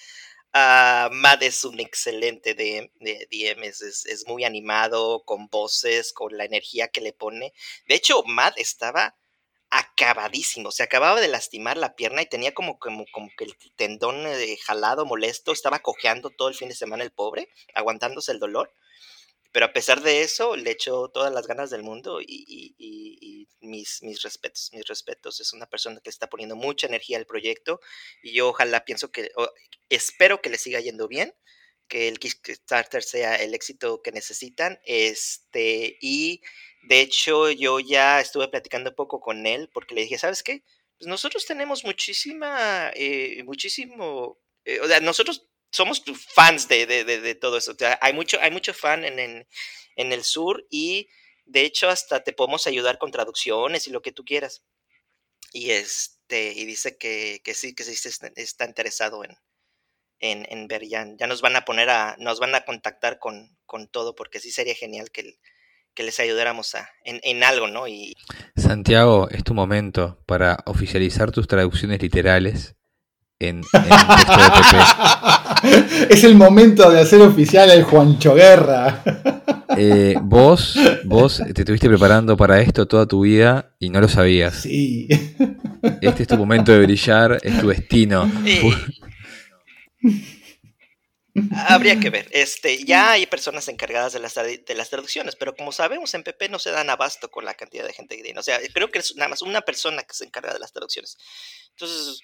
Uh, 0.52 1.14
Matt 1.14 1.44
es 1.44 1.64
un 1.64 1.80
excelente 1.80 2.56
DM, 2.56 2.90
DM 3.30 3.64
es, 3.64 4.24
muy 4.28 4.44
animado, 4.46 5.24
con 5.24 5.48
voces, 5.48 6.12
con 6.12 6.36
la 6.38 6.46
energía 6.46 6.88
que 6.88 7.02
le 7.02 7.14
pone. 7.14 7.54
De 7.88 7.94
hecho, 7.96 8.24
Matt 8.26 8.58
estaba 8.58 9.16
acabadísimo, 9.70 10.72
se 10.72 10.82
acababa 10.82 11.22
de 11.22 11.28
lastimar 11.28 11.78
la 11.78 11.96
pierna 11.96 12.24
y 12.24 12.26
tenía 12.26 12.56
como, 12.56 12.80
como, 12.80 13.06
como 13.12 13.30
que 13.38 13.46
el 13.46 13.56
tendón 13.76 14.26
eh, 14.26 14.58
jalado, 14.66 15.06
molesto, 15.06 15.52
estaba 15.52 15.80
cojeando 15.80 16.32
todo 16.32 16.48
el 16.50 16.56
fin 16.56 16.70
de 16.70 16.76
semana 16.76 17.04
el 17.04 17.12
pobre, 17.12 17.50
aguantándose 17.76 18.32
el 18.32 18.40
dolor. 18.40 18.74
Pero 19.52 19.66
a 19.66 19.74
pesar 19.74 20.02
de 20.02 20.22
eso, 20.22 20.56
le 20.56 20.72
echo 20.72 21.10
todas 21.10 21.34
las 21.34 21.48
ganas 21.48 21.70
del 21.70 21.84
mundo 21.84 22.20
y, 22.22 23.48
mis, 23.62 24.02
mis 24.04 24.22
respetos, 24.22 24.70
mis 24.74 24.86
respetos. 24.86 25.40
Es 25.40 25.54
una 25.54 25.66
persona 25.68 26.00
que 26.04 26.10
está 26.10 26.28
poniendo 26.28 26.56
mucha 26.56 26.88
energía 26.88 27.18
al 27.18 27.26
proyecto 27.26 27.82
y 28.22 28.34
yo 28.34 28.50
ojalá 28.50 28.86
pienso 28.86 29.12
que, 29.12 29.32
espero 29.90 30.42
que 30.42 30.50
le 30.50 30.58
siga 30.58 30.80
yendo 30.80 31.08
bien, 31.08 31.34
que 31.88 32.08
el 32.08 32.20
Kickstarter 32.20 33.04
sea 33.04 33.36
el 33.38 33.54
éxito 33.56 34.02
que 34.04 34.12
necesitan. 34.12 34.80
Este, 34.86 35.98
y 36.00 36.42
de 36.84 37.02
hecho, 37.02 37.50
yo 37.50 37.80
ya 37.80 38.22
estuve 38.22 38.48
platicando 38.48 38.92
un 38.92 38.96
poco 38.96 39.20
con 39.20 39.46
él 39.48 39.70
porque 39.74 39.96
le 39.96 40.02
dije, 40.02 40.18
¿sabes 40.18 40.44
qué? 40.44 40.64
Pues 40.98 41.08
nosotros 41.08 41.46
tenemos 41.46 41.84
muchísima, 41.84 42.92
eh, 42.94 43.42
muchísimo, 43.46 44.38
eh, 44.66 44.80
o 44.82 44.88
sea, 44.88 45.00
nosotros 45.00 45.48
somos 45.72 46.04
fans 46.34 46.68
de, 46.68 46.86
de, 46.86 47.04
de, 47.04 47.36
todo 47.36 47.58
eso. 47.58 47.76
hay, 48.02 48.14
mucho, 48.14 48.38
hay 48.42 48.52
mucho 48.52 48.74
fan 48.74 49.06
en, 49.06 49.20
en, 49.20 49.48
en, 49.96 50.14
el 50.14 50.24
sur 50.24 50.66
y 50.70 51.08
de 51.46 51.62
hecho 51.62 51.90
hasta 51.90 52.24
te 52.24 52.34
podemos 52.34 52.68
ayudar 52.68 52.98
con 52.98 53.12
traducciones 53.12 53.88
y 53.88 53.92
lo 53.92 54.02
que 54.02 54.12
tú 54.12 54.24
quieras. 54.26 54.64
Y, 55.52 55.72
este, 55.72 56.54
y 56.54 56.66
dice 56.66 56.98
que, 56.98 57.42
que 57.44 57.54
sí, 57.54 57.74
que 57.74 57.84
sí 57.84 58.10
está, 58.36 58.66
interesado 58.66 59.24
en, 59.24 59.36
en, 60.20 60.46
en, 60.50 60.68
ver. 60.68 60.88
Ya, 60.88 61.06
ya 61.18 61.28
nos 61.28 61.42
van 61.42 61.56
a 61.56 61.66
poner 61.66 61.90
a, 61.90 62.16
nos 62.20 62.40
van 62.40 62.56
a 62.56 62.66
contactar 62.66 63.20
con, 63.20 63.58
con 63.66 63.88
todo 63.88 64.16
porque 64.16 64.40
sí 64.40 64.52
sería 64.52 64.76
genial 64.76 65.12
que, 65.12 65.40
que 65.94 66.04
les 66.04 66.20
ayudáramos 66.20 66.76
a, 66.76 66.90
en, 67.04 67.20
en, 67.24 67.44
algo, 67.44 67.68
¿no? 67.68 67.88
Y... 67.88 68.14
Santiago, 68.56 69.28
es 69.30 69.44
tu 69.44 69.54
momento 69.54 70.24
para 70.26 70.64
oficializar 70.66 71.32
tus 71.32 71.48
traducciones 71.48 72.02
literales 72.02 72.76
en, 73.40 73.62
Es 76.10 76.24
el 76.24 76.36
momento 76.36 76.92
de 76.92 77.00
hacer 77.00 77.22
oficial 77.22 77.72
el 77.72 77.84
Juancho 77.84 78.36
Guerra. 78.36 79.02
Eh, 79.78 80.16
vos, 80.22 80.78
vos 81.06 81.42
te 81.54 81.62
estuviste 81.62 81.88
preparando 81.88 82.36
para 82.36 82.60
esto 82.60 82.88
toda 82.88 83.08
tu 83.08 83.22
vida 83.22 83.74
y 83.80 83.90
no 83.90 84.02
lo 84.02 84.10
sabías. 84.10 84.64
Sí. 84.64 85.08
Este 86.02 86.24
es 86.24 86.28
tu 86.28 86.38
momento 86.38 86.72
de 86.72 86.80
brillar, 86.80 87.38
es 87.42 87.60
tu 87.60 87.70
destino. 87.70 88.30
Habría 91.68 92.00
que 92.00 92.10
ver. 92.10 92.28
Este, 92.32 92.84
ya 92.84 93.12
hay 93.12 93.26
personas 93.26 93.68
encargadas 93.70 94.14
de 94.14 94.20
las, 94.20 94.36
de 94.36 94.76
las 94.76 94.90
traducciones, 94.90 95.38
pero 95.38 95.56
como 95.56 95.72
sabemos, 95.72 96.14
en 96.14 96.24
PP 96.24 96.50
no 96.50 96.60
se 96.60 96.72
dan 96.72 96.90
abasto 96.90 97.32
con 97.32 97.46
la 97.46 97.54
cantidad 97.54 97.86
de 97.86 97.94
gente 97.94 98.18
que 98.18 98.24
tiene. 98.24 98.40
O 98.40 98.44
sea, 98.44 98.60
creo 98.74 98.92
que 98.92 99.00
es 99.00 99.16
nada 99.16 99.30
más 99.30 99.42
una 99.42 99.62
persona 99.62 100.04
que 100.04 100.14
se 100.14 100.26
encarga 100.26 100.52
de 100.52 100.60
las 100.60 100.74
traducciones. 100.74 101.18
Entonces, 101.72 102.20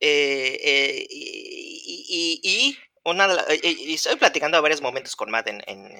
eh, 0.00 0.58
eh, 0.62 1.06
y, 1.10 2.78
una, 3.04 3.26
eh, 3.48 3.60
y, 3.62 3.94
estoy 3.94 4.16
platicando 4.16 4.56
a 4.56 4.62
varios 4.62 4.80
momentos 4.80 5.14
con 5.14 5.30
Matt 5.30 5.48
en, 5.48 5.62
en, 5.66 5.90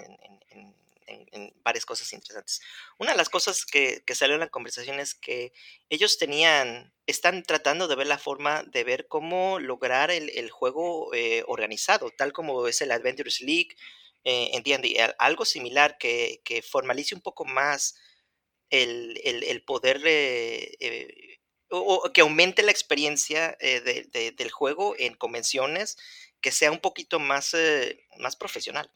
varias 1.62 1.84
cosas 1.84 2.12
interesantes. 2.12 2.60
Una 2.98 3.12
de 3.12 3.18
las 3.18 3.28
cosas 3.28 3.64
que, 3.64 4.02
que, 4.04 4.14
salió 4.14 4.34
en 4.34 4.40
la 4.40 4.48
conversación 4.48 4.98
es 4.98 5.14
que 5.14 5.52
ellos 5.90 6.18
tenían, 6.18 6.92
están 7.06 7.42
tratando 7.42 7.86
de 7.86 7.94
ver 7.94 8.06
la 8.06 8.18
forma 8.18 8.64
de 8.64 8.82
ver 8.82 9.06
cómo 9.06 9.60
lograr 9.60 10.10
el, 10.10 10.50
juego 10.50 11.10
organizado, 11.46 12.10
tal 12.10 12.32
como 12.32 12.66
es 12.66 12.80
el 12.80 12.90
Adventures 12.90 13.42
League 13.42 13.76
en 14.24 14.62
D&D, 14.62 15.14
algo 15.18 15.44
similar 15.44 15.98
que, 15.98 16.64
formalice 16.68 17.14
un 17.14 17.20
poco 17.20 17.44
más 17.44 17.94
el 18.70 19.62
poder 19.66 20.00
o, 21.70 22.12
que 22.12 22.20
aumente 22.20 22.62
la 22.62 22.70
experiencia 22.70 23.56
eh, 23.60 24.32
del 24.36 24.50
juego 24.50 24.94
en 24.98 25.14
convenciones, 25.14 25.96
que 26.40 26.52
sea 26.52 26.70
un 26.72 26.80
poquito 26.80 27.18
más, 27.18 27.52
eh, 27.54 28.06
más 28.18 28.34
profesional, 28.34 28.90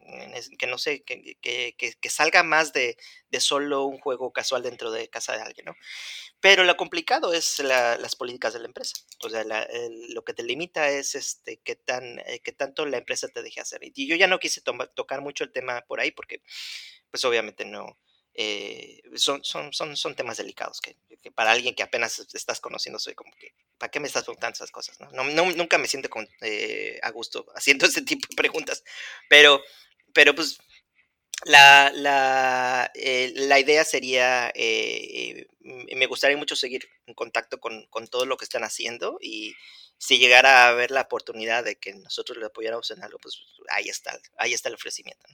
que 0.59 0.67
no 0.67 0.79
sé, 0.79 1.03
que, 1.03 1.37
que, 1.41 2.11
salga 2.11 2.43
más 2.43 2.73
de, 2.73 2.97
de, 3.31 3.41
solo 3.41 3.85
un 3.85 3.99
juego 3.99 4.33
casual 4.33 4.63
dentro 4.63 4.91
de 4.91 5.09
casa 5.09 5.37
de 5.37 5.43
alguien, 5.43 5.67
¿no? 5.67 5.77
Pero 6.41 6.65
lo 6.65 6.77
complicado 6.77 7.33
es 7.33 7.59
las 7.61 8.17
políticas 8.17 8.53
de 8.53 8.61
la 8.61 8.67
empresa. 8.67 8.97
O 9.23 9.31
sea, 9.31 9.45
lo 10.09 10.25
que 10.25 10.35
te 10.35 10.43
limita 10.43 10.91
es 10.91 11.15
este, 11.15 11.59
qué, 11.65 11.75
tan, 11.77 12.19
eh, 12.21 12.41
qué 12.43 12.53
tanto 12.53 12.87
la 12.87 12.99
empresa 12.99 13.29
te 13.29 13.43
deje 13.43 13.61
hacer. 13.61 13.81
Y 13.83 14.07
yo 14.07 14.17
ya 14.17 14.27
no 14.27 14.39
quise 14.39 14.63
tocar 14.95 15.21
mucho 15.21 15.45
el 15.45 15.53
tema 15.53 15.83
por 15.87 16.01
ahí 16.01 16.11
porque, 16.11 16.43
pues 17.11 17.25
obviamente 17.25 17.65
no, 17.65 17.99
eh, 18.35 19.03
son, 19.15 19.45
son, 19.45 19.73
son, 19.73 19.97
son 19.97 20.15
temas 20.15 20.37
delicados 20.37 20.81
que, 20.81 20.97
para 21.35 21.53
alguien 21.53 21.75
que 21.75 21.83
apenas 21.83 22.27
estás 22.35 22.61
conociendo 22.61 22.99
soy 22.99 23.15
como 23.15 23.33
que, 23.37 23.55
¿para 23.79 23.91
qué 23.91 24.01
me 24.01 24.09
estás 24.09 24.25
preguntando 24.25 24.55
esas 24.55 24.71
cosas? 24.71 24.99
No? 25.01 25.25
No, 25.25 25.53
nunca 25.53 25.79
me 25.79 25.89
siento 25.89 26.11
con, 26.11 26.29
eh, 26.41 26.99
a 27.03 27.11
gusto 27.11 27.47
haciendo 27.55 27.87
ese 27.87 28.03
tipo 28.03 28.27
de 28.29 28.37
preguntas, 28.37 28.85
pero, 29.29 29.63
pero 30.13 30.35
pues 30.35 30.59
la, 31.45 31.93
la, 31.95 32.91
eh, 32.95 33.33
la 33.35 33.59
idea 33.59 33.85
sería, 33.85 34.53
me 35.61 36.07
gustaría 36.07 36.37
mucho 36.37 36.57
seguir 36.57 36.89
en 37.07 37.15
contacto 37.15 37.61
con, 37.61 37.87
con, 37.87 38.07
todo 38.09 38.27
lo 38.27 38.37
que 38.37 38.45
están 38.45 38.65
haciendo 38.65 39.19
y 39.21 39.55
si 39.99 40.19
llegara 40.19 40.65
a 40.65 40.69
haber 40.69 40.91
la 40.91 41.03
oportunidad 41.03 41.65
de 41.65 41.77
que 41.77 41.95
nosotros 41.95 42.39
le 42.39 42.47
apoyáramos 42.47 42.91
en 42.91 43.03
algo, 43.03 43.19
pues 43.19 43.41
ahí 43.71 43.89
está, 43.89 44.19
ahí 44.37 44.53
está 44.53 44.69
el 44.69 44.75
ofrecimiento. 44.75 45.27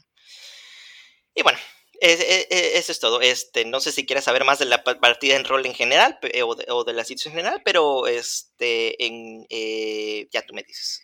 Y 1.35 1.43
bueno, 1.43 1.59
e, 2.01 2.47
e, 2.51 2.79
eso 2.79 2.93
es 2.93 3.01
todo. 3.01 3.21
Este, 3.21 3.65
no 3.65 3.81
sé 3.81 3.93
si 3.93 4.07
quieres 4.07 4.25
saber 4.25 4.45
más 4.45 4.59
de 4.59 4.65
la 4.65 4.83
partida 4.83 5.37
en 5.37 5.45
rol 5.45 5.67
en 5.67 5.75
general 5.75 6.19
o 6.45 6.55
de, 6.55 6.67
o 6.69 6.85
de 6.85 6.93
la 6.93 7.05
situación 7.05 7.33
en 7.33 7.39
general, 7.39 7.63
pero 7.65 8.07
este, 8.07 8.97
eh, 8.99 10.29
ya 10.33 10.43
tú 10.43 10.55
me 10.55 10.63
dices. 10.63 11.03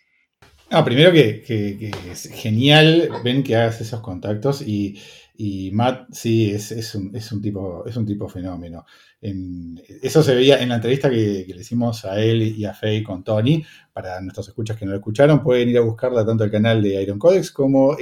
Ah, 0.69 0.83
primero 0.83 1.13
que, 1.13 1.91
es 2.11 2.29
genial, 2.33 3.09
ven 3.23 3.41
que 3.41 3.55
hagas 3.55 3.79
esos 3.79 4.01
contactos 4.01 4.61
y, 4.61 4.99
Matt 5.71 6.07
sí 6.11 6.51
es, 6.51 6.95
un, 6.95 7.41
tipo, 7.41 7.85
es 7.85 7.95
un 7.95 8.05
tipo 8.05 8.27
fenómeno. 8.27 8.85
En, 9.21 9.81
eso 10.01 10.21
se 10.23 10.35
veía 10.35 10.61
en 10.61 10.69
la 10.69 10.75
entrevista 10.75 11.09
que, 11.09 11.45
le 11.47 11.61
hicimos 11.61 12.03
a 12.03 12.19
él 12.21 12.41
y 12.41 12.65
a 12.65 12.73
Faye 12.73 13.01
con 13.01 13.23
Tony. 13.23 13.63
Para 13.93 14.19
nuestros 14.19 14.49
escuchas 14.49 14.77
que 14.77 14.85
no 14.85 14.91
lo 14.91 14.97
escucharon, 14.97 15.41
pueden 15.41 15.69
ir 15.69 15.77
a 15.77 15.81
buscarla 15.81 16.25
tanto 16.25 16.43
el 16.43 16.51
canal 16.51 16.81
de 16.81 17.01
Iron 17.01 17.19
Codex 17.19 17.51
como 17.51 17.95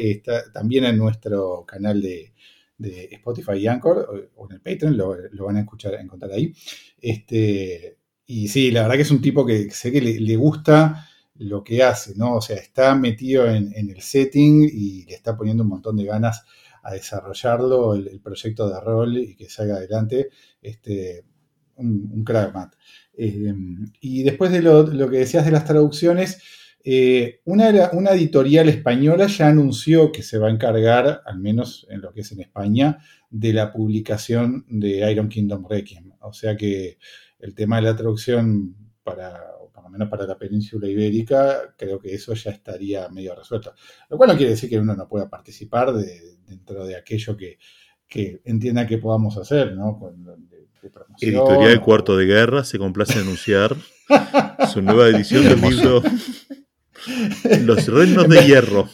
también 0.52 0.86
en 0.86 0.98
nuestro 0.98 1.66
canal 1.68 2.02
de, 2.02 2.34
de 2.78 3.06
Spotify 3.12 3.54
y 3.54 3.68
Anchor 3.68 4.30
o, 4.36 4.48
en 4.50 4.56
el 4.56 4.62
Patreon, 4.62 4.98
lo, 4.98 5.16
lo, 5.32 5.46
van 5.46 5.58
a 5.58 5.62
escuchar, 5.62 5.96
encontrar 5.96 6.32
ahí. 6.32 6.54
Este, 7.00 7.98
y 8.26 8.48
sí, 8.48 8.72
la 8.72 8.84
verdad 8.84 8.96
que 8.96 9.02
es 9.02 9.12
un 9.12 9.22
tipo 9.22 9.46
que 9.46 9.70
sé 9.72 9.92
que 9.92 10.02
le, 10.02 10.36
gusta 10.36 11.08
lo 11.36 11.64
que 11.64 11.84
hace, 11.84 12.14
¿no? 12.16 12.36
O 12.36 12.42
sea, 12.42 12.58
está 12.58 12.96
metido 12.96 13.50
en, 13.50 13.74
el 13.76 14.02
setting 14.02 14.64
y 14.64 15.06
le 15.06 15.16
está 15.16 15.38
poniendo 15.38 15.64
un 15.64 15.70
montón 15.70 15.98
de 15.98 16.06
ganas 16.06 16.44
a 16.84 16.94
desarrollarlo, 16.94 17.96
el, 17.96 18.20
proyecto 18.22 18.70
de 18.70 18.80
rol 18.80 19.18
y 19.18 19.36
que 19.36 19.50
salga 19.50 19.76
adelante. 19.76 20.30
Este, 20.62 21.26
un, 21.78 22.10
un 22.12 22.24
crack, 22.24 22.54
Matt. 22.54 22.76
Eh, 23.18 23.54
y 24.02 24.24
después 24.24 24.52
de 24.52 24.62
lo, 24.62 24.86
que 25.10 25.18
decías 25.18 25.46
de 25.46 25.52
las 25.52 25.66
traducciones, 25.66 26.42
eh, 26.86 27.42
una, 27.46 27.90
una, 27.94 28.12
editorial 28.12 28.70
española 28.70 29.28
ya 29.28 29.48
anunció 29.48 30.12
que 30.12 30.24
se 30.24 30.38
va 30.38 30.48
a 30.48 30.52
encargar, 30.52 31.22
al 31.26 31.40
menos 31.40 31.88
en 31.90 32.02
lo 32.02 32.14
que 32.14 32.22
es 32.22 32.32
en 32.32 32.42
España, 32.42 33.00
de 33.30 33.54
la 33.54 33.74
publicación 33.74 34.66
de 34.70 35.12
Iron 35.12 35.28
Kingdom 35.28 35.66
Requiem. 35.68 36.12
O 36.22 36.32
sea 36.32 36.56
que 36.56 36.98
el 37.40 37.54
tema 37.56 37.78
de 37.78 37.82
la 37.82 37.96
traducción 37.96 38.76
para 39.04 39.56
menos 39.96 40.10
para 40.10 40.28
la 40.28 40.38
península 40.38 40.88
ibérica, 40.88 41.74
creo 41.78 42.00
que 42.00 42.14
eso 42.14 42.34
ya 42.34 42.52
estaría 42.52 43.08
medio 43.10 43.34
resuelto. 43.36 43.74
Lo 44.10 44.18
cual 44.18 44.30
no 44.30 44.38
quiere 44.38 44.52
decir 44.52 44.70
que 44.70 44.78
uno 44.78 44.96
no 44.96 45.08
pueda 45.08 45.30
participar 45.30 45.94
dentro 45.94 46.86
de 46.86 46.96
aquello 46.96 47.38
que, 47.38 47.58
entienda 48.44 48.86
que 48.86 48.98
podamos 48.98 49.38
hacer, 49.38 49.74
¿no? 49.74 50.00
Editorial 51.20 51.82
Cuarto 51.82 52.16
de 52.16 52.26
Guerra 52.26 52.64
se 52.64 52.78
complace 52.78 53.14
en 53.14 53.22
anunciar 53.22 53.76
su 54.74 54.82
nueva 54.82 55.08
edición 55.08 55.44
del 55.44 55.60
libro 55.60 56.04
Los 57.62 57.88
Reinos 57.88 58.28
de 58.28 58.46
Hierro. 58.46 58.90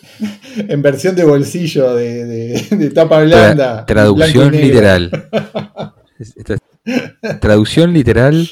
En 0.55 0.82
versión 0.82 1.16
de 1.16 1.24
bolsillo, 1.24 1.95
de, 1.95 2.91
tapa 2.93 3.22
blanda. 3.22 3.86
traducción 3.86 4.51
literal. 4.51 5.30
Traducción 7.39 7.93
literal 7.93 8.49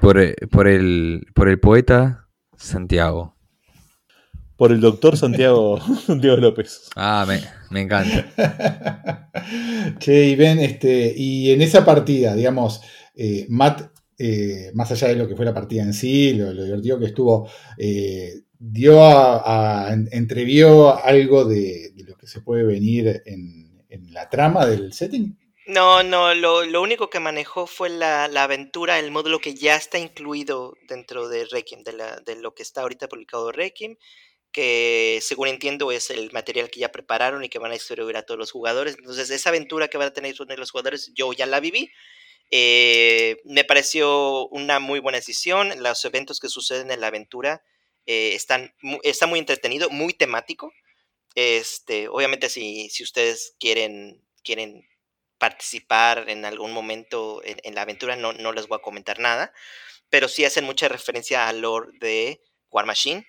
por, 0.00 0.18
eh, 0.18 0.34
por, 0.50 0.66
el, 0.66 1.26
por 1.34 1.48
el 1.48 1.60
poeta 1.60 2.26
Santiago. 2.56 3.36
Por 4.56 4.72
el 4.72 4.80
doctor 4.80 5.16
Santiago, 5.16 5.80
Santiago 6.06 6.36
López. 6.36 6.88
Ah, 6.96 7.24
me, 7.26 7.40
me 7.70 7.82
encanta. 7.82 8.26
che, 9.98 10.26
y 10.26 10.36
ven, 10.36 10.58
este, 10.58 11.14
y 11.16 11.52
en 11.52 11.62
esa 11.62 11.84
partida, 11.84 12.34
digamos, 12.34 12.82
eh, 13.14 13.46
Matt, 13.48 13.90
eh, 14.20 14.70
más 14.74 14.90
allá 14.92 15.08
de 15.08 15.16
lo 15.16 15.26
que 15.26 15.34
fue 15.34 15.44
la 15.44 15.54
partida 15.54 15.82
en 15.82 15.94
sí, 15.94 16.34
lo, 16.34 16.52
divertido 16.52 16.98
que 16.98 17.06
estuvo, 17.06 17.48
dio 18.58 19.02
a, 19.02 19.92
entrevió 20.12 21.02
algo 21.02 21.44
de, 21.44 21.92
lo 22.06 22.16
que 22.16 22.26
se 22.26 22.42
puede 22.42 22.64
venir 22.64 23.22
en, 23.24 23.82
en 23.88 24.12
la 24.12 24.28
trama 24.28 24.66
del 24.66 24.92
setting. 24.92 25.36
No, 25.66 26.02
no, 26.02 26.34
lo, 26.34 26.64
lo, 26.64 26.82
único 26.82 27.10
que 27.10 27.20
manejó 27.20 27.66
fue 27.66 27.90
la, 27.90 28.26
la, 28.28 28.44
aventura, 28.44 28.98
el 28.98 29.12
módulo 29.12 29.38
que 29.38 29.54
ya 29.54 29.76
está 29.76 29.98
incluido 29.98 30.76
dentro 30.88 31.28
de 31.28 31.44
Requiem, 31.44 31.84
de, 31.84 31.92
la, 31.92 32.16
de 32.20 32.34
lo 32.36 32.54
que 32.54 32.64
está 32.64 32.82
ahorita 32.82 33.08
publicado 33.08 33.52
Requiem, 33.52 33.96
que 34.50 35.20
según 35.22 35.48
entiendo 35.48 35.92
es 35.92 36.10
el 36.10 36.32
material 36.32 36.70
que 36.70 36.80
ya 36.80 36.90
prepararon 36.90 37.44
y 37.44 37.48
que 37.48 37.60
van 37.60 37.70
a 37.70 37.74
distribuir 37.74 38.16
a 38.16 38.22
todos 38.22 38.38
los 38.38 38.50
jugadores. 38.50 38.96
Entonces, 38.98 39.30
esa 39.30 39.50
aventura 39.50 39.88
que 39.88 39.96
van 39.98 40.08
a 40.08 40.12
tener 40.12 40.34
los 40.36 40.70
jugadores, 40.72 41.12
yo 41.14 41.32
ya 41.32 41.46
la 41.46 41.60
viví. 41.60 41.90
Eh, 42.50 43.40
me 43.44 43.64
pareció 43.64 44.48
una 44.48 44.78
muy 44.80 45.00
buena 45.00 45.18
decisión. 45.18 45.72
Los 45.82 46.04
eventos 46.04 46.40
que 46.40 46.48
suceden 46.48 46.90
en 46.90 47.00
la 47.00 47.08
aventura 47.08 47.62
eh, 48.06 48.34
están, 48.34 48.74
está 49.02 49.26
muy 49.26 49.38
entretenido, 49.38 49.90
muy 49.90 50.12
temático. 50.12 50.72
Este, 51.34 52.08
obviamente, 52.08 52.48
si, 52.48 52.90
si 52.90 53.02
ustedes 53.02 53.54
quieren, 53.60 54.22
quieren 54.42 54.88
participar 55.38 56.28
en 56.28 56.44
algún 56.44 56.72
momento 56.72 57.40
en, 57.44 57.74
la 57.74 57.82
aventura, 57.82 58.14
no, 58.16 58.32
no, 58.34 58.52
les 58.52 58.68
voy 58.68 58.78
a 58.78 58.82
comentar 58.82 59.20
nada, 59.20 59.52
pero 60.10 60.28
sí 60.28 60.44
hacen 60.44 60.64
mucha 60.64 60.88
referencia 60.88 61.48
al 61.48 61.62
lore 61.62 61.88
de 61.98 62.42
War 62.70 62.86
Machine. 62.86 63.26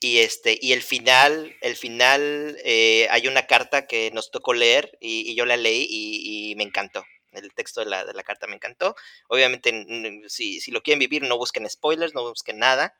Y, 0.00 0.18
este, 0.18 0.58
y 0.60 0.72
el 0.72 0.82
final, 0.82 1.54
el 1.60 1.76
final 1.76 2.56
eh, 2.64 3.06
hay 3.10 3.28
una 3.28 3.46
carta 3.46 3.86
que 3.86 4.10
nos 4.12 4.30
tocó 4.30 4.54
leer 4.54 4.96
y, 5.00 5.34
yo 5.34 5.44
la 5.44 5.58
leí 5.58 5.86
y, 5.90 6.54
me 6.56 6.64
encantó. 6.64 7.04
El 7.32 7.52
texto 7.54 7.80
de 7.80 7.86
la, 7.86 8.04
de 8.04 8.14
la 8.14 8.22
carta 8.22 8.46
me 8.46 8.56
encantó. 8.56 8.96
Obviamente, 9.28 10.24
si, 10.28 10.60
si, 10.60 10.70
lo 10.70 10.82
quieren 10.82 10.98
vivir, 10.98 11.22
no 11.22 11.36
busquen 11.38 11.68
spoilers, 11.68 12.14
no 12.14 12.28
busquen 12.28 12.58
nada. 12.58 12.94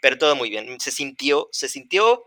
Pero 0.00 0.18
todo 0.18 0.36
muy 0.36 0.50
bien. 0.50 0.80
Se 0.80 0.90
sintió, 0.90 1.48
se 1.52 1.68
sintió 1.68 2.24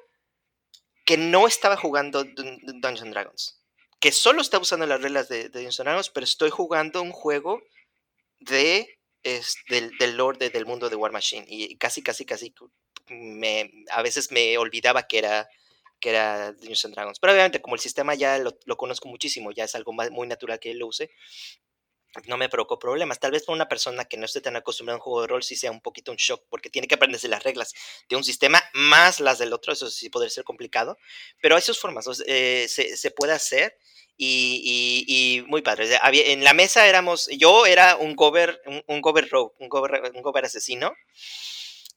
que 1.05 1.17
no 1.17 1.47
estaba 1.47 1.77
jugando 1.77 2.23
Dungeons 2.23 3.11
Dragons 3.11 3.61
que 4.01 4.11
solo 4.11 4.41
está 4.41 4.57
usando 4.57 4.87
las 4.87 4.99
reglas 4.99 5.29
de, 5.29 5.49
de 5.49 5.63
Dungeons 5.63 6.09
pero 6.09 6.23
estoy 6.23 6.49
jugando 6.49 7.03
un 7.03 7.11
juego 7.11 7.61
de, 8.39 8.97
es, 9.21 9.57
del, 9.69 9.95
del 9.99 10.17
lore 10.17 10.49
del 10.49 10.65
mundo 10.65 10.89
de 10.89 10.95
War 10.95 11.11
Machine. 11.11 11.45
Y 11.47 11.77
casi, 11.77 12.01
casi, 12.01 12.25
casi 12.25 12.51
me, 13.07 13.71
a 13.91 14.01
veces 14.01 14.31
me 14.31 14.57
olvidaba 14.57 15.03
que 15.03 15.19
era 15.19 15.47
que 16.01 16.09
era 16.09 16.51
Dungeons 16.51 16.93
Dragons. 16.93 17.19
Pero 17.19 17.31
obviamente 17.31 17.61
como 17.61 17.75
el 17.75 17.81
sistema 17.81 18.15
ya 18.15 18.37
lo, 18.39 18.57
lo 18.65 18.75
conozco 18.75 19.07
muchísimo, 19.07 19.51
ya 19.51 19.63
es 19.63 19.75
algo 19.75 19.93
muy 19.93 20.27
natural 20.27 20.59
que 20.59 20.73
lo 20.73 20.87
use, 20.87 21.11
no 22.25 22.37
me 22.37 22.49
provocó 22.49 22.77
problemas. 22.77 23.19
Tal 23.19 23.31
vez 23.31 23.43
para 23.43 23.55
una 23.55 23.69
persona 23.69 24.05
que 24.05 24.17
no 24.17 24.25
esté 24.25 24.41
tan 24.41 24.55
acostumbrada 24.55 24.95
a 24.95 24.99
un 24.99 25.03
juego 25.03 25.21
de 25.21 25.27
rol 25.27 25.43
sí 25.43 25.55
sea 25.55 25.71
un 25.71 25.81
poquito 25.81 26.11
un 26.11 26.17
shock, 26.17 26.43
porque 26.49 26.69
tiene 26.69 26.87
que 26.87 26.95
aprenderse 26.95 27.27
las 27.27 27.43
reglas 27.43 27.73
de 28.09 28.15
un 28.15 28.23
sistema 28.23 28.61
más 28.73 29.19
las 29.19 29.39
del 29.39 29.53
otro, 29.53 29.73
eso 29.73 29.89
sí 29.89 30.09
puede 30.09 30.29
ser 30.29 30.43
complicado, 30.43 30.97
pero 31.41 31.55
hay 31.55 31.61
sus 31.61 31.79
formas, 31.79 32.05
eh, 32.27 32.65
se, 32.67 32.97
se, 32.97 33.11
puede 33.11 33.33
hacer 33.33 33.77
y, 34.17 35.05
y, 35.07 35.41
muy 35.47 35.61
padre. 35.61 35.97
en 36.03 36.43
la 36.43 36.53
mesa 36.53 36.87
éramos, 36.87 37.27
yo 37.37 37.65
era 37.65 37.95
un 37.95 38.15
gober, 38.15 38.61
un, 38.65 38.83
un 38.87 39.01
gober 39.01 39.29
rogue, 39.29 39.53
un 39.59 39.69
gober, 39.69 40.11
un 40.13 40.21
gober 40.21 40.45
asesino. 40.45 40.93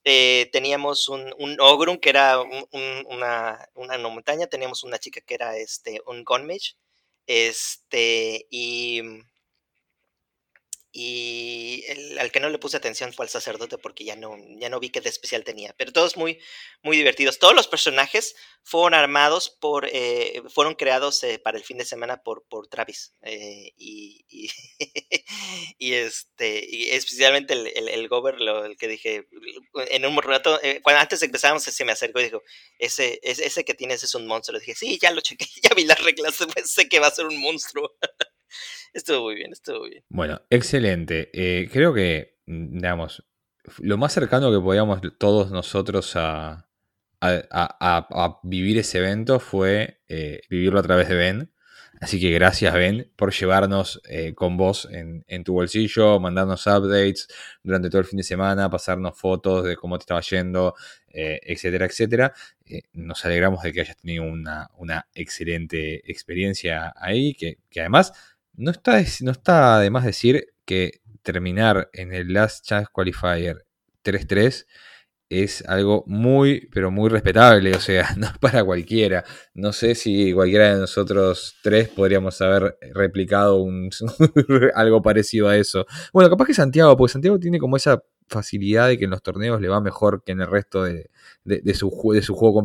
Eh, 0.05 0.50
teníamos 0.52 1.09
un, 1.09 1.34
un 1.38 1.57
que 1.98 2.11
era 2.11 2.40
una, 2.40 3.68
una, 3.74 3.98
montaña, 4.11 4.46
teníamos 4.46 4.84
una 4.84 4.98
chica 4.98 5.20
que 5.22 5.34
era 5.34 5.57
este, 5.57 6.02
un 6.07 6.24
gunmage, 6.24 6.76
este, 7.26 8.46
y 8.50 9.00
y 10.97 11.84
el, 11.88 12.20
al 12.20 12.30
que 12.30 12.38
no 12.38 12.49
le 12.51 12.59
puse 12.59 12.76
atención 12.76 13.12
fue 13.12 13.24
al 13.24 13.28
sacerdote 13.28 13.78
porque 13.78 14.05
ya 14.05 14.14
no, 14.14 14.36
ya 14.61 14.68
no 14.68 14.78
vi 14.78 14.90
qué 14.90 15.01
de 15.01 15.09
especial 15.09 15.42
tenía. 15.42 15.74
Pero 15.76 15.92
todos 15.92 16.16
muy, 16.16 16.38
muy 16.84 16.97
divertidos. 16.97 17.40
Todos 17.40 17.53
los 17.53 17.66
personajes 17.66 18.36
fueron 18.62 18.95
armados 18.95 19.51
por, 19.61 19.88
eh, 19.90 20.40
fueron 20.51 20.76
creados 20.76 21.20
eh, 21.24 21.40
para 21.40 21.59
el 21.59 21.64
fin 21.64 21.78
de 21.78 21.84
semana 21.84 22.22
por, 22.22 22.47
por 22.49 22.68
Travis. 22.68 23.12
Eh, 23.22 23.72
y, 23.76 24.24
y, 24.28 24.49
este, 25.95 26.95
especialmente 26.95 27.55
el, 27.55 27.66
el, 27.74 27.88
el 27.88 28.09
Gober, 28.09 28.36
el 28.40 28.76
que 28.76 28.86
dije, 28.86 29.26
en 29.90 30.07
un 30.07 30.22
rato, 30.22 30.61
cuando 30.84 31.01
antes 31.01 31.20
empezábamos 31.24 31.64
se 31.64 31.84
me 31.84 31.90
acercó 31.90 32.20
y 32.20 32.24
dijo, 32.24 32.42
ese, 32.78 33.18
ese, 33.24 33.47
ese 33.47 33.64
que 33.64 33.74
tienes 33.74 34.05
es 34.05 34.14
un 34.14 34.28
monstruo. 34.28 34.55
Le 34.59 34.64
dije, 34.64 34.76
sí, 34.76 34.97
ya 35.03 35.11
lo 35.11 35.22
chequé, 35.22 35.47
ya 35.62 35.74
vi 35.74 35.86
las 35.86 36.01
reglas, 36.05 36.36
sé 36.66 36.88
que 36.88 37.01
va 37.01 37.09
a 37.09 37.11
ser 37.11 37.26
un 37.26 37.40
monstruo. 37.40 37.90
Estuvo 38.95 39.24
muy 39.24 39.34
bien, 39.34 39.53
estuvo 39.53 39.82
bien. 39.82 40.03
Bueno, 40.09 40.40
excelente. 40.49 41.30
Eh, 41.34 41.68
creo 41.70 41.92
que, 41.92 42.38
mm, 42.47 42.76
digamos, 42.78 43.24
lo 43.78 43.99
más 43.99 44.12
cercano 44.12 44.51
que 44.53 44.61
podíamos 44.61 45.01
todos 45.18 45.51
nosotros 45.51 46.12
a, 46.16 46.68
a, 47.20 48.40
vivir 48.42 48.78
ese 48.78 48.99
evento 48.99 49.40
fue 49.40 50.03
eh, 50.09 50.42
vivirlo 50.49 50.78
a 50.78 50.82
través 50.82 51.09
de 51.09 51.14
Ben. 51.14 51.51
Así 52.01 52.20
que 52.20 52.30
gracias 52.32 52.74
Ben 52.74 53.11
por 53.16 53.32
llevarnos 53.32 54.03
eh, 54.07 54.34
con 54.34 54.59
vos 54.59 54.86
en, 54.90 55.24
en, 55.26 55.42
tu 55.42 55.55
bolsillo, 55.55 56.20
mandarnos 56.20 56.66
updates 56.66 57.28
durante 57.62 57.88
todo 57.88 58.01
el 58.01 58.07
fin 58.07 58.18
de 58.18 58.24
semana, 58.24 58.68
pasarnos 58.68 59.18
fotos 59.18 59.64
de 59.64 59.76
cómo 59.76 59.97
te 59.97 60.03
estaba 60.03 60.20
yendo, 60.20 60.74
etcétera, 61.09 61.86
etcétera. 61.86 62.34
nos 62.92 63.24
alegramos 63.24 63.62
de 63.62 63.72
que 63.72 63.80
hayas 63.80 63.97
tenido 63.97 64.24
una, 64.24 64.68
una 64.76 65.07
excelente 65.14 66.11
experiencia 66.11 66.92
ahí, 66.97 67.32
que, 67.34 67.59
que 67.70 67.80
además 67.80 68.12
no 68.57 68.70
está, 68.70 69.02
no 69.22 69.32
está 69.32 69.78
de 69.80 69.90
más 69.90 70.05
decir 70.05 70.46
que 70.64 71.00
terminar 71.22 71.90
en 71.92 72.12
el 72.12 72.32
Last 72.32 72.64
Chance 72.64 72.88
Qualifier 72.92 73.64
3-3 74.05 74.66
es 75.30 75.64
algo 75.66 76.05
muy, 76.07 76.68
pero 76.72 76.90
muy 76.90 77.09
respetable, 77.09 77.74
o 77.74 77.80
sea, 77.80 78.14
no 78.16 78.26
es 78.26 78.38
para 78.38 78.64
cualquiera. 78.64 79.24
No 79.55 79.72
sé 79.72 79.94
si 79.94 80.32
cualquiera 80.32 80.74
de 80.74 80.80
nosotros 80.80 81.57
tres 81.62 81.88
podríamos 81.88 82.40
haber 82.40 82.76
replicado 82.92 83.62
un, 83.62 83.90
algo 84.74 85.02
parecido 85.02 85.48
a 85.48 85.57
eso. 85.57 85.86
Bueno, 86.12 86.30
capaz 86.30 86.46
que 86.46 86.55
Santiago, 86.55 86.96
porque 86.96 87.12
Santiago 87.12 87.38
tiene 87.38 87.59
como 87.59 87.76
esa 87.76 88.02
facilidad 88.28 88.88
de 88.88 88.98
que 88.98 89.05
en 89.05 89.11
los 89.11 89.22
torneos 89.22 89.61
le 89.61 89.68
va 89.68 89.80
mejor 89.80 90.22
que 90.24 90.32
en 90.32 90.40
el 90.40 90.46
resto 90.48 90.82
de, 90.82 91.11
su, 91.44 91.52
de 91.55 91.74
su 91.74 91.90
de 92.14 92.22
su 92.22 92.34
juego 92.34 92.62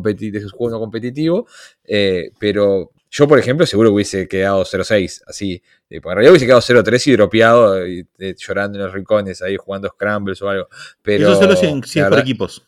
no 0.70 0.80
competitivo, 0.80 1.46
eh, 1.84 2.30
pero 2.38 2.92
yo, 3.10 3.26
por 3.26 3.40
ejemplo, 3.40 3.66
seguro 3.66 3.90
hubiese 3.92 4.28
quedado 4.28 4.64
0-6, 4.64 5.22
así. 5.26 5.60
Eh, 5.90 5.96
en 5.96 6.02
realidad 6.02 6.30
hubiese 6.30 6.46
quedado 6.46 6.60
0-3 6.60 7.06
y 7.08 7.12
dropeado, 7.12 7.86
y, 7.86 8.06
eh, 8.18 8.34
llorando 8.38 8.78
en 8.78 8.84
los 8.84 8.94
rincones, 8.94 9.42
ahí 9.42 9.56
jugando 9.56 9.88
scrambles 9.88 10.40
o 10.42 10.48
algo. 10.48 10.68
Pero, 11.02 11.32
Eso 11.32 11.40
solo 11.40 11.56
si, 11.56 11.98
es 11.98 12.06
por 12.06 12.20
equipos. 12.20 12.64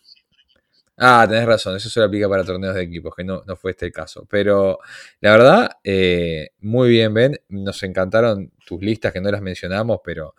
Ah, 0.96 1.24
tenés 1.28 1.46
razón, 1.46 1.76
eso 1.76 1.88
solo 1.88 2.06
aplica 2.06 2.28
para 2.28 2.44
torneos 2.44 2.74
de 2.74 2.82
equipos, 2.82 3.14
que 3.16 3.22
no, 3.22 3.42
no 3.46 3.54
fue 3.54 3.70
este 3.70 3.86
el 3.86 3.92
caso. 3.92 4.26
Pero 4.28 4.80
la 5.20 5.30
verdad, 5.30 5.70
eh, 5.84 6.50
muy 6.60 6.90
bien, 6.90 7.14
Ben. 7.14 7.40
Nos 7.48 7.80
encantaron 7.84 8.52
tus 8.66 8.82
listas 8.82 9.12
que 9.12 9.20
no 9.20 9.30
las 9.30 9.42
mencionamos, 9.42 10.00
pero 10.04 10.34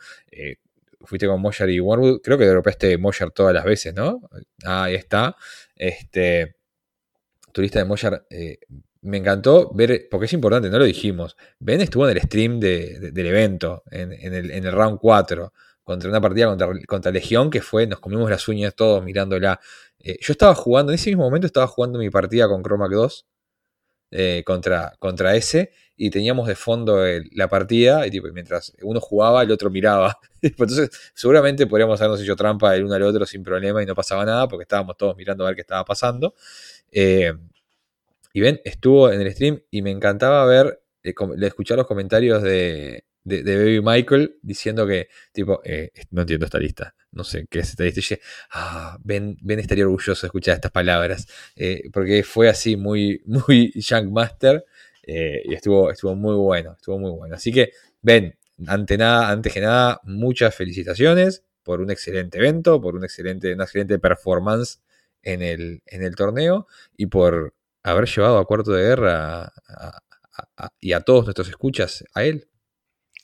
fuiste 1.02 1.28
con 1.28 1.42
Moshar 1.42 1.70
y 1.70 1.80
Warwood. 1.80 2.22
Creo 2.22 2.38
que 2.38 2.46
dropeaste 2.46 2.98
Moshar 2.98 3.32
todas 3.32 3.54
las 3.54 3.64
veces, 3.64 3.94
¿no? 3.94 4.22
Ah, 4.66 4.84
ahí 4.84 4.96
está. 4.96 5.36
Este, 5.76 6.56
tu 7.54 7.62
lista 7.62 7.80
de 7.80 7.86
Moshar 7.86 8.26
me 9.04 9.18
encantó 9.18 9.70
ver, 9.74 10.08
porque 10.10 10.26
es 10.26 10.34
importante, 10.34 10.70
no 10.70 10.80
lo 10.80 10.86
dijimos. 10.86 11.36
Ben 11.60 11.82
estuvo 11.82 12.08
en 12.08 12.18
el 12.18 12.24
stream 12.24 12.60
del 12.60 13.26
evento, 13.26 13.84
en, 13.92 14.12
el, 14.34 14.72
round 14.72 14.98
4, 15.00 15.54
contra 15.84 16.10
una 16.10 16.22
partida 16.22 16.48
contra, 16.48 16.70
contra, 16.88 17.12
Legión 17.12 17.50
que 17.50 17.62
fue, 17.62 17.86
nos 17.86 18.00
comimos 18.00 18.30
las 18.30 18.48
uñas 18.48 18.74
todos 18.76 19.04
mirándola. 19.04 19.60
Eh, 20.00 20.18
yo 20.22 20.32
estaba 20.32 20.56
jugando, 20.56 20.92
en 20.92 20.96
ese 20.96 21.10
mismo 21.10 21.24
momento 21.24 21.48
estaba 21.48 21.68
jugando 21.68 22.00
mi 22.00 22.10
partida 22.10 22.48
con 22.48 22.64
Chromac 22.64 22.92
2 22.92 23.26
eh, 24.12 24.44
contra, 24.46 24.94
contra 25.00 25.36
ese, 25.36 25.72
y 25.98 26.10
teníamos 26.10 26.48
de 26.48 26.56
fondo 26.56 27.04
la 27.34 27.50
partida, 27.50 28.08
y 28.08 28.12
tipo, 28.12 28.28
mientras 28.32 28.74
uno 28.84 29.02
jugaba, 29.02 29.44
el 29.44 29.52
otro 29.52 29.70
miraba. 29.70 30.18
Entonces, 30.42 30.90
seguramente 31.14 31.68
podríamos 31.68 32.00
habernos 32.00 32.22
hecho 32.22 32.36
trampa 32.38 32.76
el 32.76 32.86
uno 32.86 32.94
al 32.94 33.04
otro 33.04 33.26
sin 33.26 33.44
problema 33.44 33.84
y 33.84 33.86
no 33.86 33.96
pasaba 33.96 34.24
nada, 34.26 34.48
porque 34.48 34.64
estábamos 34.64 34.96
todos 34.98 35.18
mirando 35.18 35.44
a 35.44 35.48
ver 35.48 35.56
qué 35.56 35.62
estaba 35.62 35.84
pasando. 35.84 36.36
Eh, 36.92 37.34
y 38.34 38.42
Ben 38.42 38.60
estuvo 38.66 39.12
en 39.12 39.22
el 39.22 39.32
stream 39.32 39.62
y 39.70 39.84
me 39.84 39.92
encantaba 39.92 40.46
ver, 40.46 40.82
eh, 41.04 41.14
escuchar 41.42 41.78
los 41.78 41.86
comentarios 41.86 42.42
de, 42.42 43.06
de, 43.24 43.44
Baby 43.44 43.82
Michael 43.82 44.40
diciendo 44.42 44.88
que, 44.88 45.08
tipo, 45.32 45.62
eh, 45.64 45.92
no 46.10 46.22
entiendo 46.22 46.46
esta 46.46 46.58
lista, 46.58 46.96
no 47.12 47.24
sé 47.24 47.46
qué 47.50 47.60
es 47.60 47.70
esta 47.70 47.84
lista. 47.84 48.02
Y 48.16 48.20
ah, 48.52 48.98
ben, 49.04 49.38
ben, 49.42 49.60
estaría 49.60 49.86
orgulloso 49.86 50.22
de 50.22 50.28
escuchar 50.28 50.56
estas 50.56 50.72
palabras, 50.72 51.28
eh, 51.56 51.84
porque 51.94 52.24
fue 52.24 52.50
así 52.50 52.76
muy, 52.76 53.22
muy 53.26 53.72
Young 53.76 54.12
Master 54.12 54.66
y 55.06 55.54
estuvo, 55.54 55.92
estuvo 55.92 56.16
muy 56.16 56.36
bueno, 56.36 56.74
estuvo 56.74 56.98
muy 56.98 57.12
bueno. 57.12 57.36
Así 57.36 57.52
que, 57.52 57.72
Ben, 58.02 58.38
ante 58.68 58.98
nada, 58.98 59.30
antes 59.30 59.54
que 59.54 59.62
nada, 59.62 60.00
muchas 60.04 60.56
felicitaciones 60.56 61.44
por 61.64 61.82
un 61.82 61.92
excelente 61.92 62.38
evento, 62.38 62.82
por 62.82 62.96
un 62.96 63.04
excelente, 63.04 63.54
una 63.54 63.66
excelente 63.66 64.00
performance 64.00 64.82
en 65.22 65.42
el, 65.42 65.84
en 65.86 66.04
el 66.04 66.16
torneo 66.16 66.68
y 66.98 67.08
por 67.08 67.54
haber 67.84 68.08
llevado 68.08 68.38
a 68.38 68.46
Cuarto 68.46 68.72
de 68.72 68.84
Guerra 68.84 69.52
y 70.80 70.94
a 70.94 71.02
todos 71.02 71.26
nuestros 71.26 71.50
escuchas 71.50 72.04
a 72.14 72.24
él. 72.24 72.50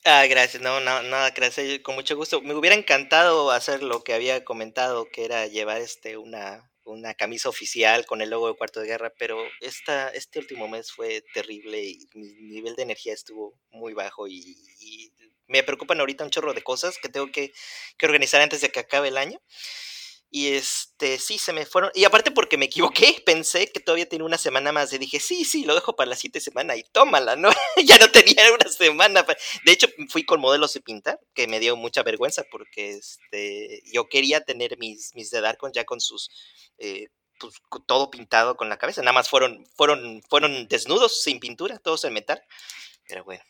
Ah, 0.05 0.25
gracias, 0.27 0.61
no, 0.63 0.79
no, 0.79 1.03
nada, 1.03 1.31
gracias, 1.31 1.79
con 1.79 1.95
mucho 1.95 2.15
gusto. 2.15 2.41
Me 2.41 2.53
hubiera 2.53 2.75
encantado 2.75 3.51
hacer 3.51 3.83
lo 3.83 4.03
que 4.03 4.13
había 4.13 4.45
comentado, 4.45 5.07
que 5.11 5.25
era 5.25 5.47
llevar 5.47 5.81
este 5.81 6.17
una, 6.17 6.71
una 6.85 7.13
camisa 7.13 7.49
oficial 7.49 8.05
con 8.05 8.21
el 8.21 8.29
logo 8.29 8.47
de 8.47 8.55
Cuarto 8.55 8.79
de 8.79 8.87
Guerra, 8.87 9.11
pero 9.17 9.37
esta, 9.61 10.09
este 10.09 10.39
último 10.39 10.67
mes 10.67 10.91
fue 10.91 11.23
terrible 11.33 11.83
y 11.83 12.07
mi 12.13 12.31
nivel 12.33 12.75
de 12.75 12.83
energía 12.83 13.13
estuvo 13.13 13.59
muy 13.71 13.93
bajo 13.93 14.27
y, 14.27 14.55
me 15.51 15.63
preocupan 15.63 15.99
ahorita 15.99 16.23
un 16.23 16.29
chorro 16.29 16.53
de 16.53 16.61
cosas 16.61 16.99
que 17.01 17.09
tengo 17.09 17.31
que, 17.31 17.51
que 17.97 18.05
organizar 18.05 18.39
antes 18.39 18.61
de 18.61 18.69
que 18.69 18.81
acabe 18.81 19.07
el 19.07 19.17
año. 19.17 19.41
Y 20.31 20.49
este, 20.49 21.17
sí, 21.17 21.39
se 21.39 21.53
me 21.53 21.65
fueron. 21.65 21.89
Y 21.95 22.05
aparte 22.05 22.29
porque 22.29 22.57
me 22.57 22.65
equivoqué, 22.65 23.21
pensé 23.25 23.71
que 23.71 23.79
todavía 23.79 24.07
tenía 24.07 24.25
una 24.25 24.37
semana 24.37 24.71
más. 24.71 24.93
Y 24.93 24.99
dije, 24.99 25.19
sí, 25.19 25.43
sí, 25.43 25.65
lo 25.65 25.73
dejo 25.73 25.95
para 25.95 26.11
la 26.11 26.15
siguiente 26.15 26.39
semana 26.39 26.75
y 26.75 26.83
tómala, 26.83 27.35
¿no? 27.35 27.49
ya 27.83 27.97
no 27.97 28.11
tenía 28.11 28.43
una 28.53 28.69
semana. 28.69 29.25
De 29.65 29.71
hecho, 29.71 29.87
fui 30.09 30.25
con 30.25 30.39
modelos 30.39 30.73
de 30.73 30.81
pintar, 30.81 31.19
que 31.33 31.47
me 31.47 31.59
dio 31.59 31.75
mucha 31.75 32.03
vergüenza 32.03 32.43
porque 32.51 32.91
este, 32.91 33.81
yo 33.91 34.07
quería 34.07 34.41
tener 34.41 34.77
mis, 34.77 35.15
mis 35.15 35.31
de 35.31 35.41
Darkon 35.41 35.71
ya 35.73 35.85
con 35.85 35.99
sus. 35.99 36.29
Eh, 36.77 37.07
pues, 37.39 37.55
todo 37.87 38.11
pintado 38.11 38.55
con 38.55 38.69
la 38.69 38.77
cabeza. 38.77 39.01
Nada 39.01 39.13
más 39.13 39.29
fueron, 39.29 39.65
fueron, 39.75 40.21
fueron 40.29 40.67
desnudos, 40.67 41.23
sin 41.23 41.39
pintura, 41.39 41.79
todos 41.79 42.03
en 42.03 42.13
metal. 42.13 42.39
Pero 43.07 43.23
bueno. 43.23 43.43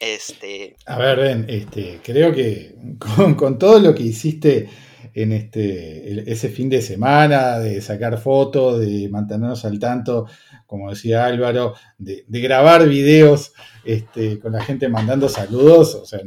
Este. 0.00 0.76
A 0.86 0.98
ver, 0.98 1.18
Ben, 1.18 1.46
este, 1.48 2.00
creo 2.02 2.34
que 2.34 2.74
con, 2.98 3.34
con 3.34 3.58
todo 3.58 3.78
lo 3.78 3.94
que 3.94 4.02
hiciste 4.02 4.68
en 5.16 5.32
este, 5.32 6.30
ese 6.30 6.50
fin 6.50 6.68
de 6.68 6.82
semana, 6.82 7.58
de 7.58 7.80
sacar 7.80 8.18
fotos, 8.18 8.80
de 8.80 9.08
mantenernos 9.08 9.64
al 9.64 9.78
tanto, 9.78 10.26
como 10.66 10.90
decía 10.90 11.24
Álvaro, 11.24 11.72
de, 11.96 12.26
grabar 12.28 12.86
videos 12.86 13.54
este, 13.82 14.38
con 14.38 14.52
la 14.52 14.62
gente 14.62 14.90
mandando 14.90 15.30
saludos. 15.30 15.94
O 15.94 16.04
sea, 16.04 16.20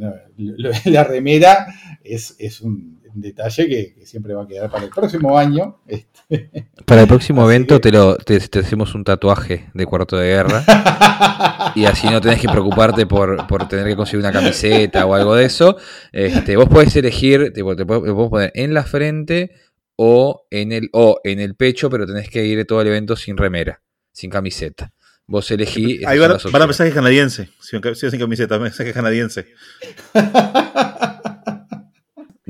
la 0.86 1.04
remera 1.04 1.68
es, 2.02 2.34
es 2.40 2.60
un 2.60 2.99
detalle 3.14 3.68
que, 3.68 4.06
siempre 4.06 4.34
va 4.34 4.44
a 4.44 4.46
quedar 4.46 4.70
para 4.70 4.84
el 4.84 4.90
próximo 4.90 5.38
año. 5.38 5.80
Este. 5.86 6.66
Para 6.84 7.02
el 7.02 7.08
próximo 7.08 7.44
evento 7.50 7.80
te, 7.80 7.90
lo, 7.92 8.16
te, 8.16 8.36
hacemos 8.36 8.94
un 8.94 9.04
tatuaje 9.04 9.70
de 9.74 9.86
cuarto 9.86 10.16
de 10.16 10.28
guerra 10.28 10.64
y 11.74 11.84
así 11.84 12.08
no 12.08 12.20
tenés 12.20 12.40
que 12.40 12.48
preocuparte 12.48 13.06
por, 13.06 13.46
tener 13.68 13.86
que 13.86 13.96
conseguir 13.96 14.24
una 14.24 14.32
camiseta 14.32 15.06
o 15.06 15.14
algo 15.14 15.34
de 15.34 15.44
eso. 15.44 15.76
Este, 16.12 16.56
vos 16.56 16.68
podés 16.68 16.94
elegir, 16.96 17.52
te, 17.52 17.62
te 17.62 17.86
podemos 17.86 18.28
poner 18.28 18.52
en 18.54 18.74
la 18.74 18.84
frente 18.84 19.52
o 19.96 20.46
en, 20.50 20.72
el, 20.72 20.88
o 20.92 21.20
en 21.24 21.40
el 21.40 21.54
pecho, 21.54 21.90
pero 21.90 22.06
tenés 22.06 22.30
que 22.30 22.46
ir 22.46 22.64
todo 22.66 22.80
el 22.80 22.88
evento 22.88 23.16
sin 23.16 23.36
remera, 23.36 23.82
sin 24.12 24.30
camiseta. 24.30 24.92
Vos 25.30 25.48
elegí. 25.52 26.00
Ahí 26.06 26.18
van, 26.18 26.32
a 26.32 26.66
mensaje 26.66 26.90
canadiense. 26.90 27.50
Si, 27.60 27.78
si 27.94 28.10
sin 28.10 28.18
camiseta, 28.18 28.58
mensaje 28.58 28.92
canadiense. 28.92 29.46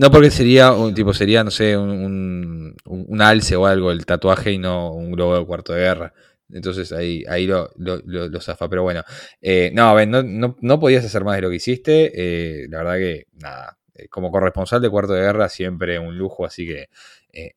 No, 0.01 0.11
porque 0.11 0.31
sería 0.31 0.73
un 0.73 0.95
tipo, 0.95 1.13
sería, 1.13 1.45
no 1.45 1.51
sé, 1.51 1.77
un, 1.77 2.75
un, 2.87 3.21
alce 3.21 3.55
o 3.55 3.67
algo, 3.67 3.91
el 3.93 4.07
tatuaje 4.07 4.51
y 4.53 4.57
no 4.57 4.95
un 4.95 5.13
globo 5.13 5.39
de 5.39 5.45
cuarto 5.45 5.75
de 5.75 5.81
guerra. 5.83 6.15
Entonces 6.49 6.91
ahí, 6.93 7.23
ahí 7.29 7.47
lo, 7.47 7.71
lo, 7.77 8.41
zafa. 8.41 8.67
Pero 8.71 8.83
bueno, 8.83 9.03
eh, 9.43 9.71
no, 9.75 9.95
no, 10.07 10.23
no, 10.23 10.57
no, 10.59 10.81
podías 10.81 11.05
hacer 11.05 11.23
más 11.23 11.37
de 11.37 11.43
lo 11.43 11.51
que 11.51 11.57
hiciste. 11.57 12.13
Eh, 12.15 12.67
la 12.71 12.79
verdad 12.79 12.97
que, 12.97 13.27
nada, 13.35 13.79
eh, 13.95 14.09
como 14.09 14.31
corresponsal 14.31 14.81
de 14.81 14.89
cuarto 14.89 15.13
de 15.13 15.21
guerra, 15.21 15.51
siempre 15.51 15.99
un 15.99 16.17
lujo, 16.17 16.47
así 16.47 16.67
que 16.67 16.89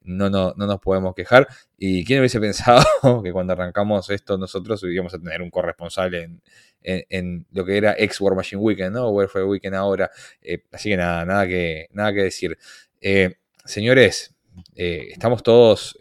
no, 0.02 0.30
no, 0.30 0.54
no 0.58 0.68
nos 0.68 0.82
podemos 0.82 1.16
quejar. 1.16 1.48
¿Y 1.78 2.04
quién 2.04 2.20
hubiese 2.20 2.40
pensado 2.42 2.84
que 3.24 3.32
cuando 3.32 3.54
arrancamos 3.54 4.10
esto 4.10 4.38
nosotros 4.38 4.84
íbamos 4.84 5.14
a 5.14 5.20
tener 5.20 5.42
un 5.42 5.50
corresponsal 5.50 6.14
en, 6.16 6.42
en, 6.84 7.46
lo 7.52 7.66
que 7.66 7.78
era 7.78 7.96
ex 7.98 8.20
War 8.22 8.36
Machine 8.36 8.62
Weekend, 8.62 8.96
¿no? 8.96 9.10
Warfare 9.10 9.46
Weekend 9.46 9.76
ahora. 9.76 10.12
Eh, 10.42 10.64
así 10.72 10.90
que 10.90 10.98
nada, 10.98 11.26
nada 11.26 11.48
que, 11.48 11.88
nada 11.92 12.14
que 12.14 12.24
decir. 12.24 12.58
Eh, 13.02 13.36
señores, 13.66 14.36
eh, 14.76 15.08
estamos 15.12 15.44
todos 15.44 15.98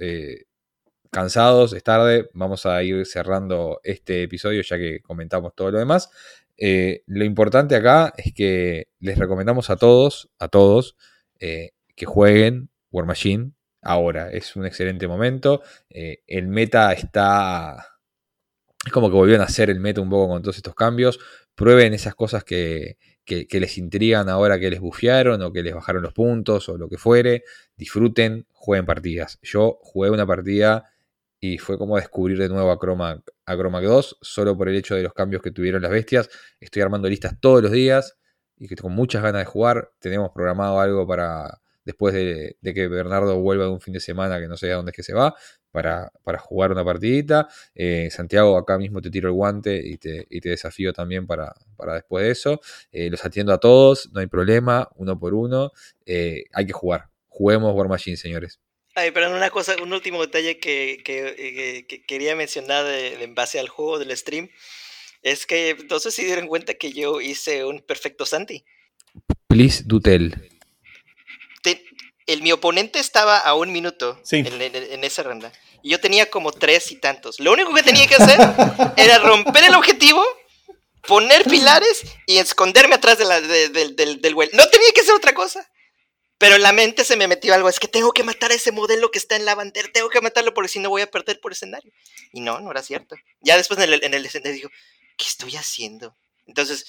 cansados, 1.10 1.74
es 1.74 1.82
tarde, 1.84 2.30
vamos 2.32 2.64
a 2.64 2.82
ir 2.82 3.04
cerrando 3.04 3.80
este 3.84 4.22
episodio 4.22 4.62
ya 4.62 4.78
que 4.78 5.00
comentamos 5.00 5.54
todo 5.54 5.70
lo 5.70 5.78
demás. 5.78 6.10
lo 6.58 7.24
importante 7.24 7.76
acá 7.76 8.14
es 8.16 8.32
que 8.32 8.88
les 9.00 9.18
recomendamos 9.18 9.68
a 9.70 9.76
todos, 9.76 10.30
a 10.38 10.48
todos, 10.48 10.96
que 11.38 12.06
jueguen 12.06 12.70
War 12.90 13.04
Machine 13.04 13.52
ahora. 13.82 14.30
Es 14.30 14.56
un 14.56 14.64
excelente 14.64 15.06
momento. 15.06 15.62
el 15.90 16.48
meta 16.48 16.92
está 16.92 17.91
es 18.84 18.92
como 18.92 19.08
que 19.08 19.14
volvieron 19.14 19.42
a 19.42 19.46
hacer 19.46 19.70
el 19.70 19.80
meta 19.80 20.00
un 20.00 20.10
poco 20.10 20.32
con 20.32 20.42
todos 20.42 20.56
estos 20.56 20.74
cambios. 20.74 21.20
Prueben 21.54 21.94
esas 21.94 22.14
cosas 22.14 22.42
que, 22.44 22.98
les 23.26 23.78
intrigan 23.78 24.28
ahora 24.28 24.58
que 24.58 24.70
les 24.70 24.80
bufiaron 24.80 25.40
o 25.42 25.52
que 25.52 25.62
les 25.62 25.74
bajaron 25.74 26.02
los 26.02 26.12
puntos 26.12 26.68
o 26.68 26.76
lo 26.76 26.88
que 26.88 26.98
fuere. 26.98 27.44
Disfruten, 27.76 28.46
jueguen 28.52 28.86
partidas. 28.86 29.38
Yo 29.42 29.78
jugué 29.82 30.10
una 30.10 30.26
partida 30.26 30.90
y 31.38 31.58
fue 31.58 31.78
como 31.78 31.96
descubrir 31.96 32.38
de 32.38 32.48
nuevo 32.48 32.70
a 32.72 32.78
Chromac, 32.78 33.22
a 33.46 33.54
2, 33.54 34.18
solo 34.20 34.56
por 34.56 34.68
el 34.68 34.76
hecho 34.76 34.94
de 34.94 35.02
los 35.02 35.12
cambios 35.12 35.42
que 35.42 35.52
tuvieron 35.52 35.82
las 35.82 35.90
bestias. 35.90 36.28
Estoy 36.58 36.82
armando 36.82 37.08
listas 37.08 37.38
todos 37.40 37.62
los 37.62 37.70
días 37.70 38.16
y 38.56 38.68
que 38.68 38.76
con 38.76 38.92
muchas 38.92 39.22
ganas 39.22 39.42
de 39.42 39.46
jugar. 39.46 39.92
Tenemos 40.00 40.30
programado 40.32 40.80
algo 40.80 41.06
para 41.06 41.60
después 41.84 42.14
de, 42.14 42.56
de 42.60 42.74
que 42.74 42.88
Bernardo 42.88 43.40
vuelva 43.40 43.64
de 43.64 43.70
un 43.70 43.80
fin 43.80 43.94
de 43.94 44.00
semana 44.00 44.40
que 44.40 44.48
no 44.48 44.56
sé 44.56 44.72
a 44.72 44.76
dónde 44.76 44.90
es 44.90 44.96
que 44.96 45.02
se 45.02 45.14
va 45.14 45.34
para, 45.72 46.12
jugar 46.38 46.70
una 46.70 46.84
partidita. 46.84 47.48
Eh, 47.74 48.08
Santiago, 48.10 48.56
acá 48.56 48.78
mismo 48.78 49.00
te 49.00 49.10
tiro 49.10 49.28
el 49.28 49.34
guante 49.34 49.80
y 49.82 49.96
te, 49.96 50.26
desafío 50.30 50.92
también 50.92 51.26
para, 51.26 51.54
después 51.94 52.24
de 52.24 52.30
eso. 52.30 52.60
Eh, 52.92 53.10
los 53.10 53.24
atiendo 53.24 53.52
a 53.52 53.58
todos, 53.58 54.10
no 54.12 54.20
hay 54.20 54.26
problema, 54.26 54.88
uno 54.96 55.18
por 55.18 55.34
uno. 55.34 55.72
Eh, 56.06 56.44
hay 56.52 56.66
que 56.66 56.72
jugar. 56.72 57.08
Juguemos 57.28 57.74
War 57.74 57.88
Machine, 57.88 58.16
señores. 58.16 58.60
Ay, 58.94 59.10
pero 59.10 59.34
una 59.34 59.48
cosa, 59.48 59.74
un 59.82 59.92
último 59.92 60.20
detalle 60.20 60.58
que, 60.58 61.00
que, 61.02 61.86
que 61.88 62.04
quería 62.04 62.36
mencionar 62.36 62.84
de- 62.84 63.24
en 63.24 63.34
base 63.34 63.58
al 63.58 63.70
juego 63.70 63.98
del 63.98 64.14
stream 64.14 64.50
es 65.22 65.46
que 65.46 65.76
no 65.88 65.98
sé 65.98 66.10
si 66.10 66.24
dieron 66.24 66.46
cuenta 66.46 66.74
que 66.74 66.92
yo 66.92 67.20
hice 67.22 67.64
un 67.64 67.80
perfecto 67.80 68.26
Santi. 68.26 68.64
Please 69.48 69.82
do 69.86 70.00
tell. 70.00 70.34
El, 72.26 72.42
mi 72.42 72.52
oponente 72.52 72.98
estaba 72.98 73.38
a 73.38 73.54
un 73.54 73.72
minuto 73.72 74.20
Sí. 74.24 74.36
en, 74.38 74.60
en- 74.62 74.74
en 74.76 75.04
esa 75.04 75.22
ronda. 75.22 75.52
Y 75.82 75.90
yo 75.90 76.00
tenía 76.00 76.30
como 76.30 76.52
tres 76.52 76.90
y 76.92 76.96
tantos. 76.96 77.40
Lo 77.40 77.52
único 77.52 77.74
que 77.74 77.82
tenía 77.82 78.06
que 78.06 78.14
hacer 78.14 78.38
era 78.96 79.18
romper 79.18 79.64
el 79.64 79.74
objetivo, 79.74 80.24
poner 81.06 81.44
pilares 81.44 82.02
y 82.26 82.38
esconderme 82.38 82.94
atrás 82.94 83.18
de 83.18 83.24
la- 83.24 83.40
de- 83.40 83.68
del- 83.70 83.96
del, 83.96 84.20
del. 84.20 84.34
No 84.52 84.66
tenía 84.68 84.90
que 84.94 85.00
hacer 85.00 85.14
otra 85.14 85.34
cosa. 85.34 85.68
Pero 86.38 86.56
en 86.56 86.62
la 86.62 86.72
mente 86.72 87.04
se 87.04 87.14
me 87.16 87.28
metió 87.28 87.54
algo. 87.54 87.68
Es 87.68 87.78
que 87.78 87.86
tengo 87.86 88.10
que 88.12 88.24
matar 88.24 88.50
a 88.50 88.54
ese 88.54 88.72
modelo 88.72 89.12
que 89.12 89.18
está 89.18 89.36
en 89.36 89.44
la 89.44 89.54
bandera. 89.54 89.88
Tengo 89.92 90.08
que 90.08 90.20
matarlo 90.20 90.52
porque 90.52 90.68
si 90.68 90.80
no 90.80 90.88
voy 90.90 91.02
a 91.02 91.10
perder 91.10 91.38
por 91.40 91.52
escenario. 91.52 91.92
Y 92.32 92.40
no, 92.40 92.58
no 92.60 92.70
era 92.72 92.82
cierto. 92.82 93.14
Ya 93.40 93.56
después 93.56 93.78
en 93.78 93.92
el, 93.92 94.02
en 94.04 94.12
el 94.14 94.26
escenario 94.26 94.52
digo, 94.54 94.70
¿qué 95.16 95.24
estoy 95.24 95.54
haciendo? 95.54 96.16
Entonces, 96.48 96.84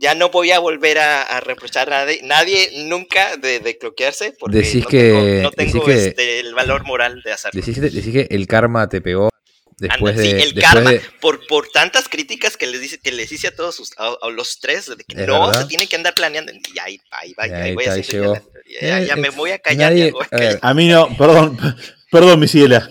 ya 0.00 0.14
no 0.14 0.28
voy 0.30 0.50
a 0.50 0.58
volver 0.58 0.98
a, 0.98 1.22
a 1.22 1.40
reprochar 1.40 1.92
a 1.92 2.00
nadie, 2.04 2.20
nadie 2.24 2.70
nunca 2.86 3.36
de, 3.36 3.60
de 3.60 3.78
cloquearse 3.78 4.34
porque 4.38 4.58
Decís 4.58 4.82
no 4.84 4.88
que- 4.88 4.98
tengo, 5.10 5.42
no 5.42 5.50
decís 5.50 5.72
tengo 5.72 5.84
que- 5.86 6.06
este, 6.08 6.40
el 6.40 6.54
valor 6.54 6.84
moral 6.84 7.22
de 7.24 7.32
hacerlo. 7.32 7.60
Decís, 7.60 7.80
decís 7.80 8.12
que 8.12 8.26
el 8.34 8.46
karma 8.46 8.88
te 8.88 9.00
pegó 9.00 9.30
después 9.78 10.12
Anda, 10.16 10.22
sí, 10.22 10.32
de. 10.32 10.42
el 10.42 10.54
después 10.54 10.64
karma, 10.74 10.90
de- 10.92 11.02
por, 11.20 11.46
por 11.46 11.68
tantas 11.68 12.08
críticas 12.08 12.56
que 12.56 12.66
les, 12.66 12.80
dice, 12.80 12.98
que 12.98 13.12
les 13.12 13.30
hice 13.32 13.48
a 13.48 13.54
todos 13.54 13.74
sus- 13.76 13.92
a, 13.98 14.14
a 14.22 14.30
los 14.30 14.58
tres, 14.60 14.86
de 14.86 14.96
que 15.04 15.26
no, 15.26 15.46
verdad. 15.46 15.62
se 15.62 15.66
tiene 15.68 15.86
que 15.86 15.96
andar 15.96 16.14
planeando. 16.14 16.52
Y 16.52 16.78
ahí, 16.78 17.00
ahí 17.10 17.32
va, 17.34 17.46
Y 17.48 17.50
ahí, 17.52 17.62
ahí 17.62 17.74
voy 17.74 17.84
está, 17.84 17.94
ahí 17.94 18.00
haciendo 18.00 18.34
llegó. 18.34 18.50
ya, 18.66 18.80
ya- 18.80 19.00
ya 19.06 19.14
Eh, 19.14 19.16
me 19.16 19.28
eh, 19.28 19.32
voy 19.34 19.50
a 19.50 19.58
callar. 19.58 19.92
nadie- 19.92 20.06
ya 20.06 20.12
voy 20.12 20.22
a 20.22 20.24
a 20.24 20.38
ver, 20.38 20.46
callar. 20.48 20.58
A 20.62 20.74
mí 20.74 20.88
no, 20.88 21.16
perdón, 21.16 21.56
perdón, 22.10 22.40
mi 22.40 22.46
ciela. 22.48 22.88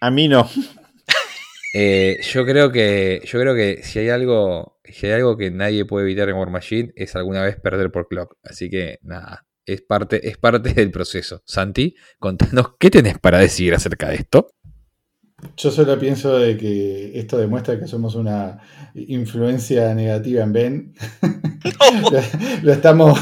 A 0.00 0.10
mí 0.10 0.28
no. 0.28 0.50
Eh, 1.76 2.20
yo 2.22 2.46
creo 2.46 2.70
que. 2.70 3.20
Yo 3.24 3.40
creo 3.40 3.54
que 3.54 3.82
si 3.82 3.98
hay 3.98 4.08
algo. 4.08 4.78
Si 4.84 5.06
hay 5.06 5.12
algo 5.12 5.36
que 5.36 5.50
nadie 5.50 5.84
puede 5.84 6.06
evitar 6.06 6.28
en 6.28 6.36
War 6.36 6.48
Machine 6.50 6.92
es 6.94 7.16
alguna 7.16 7.42
vez 7.42 7.56
perder 7.60 7.90
por 7.90 8.06
clock. 8.06 8.36
Así 8.44 8.70
que 8.70 9.00
nada. 9.02 9.44
Es 9.66 9.82
parte, 9.82 10.28
es 10.28 10.38
parte 10.38 10.72
del 10.72 10.92
proceso. 10.92 11.42
Santi, 11.44 11.96
contanos 12.18 12.74
qué 12.78 12.90
tenés 12.90 13.18
para 13.18 13.38
decir 13.38 13.74
acerca 13.74 14.08
de 14.08 14.16
esto. 14.16 14.46
Yo 15.56 15.70
solo 15.70 15.98
pienso 15.98 16.38
de 16.38 16.56
que 16.56 17.18
esto 17.18 17.38
demuestra 17.38 17.78
que 17.78 17.88
somos 17.88 18.14
una 18.14 18.60
influencia 18.94 19.94
negativa 19.94 20.44
en 20.44 20.52
Ben. 20.52 20.94
No, 21.64 22.10
lo, 22.10 22.20
lo 22.62 22.72
estamos, 22.72 23.18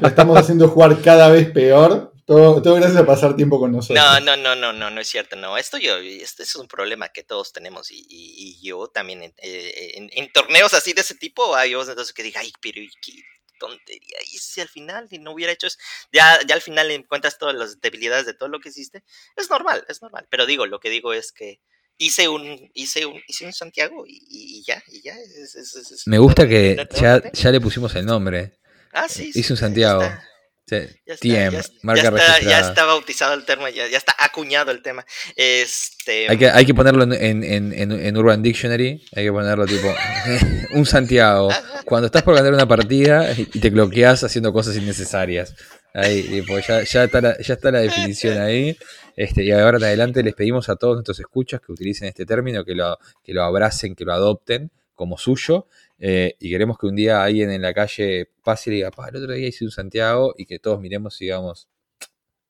lo 0.00 0.08
estamos 0.08 0.36
haciendo 0.36 0.68
jugar 0.68 1.00
cada 1.00 1.28
vez 1.28 1.48
peor. 1.48 2.12
Todo, 2.28 2.60
todo 2.60 2.74
gracias 2.74 3.00
a 3.00 3.06
pasar 3.06 3.34
tiempo 3.34 3.58
con 3.58 3.72
nosotros. 3.72 3.96
No, 4.04 4.20
no, 4.20 4.36
no, 4.36 4.54
no, 4.54 4.70
no, 4.74 4.90
no 4.90 5.00
es 5.00 5.08
cierto, 5.08 5.34
no. 5.34 5.56
Esto 5.56 5.78
yo, 5.78 5.96
este 5.96 6.42
es 6.42 6.54
un 6.56 6.68
problema 6.68 7.08
que 7.08 7.24
todos 7.24 7.54
tenemos 7.54 7.90
y, 7.90 7.96
y- 8.06 8.60
y 8.60 8.62
yo 8.68 8.86
también 8.88 9.22
en, 9.22 9.34
eh, 9.38 9.92
en- 9.94 10.10
en 10.12 10.30
torneos 10.30 10.74
así 10.74 10.92
de 10.92 11.00
ese 11.00 11.14
tipo 11.14 11.56
hay 11.56 11.72
veces 11.72 11.88
entonces 11.88 12.12
que 12.12 12.22
diga, 12.22 12.42
ay, 12.42 12.52
pero 12.60 12.82
¿y 12.82 12.90
qué 13.00 13.22
tontería 13.58 14.18
hice 14.30 14.60
al 14.60 14.68
final 14.68 15.08
y 15.10 15.18
no 15.20 15.32
hubiera 15.32 15.52
hecho 15.54 15.68
eso? 15.68 15.78
Ya, 16.12 16.38
ya 16.46 16.54
al 16.54 16.60
final 16.60 16.90
encuentras 16.90 17.38
todas 17.38 17.54
las 17.54 17.80
debilidades 17.80 18.26
de 18.26 18.34
todo 18.34 18.50
lo 18.50 18.60
que 18.60 18.68
hiciste. 18.68 19.02
Es 19.34 19.48
normal, 19.48 19.86
es 19.88 20.02
normal. 20.02 20.26
Pero 20.30 20.44
digo, 20.44 20.66
lo 20.66 20.80
que 20.80 20.90
digo 20.90 21.14
es 21.14 21.32
que 21.32 21.62
hice 21.96 22.28
un, 22.28 22.70
hice 22.74 23.06
un, 23.06 23.22
hice 23.26 23.46
un 23.46 23.54
Santiago 23.54 24.04
y, 24.06 24.22
y- 24.28 24.62
ya, 24.66 24.82
y 24.88 25.00
ya. 25.00 25.14
es- 25.14 25.54
es- 25.56 25.74
es- 25.74 25.90
es- 25.92 26.06
Me 26.06 26.18
gusta 26.18 26.46
que 26.46 26.76
ya, 27.00 27.22
ya 27.32 27.50
le 27.50 27.60
pusimos 27.62 27.94
el 27.94 28.04
nombre. 28.04 28.58
Ah, 28.92 29.08
sí. 29.08 29.32
sí, 29.32 29.40
Hice 29.40 29.54
un 29.54 29.56
Santiago. 29.56 30.02
está. 30.02 30.27
Sí, 30.68 30.76
Ya 31.06 31.14
está, 31.14 31.22
TM, 31.28 31.52
ya, 31.52 31.62
marca 31.82 32.02
ya 32.02 32.08
está, 32.08 32.40
ya 32.40 32.60
está 32.60 32.84
bautizado 32.84 33.32
el 33.34 33.44
tema, 33.46 33.70
ya, 33.70 33.86
ya 33.88 33.96
está 33.96 34.14
acuñado 34.18 34.70
el 34.70 34.82
tema. 34.82 35.04
Este, 35.34 36.28
Hay 36.28 36.36
que, 36.36 36.50
hay 36.50 36.66
que 36.66 36.74
ponerlo 36.74 37.04
en, 37.04 37.12
en- 37.14 37.44
en- 37.44 37.72
en- 37.72 37.92
en 37.92 38.16
Urban 38.16 38.42
Dictionary. 38.42 39.02
Hay 39.14 39.24
que 39.24 39.32
ponerlo 39.32 39.64
tipo 39.66 39.88
un 40.74 40.84
Santiago. 40.86 41.48
Cuando 41.84 42.06
estás 42.06 42.22
por 42.22 42.34
ganar 42.34 42.52
una 42.52 42.68
partida 42.68 43.32
y 43.36 43.46
te 43.46 43.70
bloqueas 43.70 44.22
haciendo 44.24 44.52
cosas 44.52 44.76
innecesarias. 44.76 45.54
Ahí, 45.94 46.22
tipo, 46.22 46.58
ya, 46.58 46.82
ya, 46.82 47.04
está 47.04 47.20
la, 47.20 47.38
ya 47.40 47.54
está 47.54 47.70
la 47.70 47.80
definición 47.80 48.38
ahí. 48.38 48.76
Este, 49.16 49.42
y 49.44 49.50
ahora 49.50 49.78
en 49.78 49.84
adelante 49.84 50.22
les 50.22 50.34
pedimos 50.34 50.68
a 50.68 50.76
todos 50.76 50.94
nuestros 50.94 51.18
escuchas 51.18 51.60
que 51.60 51.72
utilicen 51.72 52.08
este 52.08 52.26
término, 52.26 52.64
que 52.64 52.74
lo, 52.74 52.98
que 53.24 53.32
lo 53.32 53.42
abracen, 53.42 53.94
que 53.94 54.04
lo 54.04 54.12
adopten 54.12 54.70
como 54.94 55.16
suyo. 55.18 55.66
Eh, 55.98 56.36
y 56.38 56.50
queremos 56.50 56.78
que 56.78 56.86
un 56.86 56.96
día 56.96 57.22
alguien 57.22 57.50
en 57.50 57.62
la 57.62 57.74
calle 57.74 58.30
pase 58.44 58.70
y 58.70 58.74
diga, 58.74 58.90
pa, 58.90 59.08
el 59.08 59.16
otro 59.16 59.32
día 59.32 59.48
hice 59.48 59.64
un 59.64 59.70
Santiago 59.70 60.34
y 60.36 60.46
que 60.46 60.58
todos 60.58 60.80
miremos 60.80 61.20
y 61.20 61.26
digamos, 61.26 61.68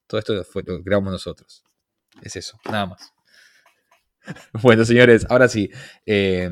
todo 0.07 0.18
esto 0.20 0.44
fue, 0.44 0.62
lo 0.66 0.82
creamos 0.82 1.12
nosotros. 1.12 1.64
Es 2.22 2.36
eso, 2.36 2.59
nada 2.64 2.86
más. 2.86 3.12
Bueno, 4.61 4.84
señores, 4.84 5.26
ahora 5.30 5.49
sí. 5.49 5.70
eh, 6.05 6.51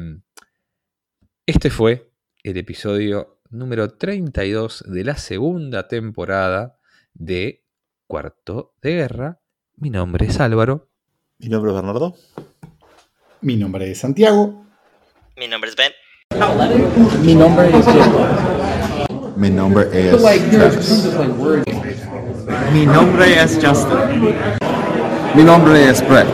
este 1.45 1.69
fue 1.69 2.11
el 2.43 2.57
episodio 2.57 3.41
número 3.51 3.97
32 3.97 4.85
de 4.87 5.05
la 5.05 5.17
segunda 5.17 5.89
temporada 5.89 6.79
de 7.13 7.65
Cuarto 8.07 8.75
de 8.81 8.95
Guerra. 8.95 9.41
Mi 9.77 9.91
nombre 9.91 10.27
es 10.27 10.41
Álvaro. 10.41 10.89
Mi 11.39 11.49
nombre 11.49 11.71
es 11.71 11.77
Bernardo. 11.77 12.17
Mi 13.43 13.57
nombre 13.57 13.91
es 13.91 13.99
Santiago. 13.99 14.65
mi 15.37 15.49
nombre 15.49 15.69
es 15.71 15.77
Ben. 15.77 15.93
Mi 17.23 17.35
nombre 17.35 17.69
es 17.69 17.87
Diego. 17.87 18.27
Mi 19.37 19.49
nombre 19.49 19.89
es 19.93 20.23
Travis. 20.51 21.05
Mi 22.73 22.85
nombre 22.85 23.43
es 23.43 23.59
Justin. 23.63 24.35
Mi 25.35 25.45
nombre 25.45 25.89
es 25.89 26.07
Brett. 26.09 26.27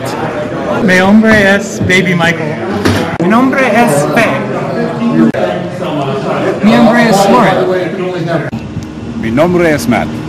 Mi 0.83 0.97
nombre 0.97 1.55
es 1.55 1.79
Baby 1.81 2.15
Michael. 2.15 2.55
Mi 3.21 3.29
nombre 3.29 3.61
es 3.67 4.05
Faye. 4.13 4.39
Mi 6.63 6.71
nombre 6.71 7.09
es 7.09 7.29
Lauren. 7.29 8.49
Mi 9.21 9.31
nombre 9.31 9.73
es 9.73 9.87
Matt. 9.87 10.22